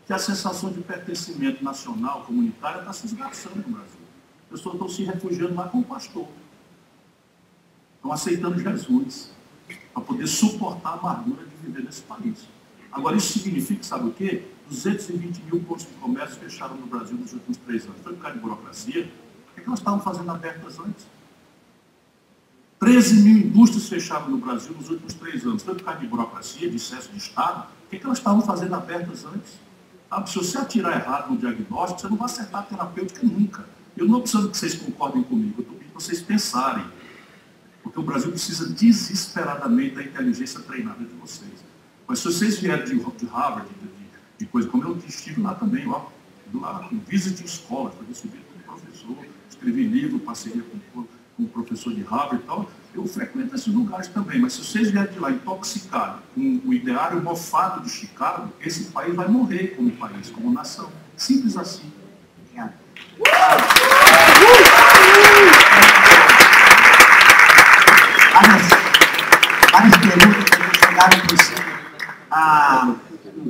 que 0.07 0.12
a 0.12 0.18
sensação 0.18 0.70
de 0.70 0.80
pertencimento 0.80 1.64
nacional, 1.64 2.22
comunitário, 2.22 2.80
está 2.80 2.92
se 2.92 3.07
esgarçando 3.07 3.57
no 3.57 3.74
Brasil. 3.74 4.00
As 4.44 4.50
pessoas 4.50 4.74
estão 4.76 4.88
se 4.88 5.02
refugiando 5.02 5.54
mais 5.54 5.70
com 5.70 5.78
o 5.78 5.84
pastor. 5.84 6.28
Estão 7.96 8.12
aceitando 8.12 8.59
Jesus 8.59 9.32
para 9.92 10.02
poder 10.04 10.26
suportar 10.28 10.90
a 10.90 10.92
amargura 10.92 11.44
de 11.44 11.57
viver 11.57 11.82
nesse 11.82 12.02
país. 12.02 12.46
Agora, 12.92 13.16
isso 13.16 13.38
significa, 13.38 13.82
sabe 13.82 14.09
o 14.09 14.12
quê? 14.12 14.44
220 14.68 15.42
mil 15.42 15.61
pontos 15.61 15.86
de 15.86 15.92
comércio 15.94 16.36
fecharam 16.36 16.76
no 16.76 16.86
Brasil 16.86 17.16
nos 17.16 17.32
últimos 17.32 17.57
três 17.59 17.84
anos. 17.84 17.96
Foi 18.02 18.12
por 18.12 18.22
causa 18.22 18.36
de 18.36 18.42
burocracia, 18.42 19.11
o 19.57 19.61
que 19.61 19.68
nós 19.68 19.80
estávamos 19.80 20.04
fazendo 20.04 20.30
abertas 20.30 20.78
antes? 20.78 21.07
13 22.78 23.22
mil 23.22 23.38
indústrias 23.38 23.88
fecharam 23.88 24.28
no 24.28 24.38
Brasil 24.38 24.72
nos 24.74 24.88
últimos 24.88 25.14
três 25.14 25.44
anos. 25.44 25.62
Tanto 25.62 25.78
por 25.78 25.84
causa 25.84 26.00
de 26.00 26.07
burocracia, 26.07 26.70
de 26.70 26.76
excesso 26.76 27.11
de 27.11 27.18
Estado. 27.18 27.66
O 27.86 27.88
que, 27.88 28.04
elas 28.04 28.18
estavam 28.18 28.42
fazendo 28.42 28.74
abertas 28.74 29.24
antes? 29.24 29.65
Sabe, 30.09 30.30
se 30.30 30.36
você 30.36 30.59
atirar 30.59 31.00
errado 31.00 31.32
no 31.32 31.38
diagnóstico, 31.38 32.00
você 32.00 32.09
não 32.09 32.16
vai 32.16 32.26
acertar 32.26 32.61
a 32.62 32.64
terapêutica 32.64 33.26
nunca. 33.26 33.66
Eu 33.96 34.07
não 34.07 34.20
preciso 34.20 34.50
que 34.50 34.57
vocês 34.57 34.74
concordem 34.74 35.22
comigo, 35.22 35.54
eu 35.59 35.62
estou 35.62 35.76
pedindo 35.76 35.94
vocês 35.94 36.20
pensarem. 36.20 36.84
Porque 37.82 37.98
o 37.98 38.02
Brasil 38.02 38.30
precisa 38.30 38.68
desesperadamente 38.68 39.94
da 39.94 40.02
inteligência 40.02 40.61
treinada 40.61 41.04
de 41.04 41.14
vocês. 41.14 41.64
Mas 42.07 42.20
se 42.20 42.24
vocês 42.26 42.59
vierem 42.59 42.84
de, 42.84 43.26
Harvard, 43.26 43.68
de, 43.68 43.86
de, 43.86 44.07
de 44.38 44.46
coisa 44.46 44.68
como 44.68 44.84
eu 44.84 44.96
estive 45.09 45.40
lá 45.40 45.54
também, 45.54 45.88
ó, 45.88 46.07
lá, 46.54 46.86
com 46.88 46.98
visit 47.00 47.44
escola, 47.44 47.90
foi 47.90 48.07
recebido 48.07 48.44
como 48.52 48.78
professor, 48.78 49.16
escrevi 49.48 49.84
livro, 49.84 50.18
parceria 50.20 50.62
com, 50.92 51.04
com 51.37 51.43
o 51.43 51.49
professor 51.49 51.93
de 51.93 52.03
Harvard 52.03 52.37
e 52.43 52.47
tal, 52.47 52.70
eu 52.95 53.07
frequento 53.07 53.55
esses 53.55 53.72
lugares 53.72 54.09
também. 54.09 54.41
Mas 54.41 54.55
se 54.55 54.64
vocês 54.64 54.91
vierem 54.91 55.12
de 55.12 55.18
lá 55.18 55.30
intoxicados 55.30 56.20
com 56.34 56.61
o 56.64 56.72
ideário 56.72 57.22
mofado 57.22 57.82
de 57.82 57.91
Chicago, 57.91 58.51
esse 58.61 58.84
país 58.84 59.14
vai 59.14 59.28
morrer 59.28 59.74
como 59.76 59.91
país, 59.93 60.30
como 60.30 60.51
nação. 60.53 60.91
Simples 61.16 61.57
assim. 61.57 61.93
Obrigado. 62.43 62.72
Várias, 69.72 69.97
perguntas 69.99 70.45
que 70.45 70.87
chegaram 70.87 71.20
por 71.20 71.39
cima. 71.39 71.66
Ah, 72.30 72.95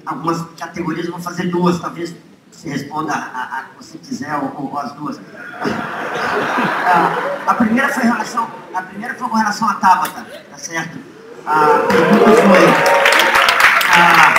algumas 0.05 0.43
categorias, 0.59 1.09
vou 1.09 1.21
fazer 1.21 1.51
duas, 1.51 1.79
talvez 1.79 2.11
você 2.11 2.17
responda 2.71 3.13
a, 3.13 3.59
a 3.59 3.63
que 3.65 3.85
você 3.85 3.99
quiser 3.99 4.35
ou, 4.37 4.71
ou 4.71 4.79
as 4.79 4.93
duas. 4.93 5.21
Ah, 6.89 7.13
a 7.49 7.55
primeira 7.55 7.89
foi 7.89 8.05
em 8.05 8.07
relação, 8.07 8.49
a 8.73 8.81
primeira 8.83 9.15
foi 9.15 9.29
com 9.29 9.37
relação 9.37 9.69
à 9.69 9.75
Tabata, 9.75 10.25
tá 10.49 10.57
certo? 10.57 10.97
A 11.45 11.81
pergunta 11.89 12.31
foi 12.31 12.59
ah, 13.91 14.35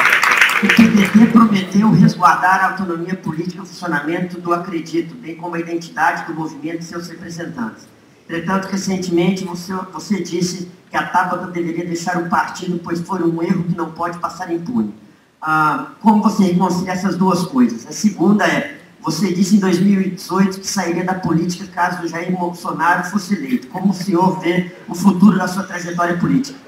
o 0.63 0.67
PDT 0.67 1.31
prometeu 1.33 1.91
resguardar 1.91 2.63
a 2.63 2.71
autonomia 2.71 3.15
política 3.15 3.57
e 3.57 3.61
o 3.61 3.65
funcionamento 3.65 4.39
do 4.39 4.53
Acredito, 4.53 5.13
bem 5.15 5.35
como 5.35 5.55
a 5.55 5.59
identidade 5.59 6.25
do 6.25 6.33
movimento 6.33 6.81
e 6.81 6.85
seus 6.85 7.09
representantes. 7.09 7.87
Entretanto, 8.29 8.65
recentemente 8.65 9.43
você, 9.43 9.73
você 9.91 10.23
disse 10.23 10.71
que 10.89 10.95
a 10.95 11.03
Tabata 11.03 11.47
deveria 11.47 11.85
deixar 11.85 12.17
o 12.17 12.29
partido, 12.29 12.79
pois 12.83 13.01
foi 13.01 13.21
um 13.23 13.43
erro 13.43 13.63
que 13.63 13.75
não 13.75 13.91
pode 13.91 14.17
passar 14.19 14.51
impune 14.51 14.93
ah, 15.41 15.91
como 16.01 16.23
você 16.23 16.43
reconcilia 16.43 16.93
essas 16.93 17.15
duas 17.15 17.43
coisas. 17.43 17.85
A 17.87 17.91
segunda 17.91 18.45
é, 18.45 18.79
você 18.99 19.33
disse 19.33 19.55
em 19.55 19.59
2018 19.59 20.59
que 20.59 20.67
sairia 20.67 21.03
da 21.03 21.13
política 21.13 21.65
caso 21.67 22.07
Jair 22.07 22.35
Bolsonaro 22.35 23.03
fosse 23.05 23.35
eleito. 23.35 23.67
Como 23.67 23.91
o 23.91 23.93
senhor 23.93 24.39
vê 24.39 24.75
o 24.87 24.95
futuro 24.95 25.37
da 25.37 25.47
sua 25.47 25.63
trajetória 25.63 26.17
política? 26.17 26.59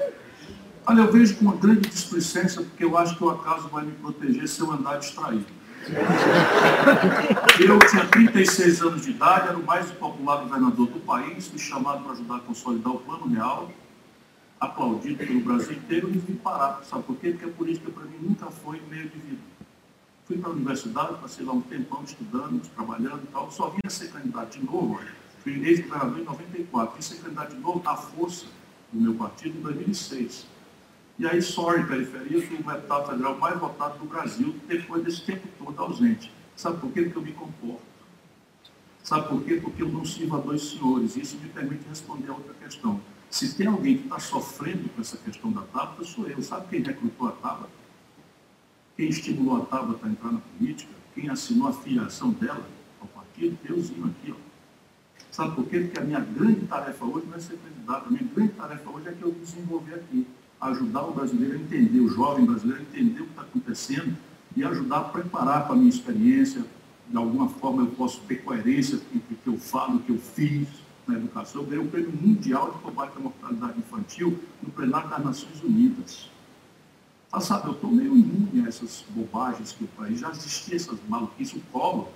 Olha, 0.86 1.02
eu 1.02 1.12
vejo 1.12 1.36
com 1.36 1.44
uma 1.44 1.56
grande 1.56 1.88
displicência, 1.88 2.62
porque 2.62 2.84
eu 2.84 2.96
acho 2.96 3.16
que 3.16 3.22
o 3.22 3.30
acaso 3.30 3.68
vai 3.68 3.84
me 3.84 3.92
proteger 3.92 4.48
se 4.48 4.60
eu 4.60 4.72
andar 4.72 4.98
distraído. 4.98 5.46
Eu 7.60 7.78
tinha 7.78 8.06
36 8.06 8.82
anos 8.82 9.02
de 9.02 9.10
idade, 9.10 9.48
era 9.48 9.58
o 9.58 9.64
mais 9.64 9.86
popular 9.90 10.38
governador 10.42 10.86
do 10.86 11.00
país, 11.00 11.48
fui 11.48 11.58
chamado 11.58 12.02
para 12.02 12.12
ajudar 12.12 12.36
a 12.36 12.40
consolidar 12.40 12.92
o 12.92 12.98
Plano 12.98 13.28
Real, 13.28 13.70
aplaudido 14.60 15.16
pelo 15.16 15.40
Brasil 15.40 15.72
inteiro 15.72 16.10
e 16.10 16.18
vim 16.18 16.34
parar. 16.36 16.84
Sabe 16.84 17.04
por 17.04 17.16
quê? 17.16 17.30
Porque 17.30 17.46
a 17.46 17.48
política 17.48 17.90
para 17.90 18.04
mim 18.04 18.18
nunca 18.20 18.50
foi 18.50 18.80
meio 18.90 19.08
de 19.08 19.18
vida. 19.18 19.40
Fui 20.26 20.36
para 20.36 20.50
a 20.50 20.52
universidade, 20.52 21.18
passei 21.18 21.44
lá 21.44 21.54
um 21.54 21.62
tempão 21.62 22.04
estudando, 22.04 22.60
trabalhando 22.74 23.22
e 23.24 23.26
tal. 23.32 23.50
Só 23.50 23.68
vinha 23.70 23.88
ser 23.88 24.12
candidato 24.12 24.58
de 24.58 24.64
novo. 24.64 25.00
Fui 25.42 25.54
ex-governador 25.66 26.20
em 26.20 26.24
94. 26.24 26.94
Vim 26.94 27.02
ser 27.02 27.16
candidato 27.16 27.54
de 27.56 27.60
novo 27.60 27.82
à 27.88 27.96
força 27.96 28.46
do 28.92 29.00
meu 29.00 29.14
partido 29.14 29.58
em 29.58 29.62
2006. 29.62 30.46
E 31.18 31.26
aí, 31.26 31.40
sorry, 31.42 31.84
periferia, 31.86 32.46
fui 32.46 32.58
o 32.58 32.62
deputado 32.62 33.10
federal 33.10 33.38
mais 33.38 33.58
votado 33.58 33.98
do 33.98 34.04
Brasil 34.04 34.54
depois 34.68 35.02
desse 35.02 35.22
tempo 35.22 35.48
todo 35.58 35.80
ausente. 35.80 36.30
Sabe 36.54 36.78
por 36.78 36.92
quê? 36.92 37.02
Porque 37.02 37.18
eu 37.18 37.22
me 37.22 37.32
comporto. 37.32 37.82
Sabe 39.02 39.28
por 39.28 39.42
quê? 39.42 39.56
Porque 39.56 39.82
eu 39.82 39.88
não 39.88 40.04
sirvo 40.04 40.36
a 40.36 40.40
dois 40.40 40.62
senhores. 40.62 41.16
Isso 41.16 41.36
me 41.38 41.48
permite 41.48 41.88
responder 41.88 42.30
a 42.30 42.34
outra 42.34 42.54
questão. 42.54 43.00
Se 43.30 43.54
tem 43.54 43.68
alguém 43.68 43.96
que 43.96 44.04
está 44.04 44.18
sofrendo 44.18 44.88
com 44.88 45.00
essa 45.00 45.16
questão 45.16 45.52
da 45.52 45.62
Tabata, 45.62 46.02
sou 46.04 46.26
eu. 46.26 46.42
Sabe 46.42 46.66
quem 46.68 46.82
recrutou 46.82 47.28
a 47.28 47.32
Tabata? 47.32 47.70
Quem 48.96 49.08
estimulou 49.08 49.62
a 49.62 49.66
Tabata 49.66 50.04
a 50.06 50.10
entrar 50.10 50.32
na 50.32 50.40
política? 50.40 50.92
Quem 51.14 51.30
assinou 51.30 51.68
a 51.68 51.72
filiação 51.72 52.30
dela 52.30 52.66
ao 53.00 53.06
partido? 53.06 53.56
Euzinho 53.64 54.06
aqui, 54.06 54.32
ó. 54.32 54.50
Sabe 55.30 55.54
por 55.54 55.64
quê? 55.66 55.78
Porque 55.80 55.98
a 55.98 56.02
minha 56.02 56.18
grande 56.18 56.66
tarefa 56.66 57.04
hoje 57.04 57.26
não 57.26 57.36
é 57.36 57.40
ser 57.40 57.56
candidato. 57.56 58.08
A 58.08 58.10
minha 58.10 58.24
grande 58.34 58.52
tarefa 58.52 58.90
hoje 58.90 59.08
é 59.08 59.12
que 59.12 59.22
eu 59.22 59.30
desenvolver 59.30 59.94
aqui. 59.94 60.26
Ajudar 60.60 61.04
o 61.04 61.12
brasileiro 61.12 61.54
a 61.54 61.60
entender, 61.60 62.00
o 62.00 62.08
jovem 62.08 62.44
brasileiro 62.44 62.80
a 62.80 62.82
entender 62.82 63.20
o 63.20 63.24
que 63.24 63.30
está 63.30 63.42
acontecendo 63.42 64.16
e 64.56 64.64
ajudar 64.64 64.98
a 64.98 65.04
preparar 65.04 65.64
para 65.66 65.74
a 65.74 65.76
minha 65.76 65.88
experiência. 65.88 66.64
De 67.08 67.16
alguma 67.16 67.48
forma 67.48 67.82
eu 67.82 67.90
posso 67.92 68.20
ter 68.22 68.42
coerência 68.42 68.98
com 68.98 69.18
o 69.18 69.20
que 69.20 69.46
eu 69.46 69.56
falo, 69.56 69.96
o 69.96 70.00
que 70.00 70.10
eu 70.10 70.18
fiz, 70.18 70.68
na 71.10 71.18
educação, 71.18 71.64
ganhou 71.64 71.84
o 71.84 71.88
prêmio 71.88 72.12
mundial 72.12 72.72
de 72.72 72.78
combate 72.78 73.16
à 73.16 73.20
mortalidade 73.20 73.78
infantil 73.78 74.42
no 74.62 74.70
plenário 74.70 75.10
das 75.10 75.24
Nações 75.24 75.62
Unidas. 75.62 76.30
Ah, 77.32 77.40
sabe, 77.40 77.68
eu 77.68 77.72
estou 77.72 77.90
meio 77.90 78.16
imune 78.16 78.64
a 78.64 78.68
essas 78.68 79.04
bobagens 79.10 79.72
que 79.72 79.84
o 79.84 79.88
país 79.88 80.18
já 80.20 80.30
existia, 80.30 80.76
essas 80.76 80.98
maluquices, 81.08 81.54
o 81.54 81.60
colo, 81.72 82.08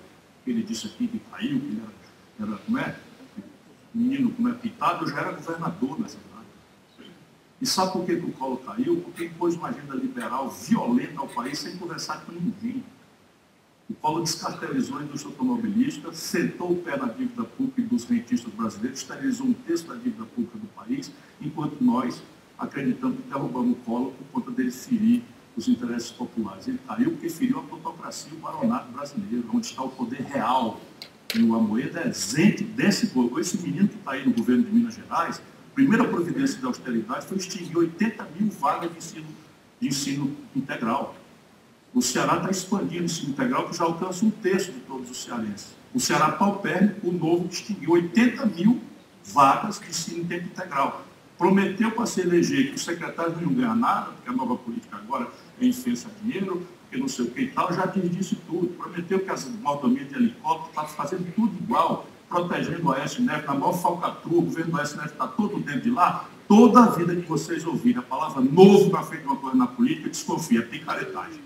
que 0.43 0.51
ele 0.51 0.63
disse 0.63 0.87
aqui 0.87 1.07
que 1.07 1.19
caiu, 1.31 1.59
que 1.59 1.65
ele 1.67 1.81
era, 2.39 2.49
era 2.49 2.57
como 2.57 2.77
é? 2.77 2.99
Menino, 3.93 4.31
como 4.31 4.49
é 4.49 4.53
pitado, 4.53 5.05
eu 5.05 5.09
já 5.09 5.19
era 5.19 5.31
governador 5.31 5.99
nessa 5.99 6.17
cidade. 6.17 7.11
E 7.61 7.65
sabe 7.65 7.93
por 7.93 8.05
que, 8.05 8.17
que 8.17 8.25
o 8.25 8.31
colo 8.33 8.57
caiu? 8.57 9.01
Porque 9.01 9.25
impôs 9.25 9.55
uma 9.55 9.69
agenda 9.69 9.95
liberal 9.95 10.49
violenta 10.49 11.21
ao 11.21 11.27
país 11.29 11.59
sem 11.59 11.77
conversar 11.77 12.25
com 12.25 12.33
ninguém. 12.33 12.83
O 13.87 13.93
Paulo 13.93 14.23
descaracterizou 14.23 14.97
a 14.97 15.03
indústria 15.03 15.31
automobilística, 15.31 16.11
sentou 16.11 16.71
o 16.71 16.75
pé 16.77 16.97
na 16.97 17.05
dívida 17.05 17.43
pública 17.43 17.83
dos 17.83 18.03
rentistas 18.05 18.51
brasileiros, 18.51 18.99
esterilizou 18.99 19.45
um 19.45 19.53
terço 19.53 19.85
da 19.87 19.93
dívida 19.93 20.25
pública 20.25 20.57
do 20.57 20.65
país, 20.67 21.11
enquanto 21.39 21.83
nós 21.83 22.21
acreditamos 22.57 23.17
que 23.17 23.29
derrubamos 23.29 23.73
o 23.73 23.75
Collor 23.81 24.11
por 24.11 24.25
conta 24.33 24.51
dele 24.51 24.71
ferir 24.71 25.21
os 25.55 25.67
interesses 25.67 26.09
populares. 26.09 26.67
Ele 26.67 26.79
caiu 26.87 27.11
porque 27.11 27.29
feriu 27.29 27.59
a 27.59 27.63
plutocracia 27.63 28.31
e 28.33 28.35
o 28.35 28.39
baronato 28.39 28.91
brasileiro, 28.91 29.45
onde 29.53 29.67
está 29.67 29.83
o 29.83 29.89
poder 29.89 30.21
real. 30.21 30.81
E 31.35 31.43
o 31.43 31.53
Amoedo 31.53 31.99
é 31.99 32.07
exente 32.07 32.63
desse 32.63 33.07
povo. 33.07 33.39
Esse 33.39 33.57
menino 33.57 33.87
que 33.87 33.97
está 33.97 34.11
aí 34.13 34.25
no 34.25 34.33
governo 34.33 34.63
de 34.63 34.71
Minas 34.71 34.95
Gerais, 34.95 35.37
a 35.71 35.75
primeira 35.75 36.05
providência 36.05 36.57
de 36.57 36.65
austeridade 36.65 37.27
foi 37.27 37.37
extinguir 37.37 37.77
80 37.77 38.27
mil 38.39 38.49
vagas 38.49 38.91
de 38.91 38.97
ensino, 38.97 39.27
de 39.79 39.87
ensino 39.87 40.35
integral. 40.55 41.15
O 41.95 42.01
Ceará 42.01 42.35
está 42.35 42.51
expandindo 42.51 43.03
o 43.03 43.05
ensino 43.05 43.29
integral, 43.29 43.69
que 43.69 43.77
já 43.77 43.85
alcança 43.85 44.25
um 44.25 44.29
terço 44.29 44.69
de 44.69 44.81
todos 44.81 45.09
os 45.09 45.23
cearenses. 45.23 45.73
O 45.93 45.99
Ceará 45.99 46.29
paupérrimo, 46.29 46.93
o 47.01 47.11
novo, 47.13 47.47
extinguiu 47.49 47.91
80 47.91 48.45
mil 48.47 48.81
vagas 49.23 49.79
de 49.79 49.87
ensino 49.87 50.19
em 50.19 50.25
tempo 50.25 50.47
integral. 50.47 51.05
Prometeu 51.37 51.89
para 51.91 52.05
se 52.05 52.19
eleger 52.19 52.67
que 52.67 52.75
os 52.75 52.83
secretários 52.83 53.37
não 53.37 53.43
iam 53.43 53.53
ganhar 53.53 53.75
nada, 53.77 54.07
porque 54.07 54.29
a 54.29 54.33
nova 54.33 54.57
política 54.57 54.97
agora 54.97 55.29
é 55.61 55.65
influência 55.65 56.09
dinheiro, 56.21 56.67
porque 56.81 56.97
não 56.97 57.07
sei 57.07 57.25
o 57.25 57.31
que 57.31 57.43
e 57.43 57.47
tal, 57.47 57.73
já 57.73 57.87
tinha 57.87 58.09
disse 58.09 58.35
tudo. 58.45 58.67
Prometeu 58.73 59.21
que 59.21 59.31
as 59.31 59.47
maldomias 59.61 60.09
de 60.09 60.15
helicóptero 60.15 60.71
estavam 60.71 60.89
fazendo 60.89 61.33
tudo 61.33 61.55
igual, 61.63 62.07
protegendo 62.27 62.89
o 62.89 62.93
Neves 62.93 63.19
na 63.19 63.53
maior 63.53 63.71
falcatrua, 63.71 64.39
o 64.39 64.41
governo 64.41 64.71
do 64.71 64.77
Neves 64.77 64.91
está 64.93 65.27
todo 65.27 65.59
dentro 65.59 65.79
de 65.79 65.91
lá, 65.91 66.27
Toda 66.47 66.83
a 66.83 66.89
vida 66.91 67.15
que 67.15 67.27
vocês 67.27 67.65
ouvirem 67.65 67.97
a 67.97 68.03
palavra 68.03 68.39
novo 68.39 68.91
para 68.91 69.01
frente 69.01 69.21
de 69.21 69.27
uma 69.27 69.35
coisa 69.35 69.57
na 69.57 69.65
política, 69.65 70.09
desconfia, 70.09 70.61
picaretagem. 70.61 71.39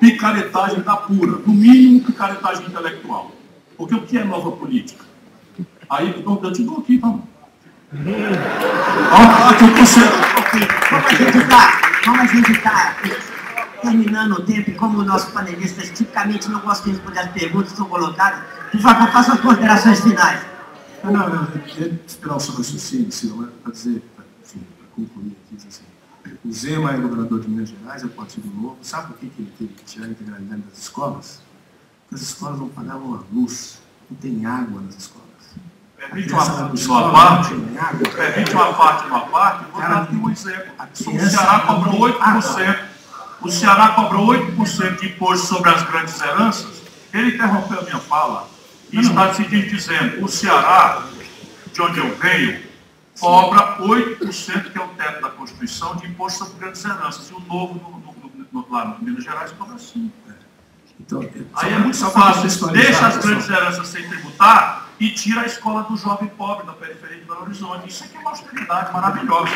Picaretagem 0.00 0.80
da 0.80 0.96
pura, 0.96 1.38
no 1.44 1.54
mínimo 1.54 2.04
picaretagem 2.04 2.66
intelectual. 2.66 3.32
Porque 3.76 3.94
o 3.94 4.02
que 4.02 4.18
é 4.18 4.24
nova 4.24 4.52
política? 4.52 5.04
Aí, 5.90 6.14
então, 6.18 6.40
eu 6.42 6.52
te 6.52 6.62
dou 6.62 6.78
aqui, 6.78 6.94
então. 6.94 7.22
Olha 7.92 9.56
que 9.56 9.64
eu 9.64 9.72
tô 9.72 9.84
Como 10.94 10.96
a 10.96 11.14
gente 11.14 11.38
está 11.38 11.88
como 12.04 12.20
a 12.22 12.26
gente 12.26 12.62
tá 12.62 12.96
terminando 13.82 14.32
o 14.32 14.42
tempo, 14.42 14.70
e 14.70 14.74
como 14.74 15.02
nossos 15.02 15.30
panelistas 15.30 15.90
tipicamente 15.90 16.48
não 16.48 16.60
gostam 16.60 16.86
de 16.86 16.92
responder 16.92 17.20
as 17.20 17.30
perguntas 17.32 17.72
que 17.72 17.76
são 17.76 17.86
colocadas, 17.86 18.42
por 18.70 18.80
favor, 18.80 19.12
faça 19.12 19.34
as 19.34 19.40
considerações 19.40 20.00
finais. 20.00 20.40
Não, 21.04 21.12
não, 21.12 21.28
não, 21.28 21.48
eu 21.54 21.60
queria 21.60 22.00
esperar 22.06 22.36
o 22.36 22.40
seu 22.40 22.54
raciocínio, 22.54 23.12
senhor, 23.12 23.52
para 23.62 23.72
dizer, 23.72 24.02
para 24.16 24.24
concluir 24.96 25.36
aqui, 25.46 25.66
assim. 25.68 25.82
O 26.44 26.52
Zema 26.52 26.92
é 26.92 26.96
governador 26.96 27.40
de 27.40 27.48
Minas 27.48 27.68
Gerais, 27.68 28.02
é 28.02 28.06
o 28.06 28.10
Partido 28.10 28.48
Novo. 28.48 28.78
Sabe 28.82 29.08
por 29.08 29.18
que 29.18 29.26
ele 29.26 29.52
teve 29.58 29.72
que 29.74 29.84
tirar 29.84 30.06
a 30.06 30.10
integralidade 30.10 30.62
das 30.62 30.78
escolas? 30.78 31.42
Porque 32.02 32.14
as 32.14 32.22
escolas 32.22 32.58
não 32.58 32.68
pagavam 32.68 33.14
a 33.14 33.20
luz, 33.32 33.80
não 34.08 34.16
tem 34.16 34.46
água 34.46 34.80
nas 34.80 34.96
escolas. 34.96 35.28
Permite 35.96 36.32
uma, 36.32 36.44
uma 36.44 37.12
parte, 37.12 37.54
permite 38.14 38.52
uma 38.52 38.72
parte, 38.72 39.06
uma 39.08 39.20
parte, 39.26 39.64
vou 39.72 39.80
dar 39.80 40.02
aqui 40.02 40.14
um 40.14 40.30
exemplo. 40.30 40.72
O 40.78 41.28
Ceará 41.28 41.60
cobra 41.60 41.90
8%, 41.90 42.78
o 43.42 43.50
Ceará 43.50 43.88
cobra 43.88 44.18
8% 44.18 45.00
de 45.00 45.06
imposto 45.08 45.46
sobre 45.46 45.70
as 45.70 45.82
grandes 45.82 46.20
heranças. 46.20 46.82
Ele 47.12 47.34
interrompeu 47.34 47.80
a 47.80 47.82
minha 47.82 47.98
fala 47.98 48.48
e 48.92 49.00
está 49.00 49.34
se 49.34 49.42
dizendo, 49.44 50.24
o 50.24 50.28
Ceará, 50.28 51.02
de 51.72 51.82
onde 51.82 51.98
eu 51.98 52.16
venho, 52.16 52.67
cobra 53.18 53.78
8%, 53.78 54.72
que 54.72 54.78
é 54.78 54.82
o 54.82 54.88
teto 54.88 55.22
da 55.22 55.30
Constituição, 55.30 55.96
de 55.96 56.06
imposto 56.06 56.44
sobre 56.44 56.58
grandes 56.60 56.84
heranças. 56.84 57.30
E 57.30 57.34
o 57.34 57.40
novo, 57.40 57.74
no, 57.74 57.90
no, 58.00 58.46
no, 58.52 58.72
lá 58.72 58.84
no 58.86 59.04
Minas 59.04 59.24
Gerais, 59.24 59.52
cobra 59.52 59.76
5%. 59.76 60.10
Então, 61.00 61.20
Aí 61.54 61.72
é 61.72 61.78
muito 61.78 61.96
fácil, 62.10 62.68
deixa 62.72 63.06
as 63.06 63.18
grandes 63.18 63.48
heranças 63.48 63.86
sem 63.86 64.08
tributar 64.08 64.88
e 64.98 65.10
tira 65.10 65.42
a 65.42 65.46
escola 65.46 65.84
do 65.84 65.96
jovem 65.96 66.28
pobre 66.28 66.66
da 66.66 66.72
periferia 66.72 67.18
de 67.18 67.24
Belo 67.24 67.42
Horizonte. 67.42 67.88
Isso 67.88 68.04
aqui 68.04 68.16
é 68.16 68.20
uma 68.20 68.30
austeridade 68.30 68.92
maravilhosa. 68.92 69.54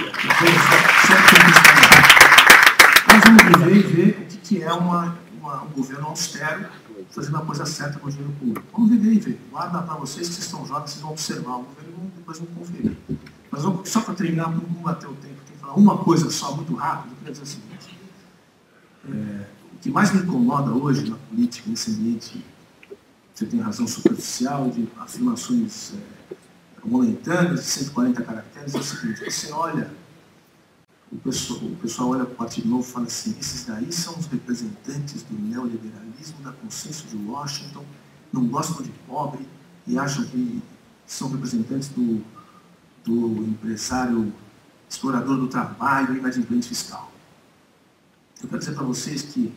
Nós 3.08 3.20
vamos 3.24 3.42
viver 3.42 3.76
e 3.76 3.82
ver 3.82 4.28
o 4.32 4.38
que 4.38 4.62
é 4.62 4.72
uma, 4.72 5.18
uma, 5.40 5.62
um 5.64 5.68
governo 5.70 6.06
austero 6.06 6.66
fazendo 7.10 7.36
a 7.38 7.40
coisa 7.40 7.66
certa 7.66 7.98
com 7.98 8.06
o 8.06 8.10
dinheiro 8.10 8.32
público. 8.38 8.66
Vamos 8.72 8.90
viver 8.90 9.12
e 9.12 9.18
ver. 9.18 9.40
Guarda 9.50 9.82
para 9.82 9.94
vocês 9.96 10.28
que 10.28 10.34
vocês 10.34 10.46
estão 10.46 10.64
jovens, 10.64 10.90
vocês 10.90 11.02
vão 11.02 11.10
observar 11.10 11.56
o 11.56 11.62
governo 11.62 12.04
e 12.04 12.18
depois 12.18 12.38
vão 12.38 12.46
conferir. 12.48 12.96
Mas 13.53 13.62
vamos, 13.64 13.86
só 13.90 14.00
para 14.00 14.14
terminar, 14.14 14.50
não 14.50 14.61
bater 14.82 15.07
o 15.07 15.14
tempo, 15.14 15.34
tem 15.46 15.55
que 15.55 15.61
falar 15.61 15.74
uma 15.74 15.98
coisa 15.98 16.30
só, 16.30 16.57
muito 16.57 16.74
rápido, 16.74 17.12
eu 17.12 17.16
queria 17.18 17.32
dizer 17.32 17.42
o 17.42 17.46
seguinte. 17.46 17.98
É, 19.07 19.46
o 19.74 19.78
que 19.78 19.90
mais 19.90 20.11
me 20.11 20.22
incomoda 20.22 20.70
hoje 20.70 21.11
na 21.11 21.16
política, 21.16 21.68
nesse 21.68 21.90
ambiente 21.90 22.42
você 23.34 23.44
tem 23.46 23.61
razão 23.61 23.86
superficial, 23.86 24.70
de 24.70 24.88
afirmações 24.98 25.92
é, 25.92 26.34
momentâneas, 26.82 27.61
de 27.61 27.66
140 27.66 28.22
caracteres, 28.22 28.74
é 28.74 28.78
o 28.78 28.82
seguinte, 28.82 29.22
você 29.22 29.53
olha, 29.53 29.90
o 31.11 31.16
pessoal, 31.18 31.61
o 31.61 31.76
pessoal 31.76 32.09
olha 32.11 32.24
para 32.24 32.32
o 32.32 32.36
Partido 32.36 32.68
Novo 32.68 32.88
e 32.88 32.90
fala 32.90 33.07
assim, 33.07 33.36
esses 33.38 33.66
daí 33.66 33.92
são 33.92 34.18
os 34.18 34.26
representantes 34.26 35.22
do 35.24 35.38
neoliberalismo, 35.38 36.38
da 36.42 36.53
consciência 36.53 37.07
de 37.07 37.16
Washington, 37.16 37.84
não 38.32 38.46
gostam 38.46 38.82
de 38.82 38.90
pobre 39.07 39.46
e 39.86 39.98
acham 39.98 40.24
que 40.24 40.62
são 41.07 41.30
representantes 41.30 41.88
do, 41.88 42.24
do 43.05 43.44
empresário 43.44 44.32
explorador 44.88 45.38
do 45.38 45.48
trabalho 45.48 46.14
e 46.14 46.18
inadimplente 46.18 46.68
fiscal. 46.68 47.12
Eu 48.42 48.48
quero 48.48 48.59
dizer 48.59 48.74
para 48.74 48.84
vocês 48.84 49.22
que 49.22 49.53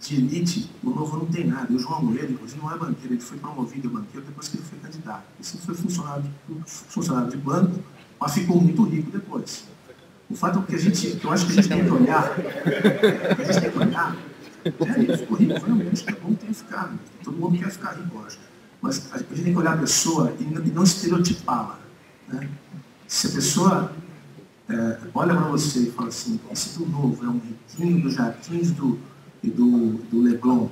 de 0.00 0.14
elite, 0.14 0.70
o 0.82 0.90
Novo 0.90 1.16
não 1.16 1.26
tem 1.26 1.46
nada. 1.46 1.66
E 1.70 1.76
o 1.76 1.78
João 1.78 2.02
Moreira, 2.04 2.30
inclusive, 2.30 2.60
não 2.60 2.72
é 2.72 2.78
banqueiro, 2.78 3.14
ele 3.14 3.20
foi 3.20 3.36
promovido 3.38 3.88
a 3.88 3.92
banqueiro 3.92 4.24
depois 4.26 4.48
que 4.48 4.56
ele 4.56 4.64
foi 4.64 4.78
candidato. 4.78 5.24
Ele 5.36 5.44
sempre 5.44 5.66
foi 5.66 5.74
funcionário 5.74 6.22
de, 6.22 6.30
funcionário 6.64 7.30
de 7.30 7.36
banco, 7.36 7.82
mas 8.20 8.32
ficou 8.32 8.60
muito 8.60 8.82
rico 8.84 9.10
depois. 9.10 9.64
O 10.30 10.36
fato 10.36 10.60
é 10.60 10.62
que 10.62 10.74
a 10.76 10.78
gente, 10.78 11.16
que 11.16 11.24
eu 11.24 11.32
acho 11.32 11.46
que 11.46 11.52
a 11.52 11.54
gente 11.56 11.68
tem 11.68 11.84
que 11.84 11.90
olhar, 11.90 12.22
a 12.22 13.44
gente 13.44 13.60
tem 13.60 13.70
que 13.70 13.78
olhar, 13.78 14.16
é, 14.64 15.00
ele 15.00 15.16
ficou 15.16 15.36
rico, 15.38 15.64
realmente, 15.64 16.04
é 16.06 16.12
bom 16.12 16.34
ter 16.34 16.52
ficado. 16.52 16.98
Todo 17.24 17.36
mundo 17.36 17.58
quer 17.58 17.70
ficar 17.70 17.92
rico, 17.92 18.22
acho. 18.24 18.38
Mas 18.80 19.12
a 19.12 19.18
gente 19.18 19.42
tem 19.42 19.52
que 19.52 19.58
olhar 19.58 19.74
a 19.74 19.78
pessoa 19.78 20.32
e 20.38 20.44
não 20.70 20.84
estereotipá-la. 20.84 21.80
Né? 22.28 22.48
Se 23.08 23.26
a 23.28 23.30
pessoa 23.30 23.92
é, 24.68 24.98
olha 25.14 25.34
para 25.34 25.48
você 25.48 25.80
e 25.80 25.90
fala 25.90 26.08
assim, 26.08 26.38
esse 26.52 26.78
do 26.78 26.86
novo 26.86 27.24
é 27.24 27.28
um 27.28 27.40
riquinho 27.40 28.02
dos 28.02 28.14
jardins 28.14 28.70
do 28.70 28.98
e 29.42 29.48
do, 29.48 29.92
do 30.10 30.20
Leblon, 30.20 30.68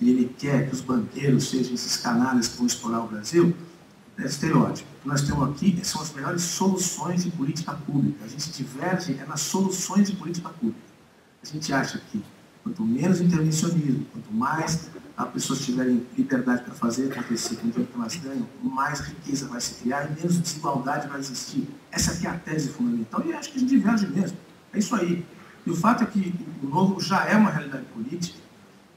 e 0.00 0.10
ele 0.10 0.34
quer 0.38 0.68
que 0.68 0.74
os 0.74 0.82
banqueiros 0.82 1.48
sejam 1.48 1.72
esses 1.72 1.96
canalhas 1.96 2.48
que 2.48 2.58
vão 2.58 2.66
explorar 2.66 3.00
o 3.00 3.08
Brasil, 3.08 3.56
é 4.18 4.26
estereótipo. 4.26 4.88
O 4.98 5.02
que 5.02 5.08
nós 5.08 5.22
temos 5.22 5.48
aqui 5.48 5.80
são 5.82 6.02
as 6.02 6.12
melhores 6.12 6.42
soluções 6.42 7.24
de 7.24 7.30
política 7.30 7.72
pública. 7.72 8.24
A 8.24 8.28
gente 8.28 8.50
diverge 8.50 9.16
é 9.18 9.24
nas 9.24 9.40
soluções 9.40 10.08
de 10.10 10.16
política 10.16 10.48
pública. 10.50 10.80
A 11.42 11.46
gente 11.46 11.72
acha 11.72 12.02
que 12.10 12.22
quanto 12.68 12.84
menos 12.84 13.20
intervencionismo, 13.20 14.04
quanto 14.12 14.32
mais 14.32 14.90
as 15.16 15.28
pessoas 15.30 15.64
tiverem 15.64 16.06
liberdade 16.16 16.62
para 16.62 16.74
fazer 16.74 17.10
acontecer 17.10 17.56
com 17.56 17.66
o 17.66 17.70
dinheiro 17.70 17.90
que 17.92 17.98
elas 17.98 18.16
ganham, 18.16 18.46
mais 18.62 19.00
riqueza 19.00 19.48
vai 19.48 19.60
se 19.60 19.74
criar 19.82 20.04
e 20.04 20.14
menos 20.14 20.38
desigualdade 20.38 21.08
vai 21.08 21.18
existir. 21.18 21.66
Essa 21.90 22.12
aqui 22.12 22.26
é 22.26 22.30
a 22.30 22.34
tese 22.34 22.68
fundamental 22.68 23.24
e 23.26 23.32
acho 23.32 23.50
que 23.50 23.56
a 23.56 23.60
gente 23.60 23.70
diverge 23.70 24.06
mesmo. 24.06 24.36
É 24.72 24.78
isso 24.78 24.94
aí. 24.94 25.24
E 25.66 25.70
o 25.70 25.74
fato 25.74 26.04
é 26.04 26.06
que 26.06 26.34
o 26.62 26.66
Novo 26.68 27.00
já 27.00 27.24
é 27.24 27.36
uma 27.36 27.50
realidade 27.50 27.84
política 27.86 28.38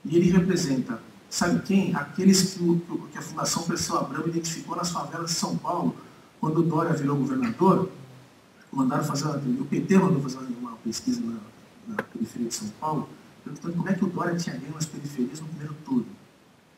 e 0.05 0.15
ele 0.17 0.29
representa, 0.29 1.01
sabe 1.29 1.61
quem? 1.61 1.95
Aqueles 1.95 2.53
que, 2.53 2.63
o, 2.63 3.07
que 3.11 3.17
a 3.17 3.21
Fundação 3.21 3.63
Perseu 3.63 3.97
Abramo 3.97 4.27
identificou 4.27 4.75
nas 4.75 4.91
favelas 4.91 5.31
de 5.31 5.37
São 5.37 5.57
Paulo, 5.57 5.95
quando 6.39 6.59
o 6.59 6.63
Dória 6.63 6.93
virou 6.93 7.17
governador, 7.17 7.89
mandaram 8.71 9.03
fazer 9.03 9.27
o 9.27 9.65
PT 9.65 9.97
mandou 9.97 10.21
fazer 10.21 10.37
uma 10.59 10.73
pesquisa 10.83 11.21
na, 11.21 11.37
na 11.87 12.03
periferia 12.03 12.47
de 12.47 12.55
São 12.55 12.67
Paulo, 12.79 13.09
perguntando 13.43 13.75
como 13.75 13.89
é 13.89 13.93
que 13.93 14.05
o 14.05 14.07
Dória 14.07 14.35
tinha 14.35 14.55
ganho 14.55 14.73
nas 14.73 14.85
periferias 14.85 15.39
no 15.39 15.47
primeiro 15.47 15.73
turno. 15.85 16.07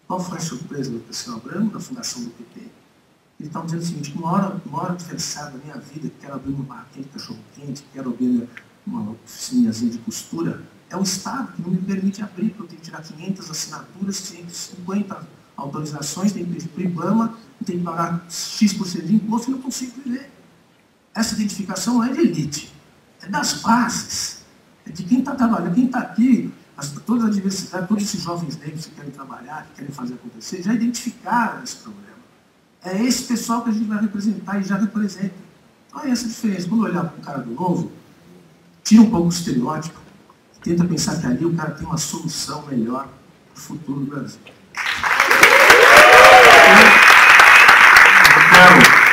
Qual 0.07 0.19
foi 0.19 0.37
a 0.37 0.41
surpresa 0.41 0.91
do 0.91 0.99
Perseu 0.99 1.35
Abramo, 1.35 1.69
da 1.71 1.79
fundação 1.79 2.23
do 2.23 2.29
PT? 2.31 2.59
Ele 3.39 3.49
estava 3.49 3.65
dizendo 3.65 3.81
o 3.81 3.85
seguinte, 3.85 4.13
uma 4.15 4.31
hora, 4.31 4.61
uma 4.65 4.83
hora 4.83 4.93
da 4.93 5.57
minha 5.63 5.77
vida, 5.77 6.11
quero 6.21 6.35
abrir 6.35 6.53
um 6.53 6.61
barraquinho 6.61 7.05
de 7.05 7.11
cachorro-quente, 7.11 7.83
quero 7.91 8.09
abrir 8.09 8.47
uma 8.85 9.11
oficinazinha 9.11 9.91
de 9.91 9.97
costura, 9.99 10.63
é 10.89 10.97
o 10.97 11.01
Estado 11.01 11.51
que 11.53 11.61
não 11.61 11.71
me 11.71 11.77
permite 11.77 12.21
abrir, 12.21 12.49
porque 12.49 12.61
eu 12.61 12.67
tenho 12.67 12.81
que 12.81 12.85
tirar 12.85 13.01
500 13.01 13.49
assinaturas, 13.49 14.15
150 14.17 15.27
autorizações, 15.57 16.31
tem 16.31 16.45
que 16.45 16.57
ir 16.57 16.67
para 16.67 16.81
o 16.81 16.83
IBAMA, 16.83 17.37
tem 17.65 17.79
que 17.79 17.83
pagar 17.83 18.25
X% 18.29 19.05
de 19.05 19.15
imposto 19.15 19.49
e 19.49 19.53
não 19.53 19.61
consigo 19.61 19.93
viver. 20.03 20.31
Essa 21.15 21.33
identificação 21.35 21.95
não 21.95 22.03
é 22.03 22.13
de 22.13 22.19
elite, 22.19 22.73
é 23.21 23.27
das 23.27 23.53
bases, 23.53 24.39
é 24.39 24.42
de 24.91 25.03
quem 25.03 25.19
está 25.19 25.35
trabalhando, 25.35 25.73
quem 25.73 25.85
está 25.85 25.99
aqui, 25.99 26.53
as, 26.75 26.91
toda 27.05 27.27
a 27.27 27.29
diversidade, 27.29 27.87
todos 27.87 28.03
esses 28.03 28.21
jovens 28.21 28.57
negros 28.57 28.85
que 28.85 28.95
querem 28.95 29.11
trabalhar, 29.11 29.67
que 29.67 29.75
querem 29.75 29.91
fazer 29.91 30.15
acontecer, 30.15 30.61
já 30.61 30.73
identificaram 30.73 31.63
esse 31.63 31.77
problema. 31.77 32.03
É 32.83 33.01
esse 33.01 33.23
pessoal 33.23 33.61
que 33.63 33.69
a 33.69 33.73
gente 33.73 33.85
vai 33.85 34.01
representar 34.01 34.59
e 34.59 34.63
já 34.63 34.77
representa. 34.77 35.33
Então 35.87 36.03
é 36.03 36.09
essa 36.09 36.25
a 36.25 36.27
diferença. 36.27 36.67
Quando 36.67 36.81
olhar 36.83 37.05
para 37.05 37.17
o 37.17 37.21
cara 37.21 37.39
do 37.39 37.51
novo, 37.51 37.91
tira 38.83 39.01
um 39.01 39.09
pouco 39.09 39.27
o 39.27 39.29
estereótipo, 39.29 39.99
tenta 40.61 40.83
pensar 40.83 41.19
que 41.19 41.25
ali 41.25 41.45
o 41.45 41.53
cara 41.55 41.71
tem 41.71 41.85
uma 41.85 41.97
solução 41.97 42.65
melhor 42.65 43.07
para 43.53 43.59
o 43.59 43.61
futuro 43.61 44.01
do 44.01 44.05
Brasil. 44.07 44.39
Eu 48.35 48.49
quero 48.49 49.03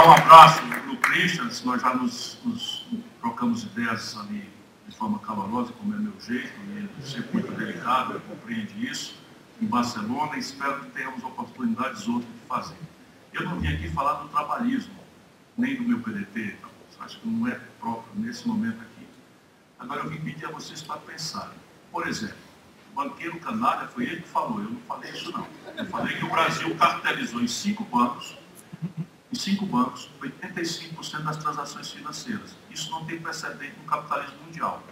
um 0.00 0.69
Christians, 1.10 1.64
nós 1.64 1.82
já 1.82 1.92
nos, 1.92 2.38
nos 2.44 2.86
trocamos 3.20 3.64
ideias 3.64 4.16
ali 4.16 4.48
de 4.86 4.96
forma 4.96 5.18
calorosa, 5.18 5.72
como 5.72 5.92
é 5.92 5.98
meu 5.98 6.12
jeito, 6.20 6.52
e 6.98 7.08
sempre 7.08 7.32
muito 7.32 7.52
delicado, 7.52 8.12
ele 8.12 8.22
compreende 8.28 8.86
isso, 8.86 9.16
em 9.60 9.66
Barcelona, 9.66 10.36
e 10.36 10.38
espero 10.38 10.80
que 10.84 10.90
tenhamos 10.90 11.22
oportunidades 11.24 12.06
outras 12.06 12.32
de 12.32 12.46
fazer. 12.46 12.76
Eu 13.32 13.44
não 13.44 13.58
vim 13.58 13.74
aqui 13.74 13.88
falar 13.88 14.22
do 14.22 14.28
trabalhismo, 14.28 14.94
nem 15.58 15.74
do 15.74 15.82
meu 15.82 15.98
PDT, 16.00 16.56
acho 17.00 17.18
que 17.18 17.28
não 17.28 17.48
é 17.48 17.58
próprio 17.80 18.12
nesse 18.14 18.46
momento 18.46 18.80
aqui. 18.80 19.08
Agora 19.80 20.02
eu 20.02 20.10
vim 20.10 20.20
pedir 20.20 20.46
a 20.46 20.50
vocês 20.50 20.80
para 20.80 20.98
pensarem. 20.98 21.58
Por 21.90 22.06
exemplo, 22.06 22.36
o 22.92 22.94
banqueiro 22.94 23.40
canalha 23.40 23.88
foi 23.88 24.04
ele 24.04 24.22
que 24.22 24.28
falou, 24.28 24.60
eu 24.60 24.70
não 24.70 24.80
falei 24.82 25.10
isso 25.10 25.32
não. 25.32 25.46
Eu 25.76 25.86
falei 25.86 26.16
que 26.16 26.24
o 26.24 26.30
Brasil 26.30 26.76
cartelizou 26.76 27.40
em 27.40 27.48
cinco 27.48 27.84
bancos, 27.84 28.36
em 29.32 29.36
cinco 29.36 29.64
bancos, 29.66 30.10
85% 30.20 31.22
das 31.22 31.36
transações 31.36 31.90
financeiras. 31.90 32.56
Isso 32.70 32.90
não 32.90 33.04
tem 33.04 33.20
precedente 33.20 33.74
no 33.78 33.84
capitalismo 33.84 34.36
mundial. 34.44 34.82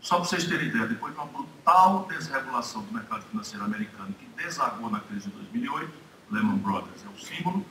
Só 0.00 0.16
para 0.16 0.24
vocês 0.24 0.44
terem 0.44 0.68
ideia, 0.68 0.86
depois 0.86 1.14
de 1.14 1.20
uma 1.20 1.26
brutal 1.26 2.06
desregulação 2.08 2.82
do 2.82 2.92
mercado 2.92 3.22
financeiro 3.22 3.64
americano 3.64 4.12
que 4.14 4.26
desagou 4.42 4.90
na 4.90 5.00
crise 5.00 5.30
de 5.30 5.36
2008, 5.36 5.92
Lehman 6.30 6.56
Brothers 6.56 7.04
é 7.04 7.08
o 7.08 7.24
símbolo, 7.24 7.64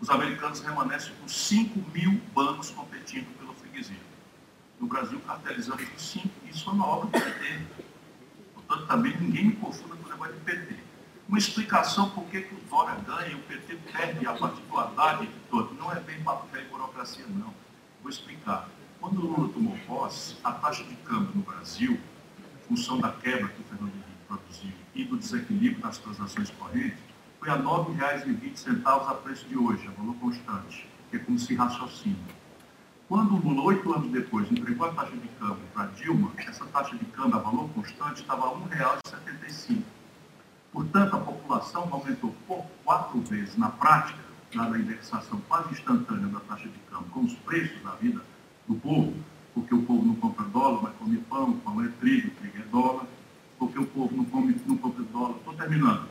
os 0.00 0.10
americanos 0.10 0.60
remanescem 0.60 1.12
com 1.20 1.28
5 1.28 1.78
mil 1.92 2.20
bancos 2.34 2.70
competindo 2.70 3.26
pela 3.38 3.52
freguesia. 3.54 4.00
No 4.80 4.86
Brasil, 4.86 5.20
cartelizamos 5.20 5.84
com 5.84 5.98
5, 5.98 6.28
isso 6.50 6.68
é 6.68 6.72
uma 6.72 6.86
obra 6.86 7.06
do 7.06 7.24
PT. 7.24 7.60
Portanto, 8.54 8.86
também 8.86 9.16
ninguém 9.18 9.44
me 9.46 9.56
confunda 9.56 9.94
com 9.96 10.06
o 10.06 10.10
negócio 10.10 10.34
de 10.34 10.40
PT. 10.40 10.83
Uma 11.26 11.38
explicação 11.38 12.10
por 12.10 12.24
que, 12.26 12.42
que 12.42 12.54
o 12.54 12.58
Dória 12.68 12.96
ganha 13.06 13.28
e 13.28 13.34
o 13.34 13.38
PT 13.40 13.76
perde 13.92 14.26
a 14.26 14.34
particularidade 14.34 15.28
toda. 15.50 15.72
Não 15.74 15.90
é 15.90 15.98
bem 15.98 16.22
papel 16.22 16.62
e 16.62 16.64
burocracia, 16.66 17.24
não. 17.28 17.52
Vou 18.02 18.10
explicar. 18.10 18.68
Quando 19.00 19.18
o 19.18 19.26
Lula 19.26 19.52
tomou 19.52 19.76
posse, 19.86 20.36
a 20.44 20.52
taxa 20.52 20.84
de 20.84 20.94
câmbio 20.96 21.30
no 21.34 21.42
Brasil, 21.42 21.92
em 21.92 22.68
função 22.68 22.98
da 22.98 23.10
quebra 23.10 23.48
que 23.48 23.60
o 23.60 23.64
Fernando 23.64 23.92
Henrique 23.94 24.26
produziu 24.28 24.72
e 24.94 25.04
do 25.04 25.16
desequilíbrio 25.16 25.82
das 25.82 25.98
transações 25.98 26.50
correntes, 26.50 26.98
foi 27.40 27.48
a 27.48 27.54
R$ 27.54 27.62
9,20 27.62 28.82
a 28.84 29.14
preço 29.14 29.48
de 29.48 29.56
hoje, 29.56 29.88
a 29.88 29.90
valor 29.92 30.14
constante, 30.16 30.86
que 31.10 31.16
é 31.16 31.18
como 31.18 31.38
se 31.38 31.54
raciocina. 31.54 32.16
Quando 33.08 33.34
o 33.34 33.38
Lula, 33.38 33.62
oito 33.64 33.94
anos 33.94 34.10
depois, 34.10 34.50
entregou 34.50 34.86
a 34.86 34.92
taxa 34.92 35.16
de 35.16 35.28
câmbio 35.28 35.64
para 35.74 35.86
Dilma, 35.86 36.32
essa 36.36 36.64
taxa 36.66 36.96
de 36.96 37.04
câmbio 37.06 37.36
a 37.36 37.38
valor 37.38 37.68
constante 37.70 38.20
estava 38.20 38.46
a 38.46 38.50
R$ 38.50 38.56
1,75. 38.76 39.82
Portanto, 40.74 41.14
a 41.14 41.20
população 41.20 41.88
aumentou 41.92 42.34
por 42.48 42.66
quatro 42.84 43.20
vezes 43.20 43.56
na 43.56 43.68
prática, 43.68 44.18
dada 44.52 44.74
a 44.74 44.78
indexação 44.78 45.40
quase 45.48 45.70
instantânea 45.70 46.26
da 46.26 46.40
taxa 46.40 46.68
de 46.68 46.78
câmbio 46.90 47.10
com 47.10 47.20
os 47.20 47.32
preços 47.34 47.80
da 47.84 47.92
vida 47.92 48.20
do 48.66 48.74
povo, 48.74 49.14
porque 49.54 49.72
o 49.72 49.82
povo 49.82 50.04
não 50.04 50.16
compra 50.16 50.44
dólar, 50.46 50.82
mas 50.82 50.92
come 50.96 51.18
pão, 51.18 51.52
pão 51.58 51.80
é 51.80 51.88
trigo, 52.00 52.28
trigo 52.40 52.58
é 52.58 52.66
dólar, 52.72 53.06
porque 53.56 53.78
o 53.78 53.86
povo 53.86 54.16
não, 54.16 54.24
come, 54.24 54.56
não 54.66 54.76
compra 54.76 55.04
dólar. 55.04 55.36
Estou 55.36 55.54
terminando. 55.54 56.08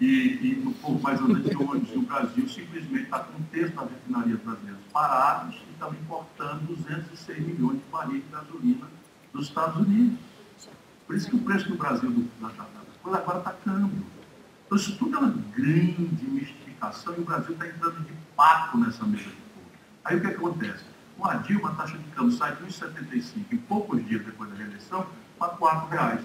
E, 0.00 0.06
e 0.06 0.64
o 0.66 0.72
povo 0.72 1.02
mais 1.02 1.20
anda 1.20 1.38
de 1.38 1.54
ônibus 1.54 1.90
e 1.92 1.98
o 1.98 2.02
Brasil 2.02 2.48
simplesmente 2.48 3.04
está 3.04 3.18
com 3.18 3.38
um 3.38 3.42
terço 3.44 3.74
das 3.74 3.90
refinarias 3.90 4.40
brasileiras 4.40 4.80
parados 4.94 5.56
e 5.56 5.72
está 5.72 5.88
importando 5.90 6.74
206 6.74 7.46
milhões 7.46 7.78
de 7.78 7.84
barris 7.92 8.22
de 8.22 8.30
gasolina 8.30 8.86
dos 9.34 9.46
Estados 9.46 9.76
Unidos. 9.76 10.18
Por 11.06 11.14
isso 11.14 11.30
que 11.30 11.36
o 11.36 11.38
preço 11.38 11.68
no 11.70 11.76
Brasil 11.76 12.10
do, 12.10 12.28
da, 12.40 12.48
da, 12.48 12.64
coisa 13.02 13.18
agora 13.18 13.38
está 13.38 13.52
câmbio. 13.52 14.04
Então, 14.66 14.76
isso 14.76 14.96
tudo 14.96 15.16
é 15.16 15.18
uma 15.20 15.34
grande 15.56 16.26
mistificação 16.26 17.14
e 17.16 17.20
o 17.20 17.24
Brasil 17.24 17.52
está 17.52 17.68
entrando 17.68 18.00
de 18.04 18.12
pato 18.34 18.76
nessa 18.78 19.04
mesa 19.04 19.24
de 19.24 19.30
fogo. 19.30 19.70
Aí 20.04 20.16
o 20.16 20.20
que 20.20 20.26
acontece? 20.26 20.84
Com 21.16 21.26
a 21.28 21.34
Dilma, 21.34 21.70
a 21.70 21.74
taxa 21.74 21.96
de 21.96 22.04
câmbio 22.10 22.32
sai 22.32 22.56
de 22.56 22.64
1,75 22.64 23.44
em 23.52 23.56
poucos 23.56 24.04
dias 24.06 24.24
depois 24.24 24.50
da 24.50 24.56
reeleição 24.56 25.06
para 25.38 25.52
R$ 25.52 25.88
reais. 25.90 26.20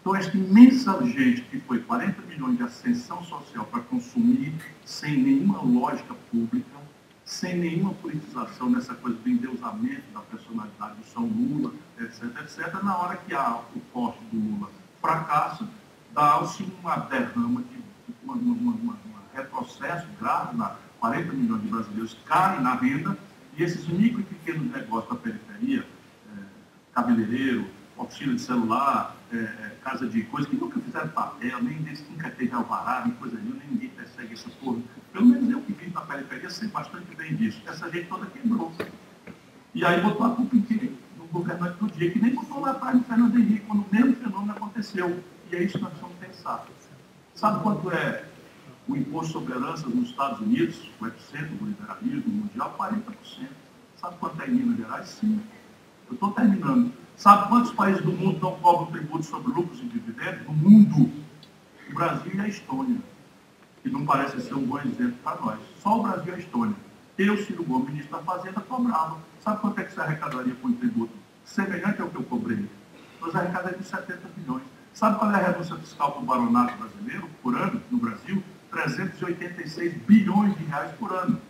Então, 0.00 0.16
esta 0.16 0.36
imensa 0.36 1.02
gente 1.06 1.42
que 1.42 1.60
foi 1.60 1.78
40 1.78 2.20
milhões 2.22 2.58
de 2.58 2.64
ascensão 2.64 3.24
social 3.24 3.64
para 3.66 3.80
consumir 3.82 4.52
sem 4.84 5.16
nenhuma 5.16 5.62
lógica 5.62 6.14
pública, 6.30 6.76
sem 7.24 7.56
nenhuma 7.56 7.94
politização 7.94 8.68
nessa 8.70 8.94
coisa 8.94 9.16
do 9.18 9.28
endeusamento 9.28 10.02
da 10.12 10.20
personalidade 10.20 10.96
do 10.96 11.06
São 11.06 11.24
Lula, 11.24 11.72
etc., 11.98 12.24
etc., 12.40 12.82
na 12.82 12.96
hora 12.98 13.16
que 13.16 13.34
há 13.34 13.60
o 13.74 13.80
poste 13.92 14.22
do 14.30 14.38
Lula 14.38 14.70
fracassa, 15.00 15.66
dá-se 16.12 16.62
uma 16.62 16.96
derrama, 16.96 17.62
de, 17.62 17.82
uma, 18.22 18.34
uma, 18.34 18.72
uma, 18.72 18.92
um 18.92 19.36
retrocesso 19.36 20.06
grave, 20.20 20.56
na 20.56 20.76
40 21.00 21.32
milhões 21.32 21.62
de 21.62 21.68
brasileiros 21.68 22.16
caem 22.26 22.62
na 22.62 22.74
renda, 22.74 23.16
e 23.56 23.62
esses 23.62 23.86
micro 23.86 24.20
e 24.20 24.24
pequenos 24.24 24.70
negócios 24.70 25.10
da 25.10 25.16
periferia, 25.16 25.80
é, 25.80 26.42
cabeleireiro, 26.94 27.66
oficina 27.96 28.34
de 28.34 28.40
celular, 28.40 29.16
é, 29.32 29.36
é, 29.36 29.76
casa 29.82 30.06
de 30.06 30.22
coisa, 30.24 30.48
que 30.48 30.56
nunca 30.56 30.80
fizeram 30.80 31.08
papel, 31.08 31.62
nem 31.62 31.82
desse, 31.82 32.04
nunca 32.10 32.30
teve 32.30 32.52
alvará, 32.52 33.02
nem 33.04 33.14
coisa 33.14 33.36
nenhuma, 33.36 33.56
nem 33.60 33.68
ninguém 33.72 33.88
persegue 33.90 34.34
essa 34.34 34.48
porra. 34.60 34.78
Pelo 35.12 35.26
menos 35.26 35.50
eu 35.50 35.60
que 35.60 35.72
vim 35.72 35.90
da 35.90 36.00
periferia 36.00 36.50
sei 36.50 36.68
bastante 36.68 37.14
bem 37.16 37.34
disso. 37.36 37.60
Essa 37.66 37.90
gente 37.90 38.08
toda 38.08 38.26
quebrou. 38.26 38.72
E 39.74 39.84
aí 39.84 40.00
botou 40.00 40.26
a 40.26 40.30
culpa 40.30 40.56
em? 40.56 40.98
No 41.18 41.26
governante 41.26 41.78
do 41.78 41.86
dia, 41.86 42.10
que 42.10 42.20
nem 42.20 42.34
botou 42.34 42.60
lá 42.60 42.72
atrás 42.72 42.96
no 42.96 43.04
Fernando 43.04 43.38
Henrique, 43.38 43.66
quando 43.66 43.80
o 43.80 43.88
mesmo 43.90 44.16
fenômeno 44.16 44.52
aconteceu. 44.52 45.22
E 45.50 45.56
é 45.56 45.62
isso 45.62 45.78
que 45.78 45.84
nós 45.84 45.92
precisamos 45.92 46.16
pensar. 46.18 46.66
Sabe 47.34 47.62
quanto 47.62 47.90
é 47.90 48.24
o 48.86 48.96
imposto 48.96 49.32
sobre 49.32 49.54
heranças 49.54 49.86
nos 49.92 50.10
Estados 50.10 50.40
Unidos, 50.40 50.88
o 51.00 51.06
epicentro 51.06 51.54
do 51.56 51.66
liberalismo 51.66 52.32
mundial? 52.32 52.76
40%. 52.78 53.48
Sabe 53.96 54.16
quanto 54.18 54.42
é 54.42 54.46
em 54.46 54.50
Minas 54.50 54.76
Gerais? 54.76 55.08
Sim. 55.08 55.40
Eu 56.08 56.14
estou 56.14 56.32
terminando. 56.32 56.92
Sabe 57.16 57.48
quantos 57.48 57.72
países 57.72 58.02
do 58.02 58.12
mundo 58.12 58.40
não 58.40 58.56
cobram 58.56 58.86
tributo 58.86 59.24
sobre 59.24 59.52
lucros 59.52 59.80
e 59.80 59.84
dividendos? 59.84 60.46
No 60.46 60.52
mundo. 60.52 61.10
O 61.88 61.94
Brasil 61.94 62.32
e 62.34 62.40
a 62.40 62.48
Estônia. 62.48 62.98
Que 63.82 63.88
não 63.88 64.04
parece 64.04 64.40
ser 64.40 64.54
um 64.54 64.66
bom 64.66 64.78
exemplo 64.80 65.16
para 65.22 65.40
nós. 65.40 65.60
Só 65.80 65.98
o 65.98 66.02
Brasil 66.02 66.32
e 66.32 66.36
a 66.36 66.38
Estônia. 66.38 66.76
Eu, 67.16 67.36
Ciro 67.44 67.62
Gomes, 67.64 67.90
ministro 67.90 68.16
da 68.16 68.22
Fazenda, 68.24 68.60
cobrava. 68.60 69.18
Sabe 69.40 69.60
quanto 69.60 69.78
é 69.78 69.84
que 69.84 69.92
você 69.92 70.00
arrecadaria 70.00 70.54
com 70.56 70.68
um 70.68 70.72
tributo? 70.72 71.12
Semelhante 71.44 72.02
ao 72.02 72.08
que 72.08 72.16
eu 72.16 72.24
cobrei. 72.24 72.68
Nós 73.20 73.34
arrecadaríamos 73.34 73.86
70 73.86 74.20
bilhões. 74.36 74.64
Sabe 74.92 75.18
qual 75.18 75.30
é 75.30 75.34
a 75.34 75.50
renúncia 75.50 75.76
fiscal 75.76 76.12
para 76.12 76.22
o 76.22 76.24
baronato 76.24 76.76
brasileiro 76.76 77.28
por 77.42 77.56
ano 77.56 77.80
no 77.90 77.98
Brasil? 77.98 78.42
386 78.70 79.94
bilhões 80.02 80.56
de 80.56 80.64
reais 80.64 80.90
por 80.98 81.12
ano. 81.12 81.40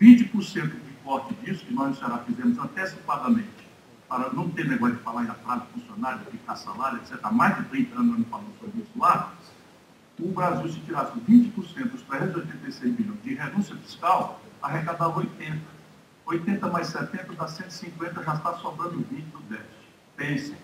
20% 0.00 0.62
de 0.62 0.92
corte 1.02 1.34
disso, 1.34 1.64
que 1.64 1.74
nós 1.74 1.98
no 1.98 2.18
fizemos 2.18 2.58
antecipadamente, 2.58 3.63
para 4.08 4.32
não 4.32 4.48
ter 4.50 4.68
negócio 4.68 4.96
de 4.96 5.02
falar 5.02 5.24
em 5.24 5.28
atraso 5.28 5.62
funcionário, 5.72 6.20
ficar 6.30 6.56
salário, 6.56 6.98
etc. 6.98 7.18
Há 7.22 7.32
mais 7.32 7.56
de 7.56 7.64
30 7.64 7.98
anos 7.98 8.18
nós 8.18 8.28
falamos 8.28 8.58
sobre 8.60 8.80
isso 8.80 8.92
lá. 8.98 9.32
O 10.20 10.28
Brasil, 10.28 10.68
se 10.68 10.80
tirasse 10.80 11.12
20% 11.20 11.90
dos 11.90 12.02
386 12.02 12.94
bilhões 12.94 13.22
de 13.22 13.34
renúncia 13.34 13.74
fiscal, 13.76 14.40
arrecadava 14.62 15.18
80. 15.18 15.74
80 16.26 16.68
mais 16.68 16.86
70 16.88 17.34
dá 17.34 17.48
150, 17.48 18.22
já 18.22 18.34
está 18.34 18.54
sobrando 18.54 19.04
20 19.10 19.24
do 19.24 19.40
déficit. 19.40 19.74
Pensem. 20.16 20.56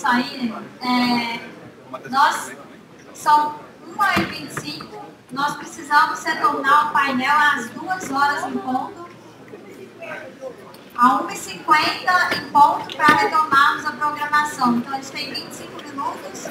saírem, 0.00 0.54
é, 0.80 1.40
nós, 2.08 2.52
são 3.14 3.60
1h25, 3.96 4.86
nós 5.30 5.56
precisamos 5.56 6.24
retornar 6.24 6.86
ao 6.86 6.92
painel 6.92 7.36
às 7.36 7.68
2 7.70 8.10
horas 8.10 8.44
em 8.44 8.58
ponto, 8.58 9.08
a 10.96 11.22
1h50 11.22 12.38
em 12.38 12.50
ponto 12.50 12.96
para 12.96 13.14
retomarmos 13.14 13.86
a 13.86 13.92
programação. 13.92 14.76
Então, 14.76 14.92
a 14.92 14.96
gente 14.96 15.12
tem 15.12 15.32
25 15.32 15.82
minutos, 15.82 16.46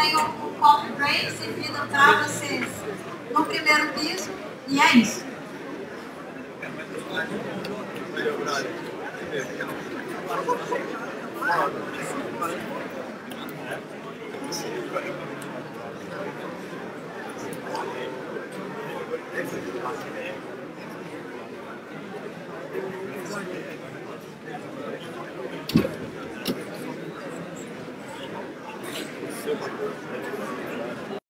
tem 0.00 0.16
um, 0.16 0.54
coffee 0.58 0.92
break 0.92 1.30
servido 1.32 1.86
para 1.88 2.22
vocês 2.22 2.66
no 3.32 3.44
primeiro 3.44 3.92
piso, 3.92 4.30
e 4.66 4.80
é 4.80 4.96
isso. 4.96 5.19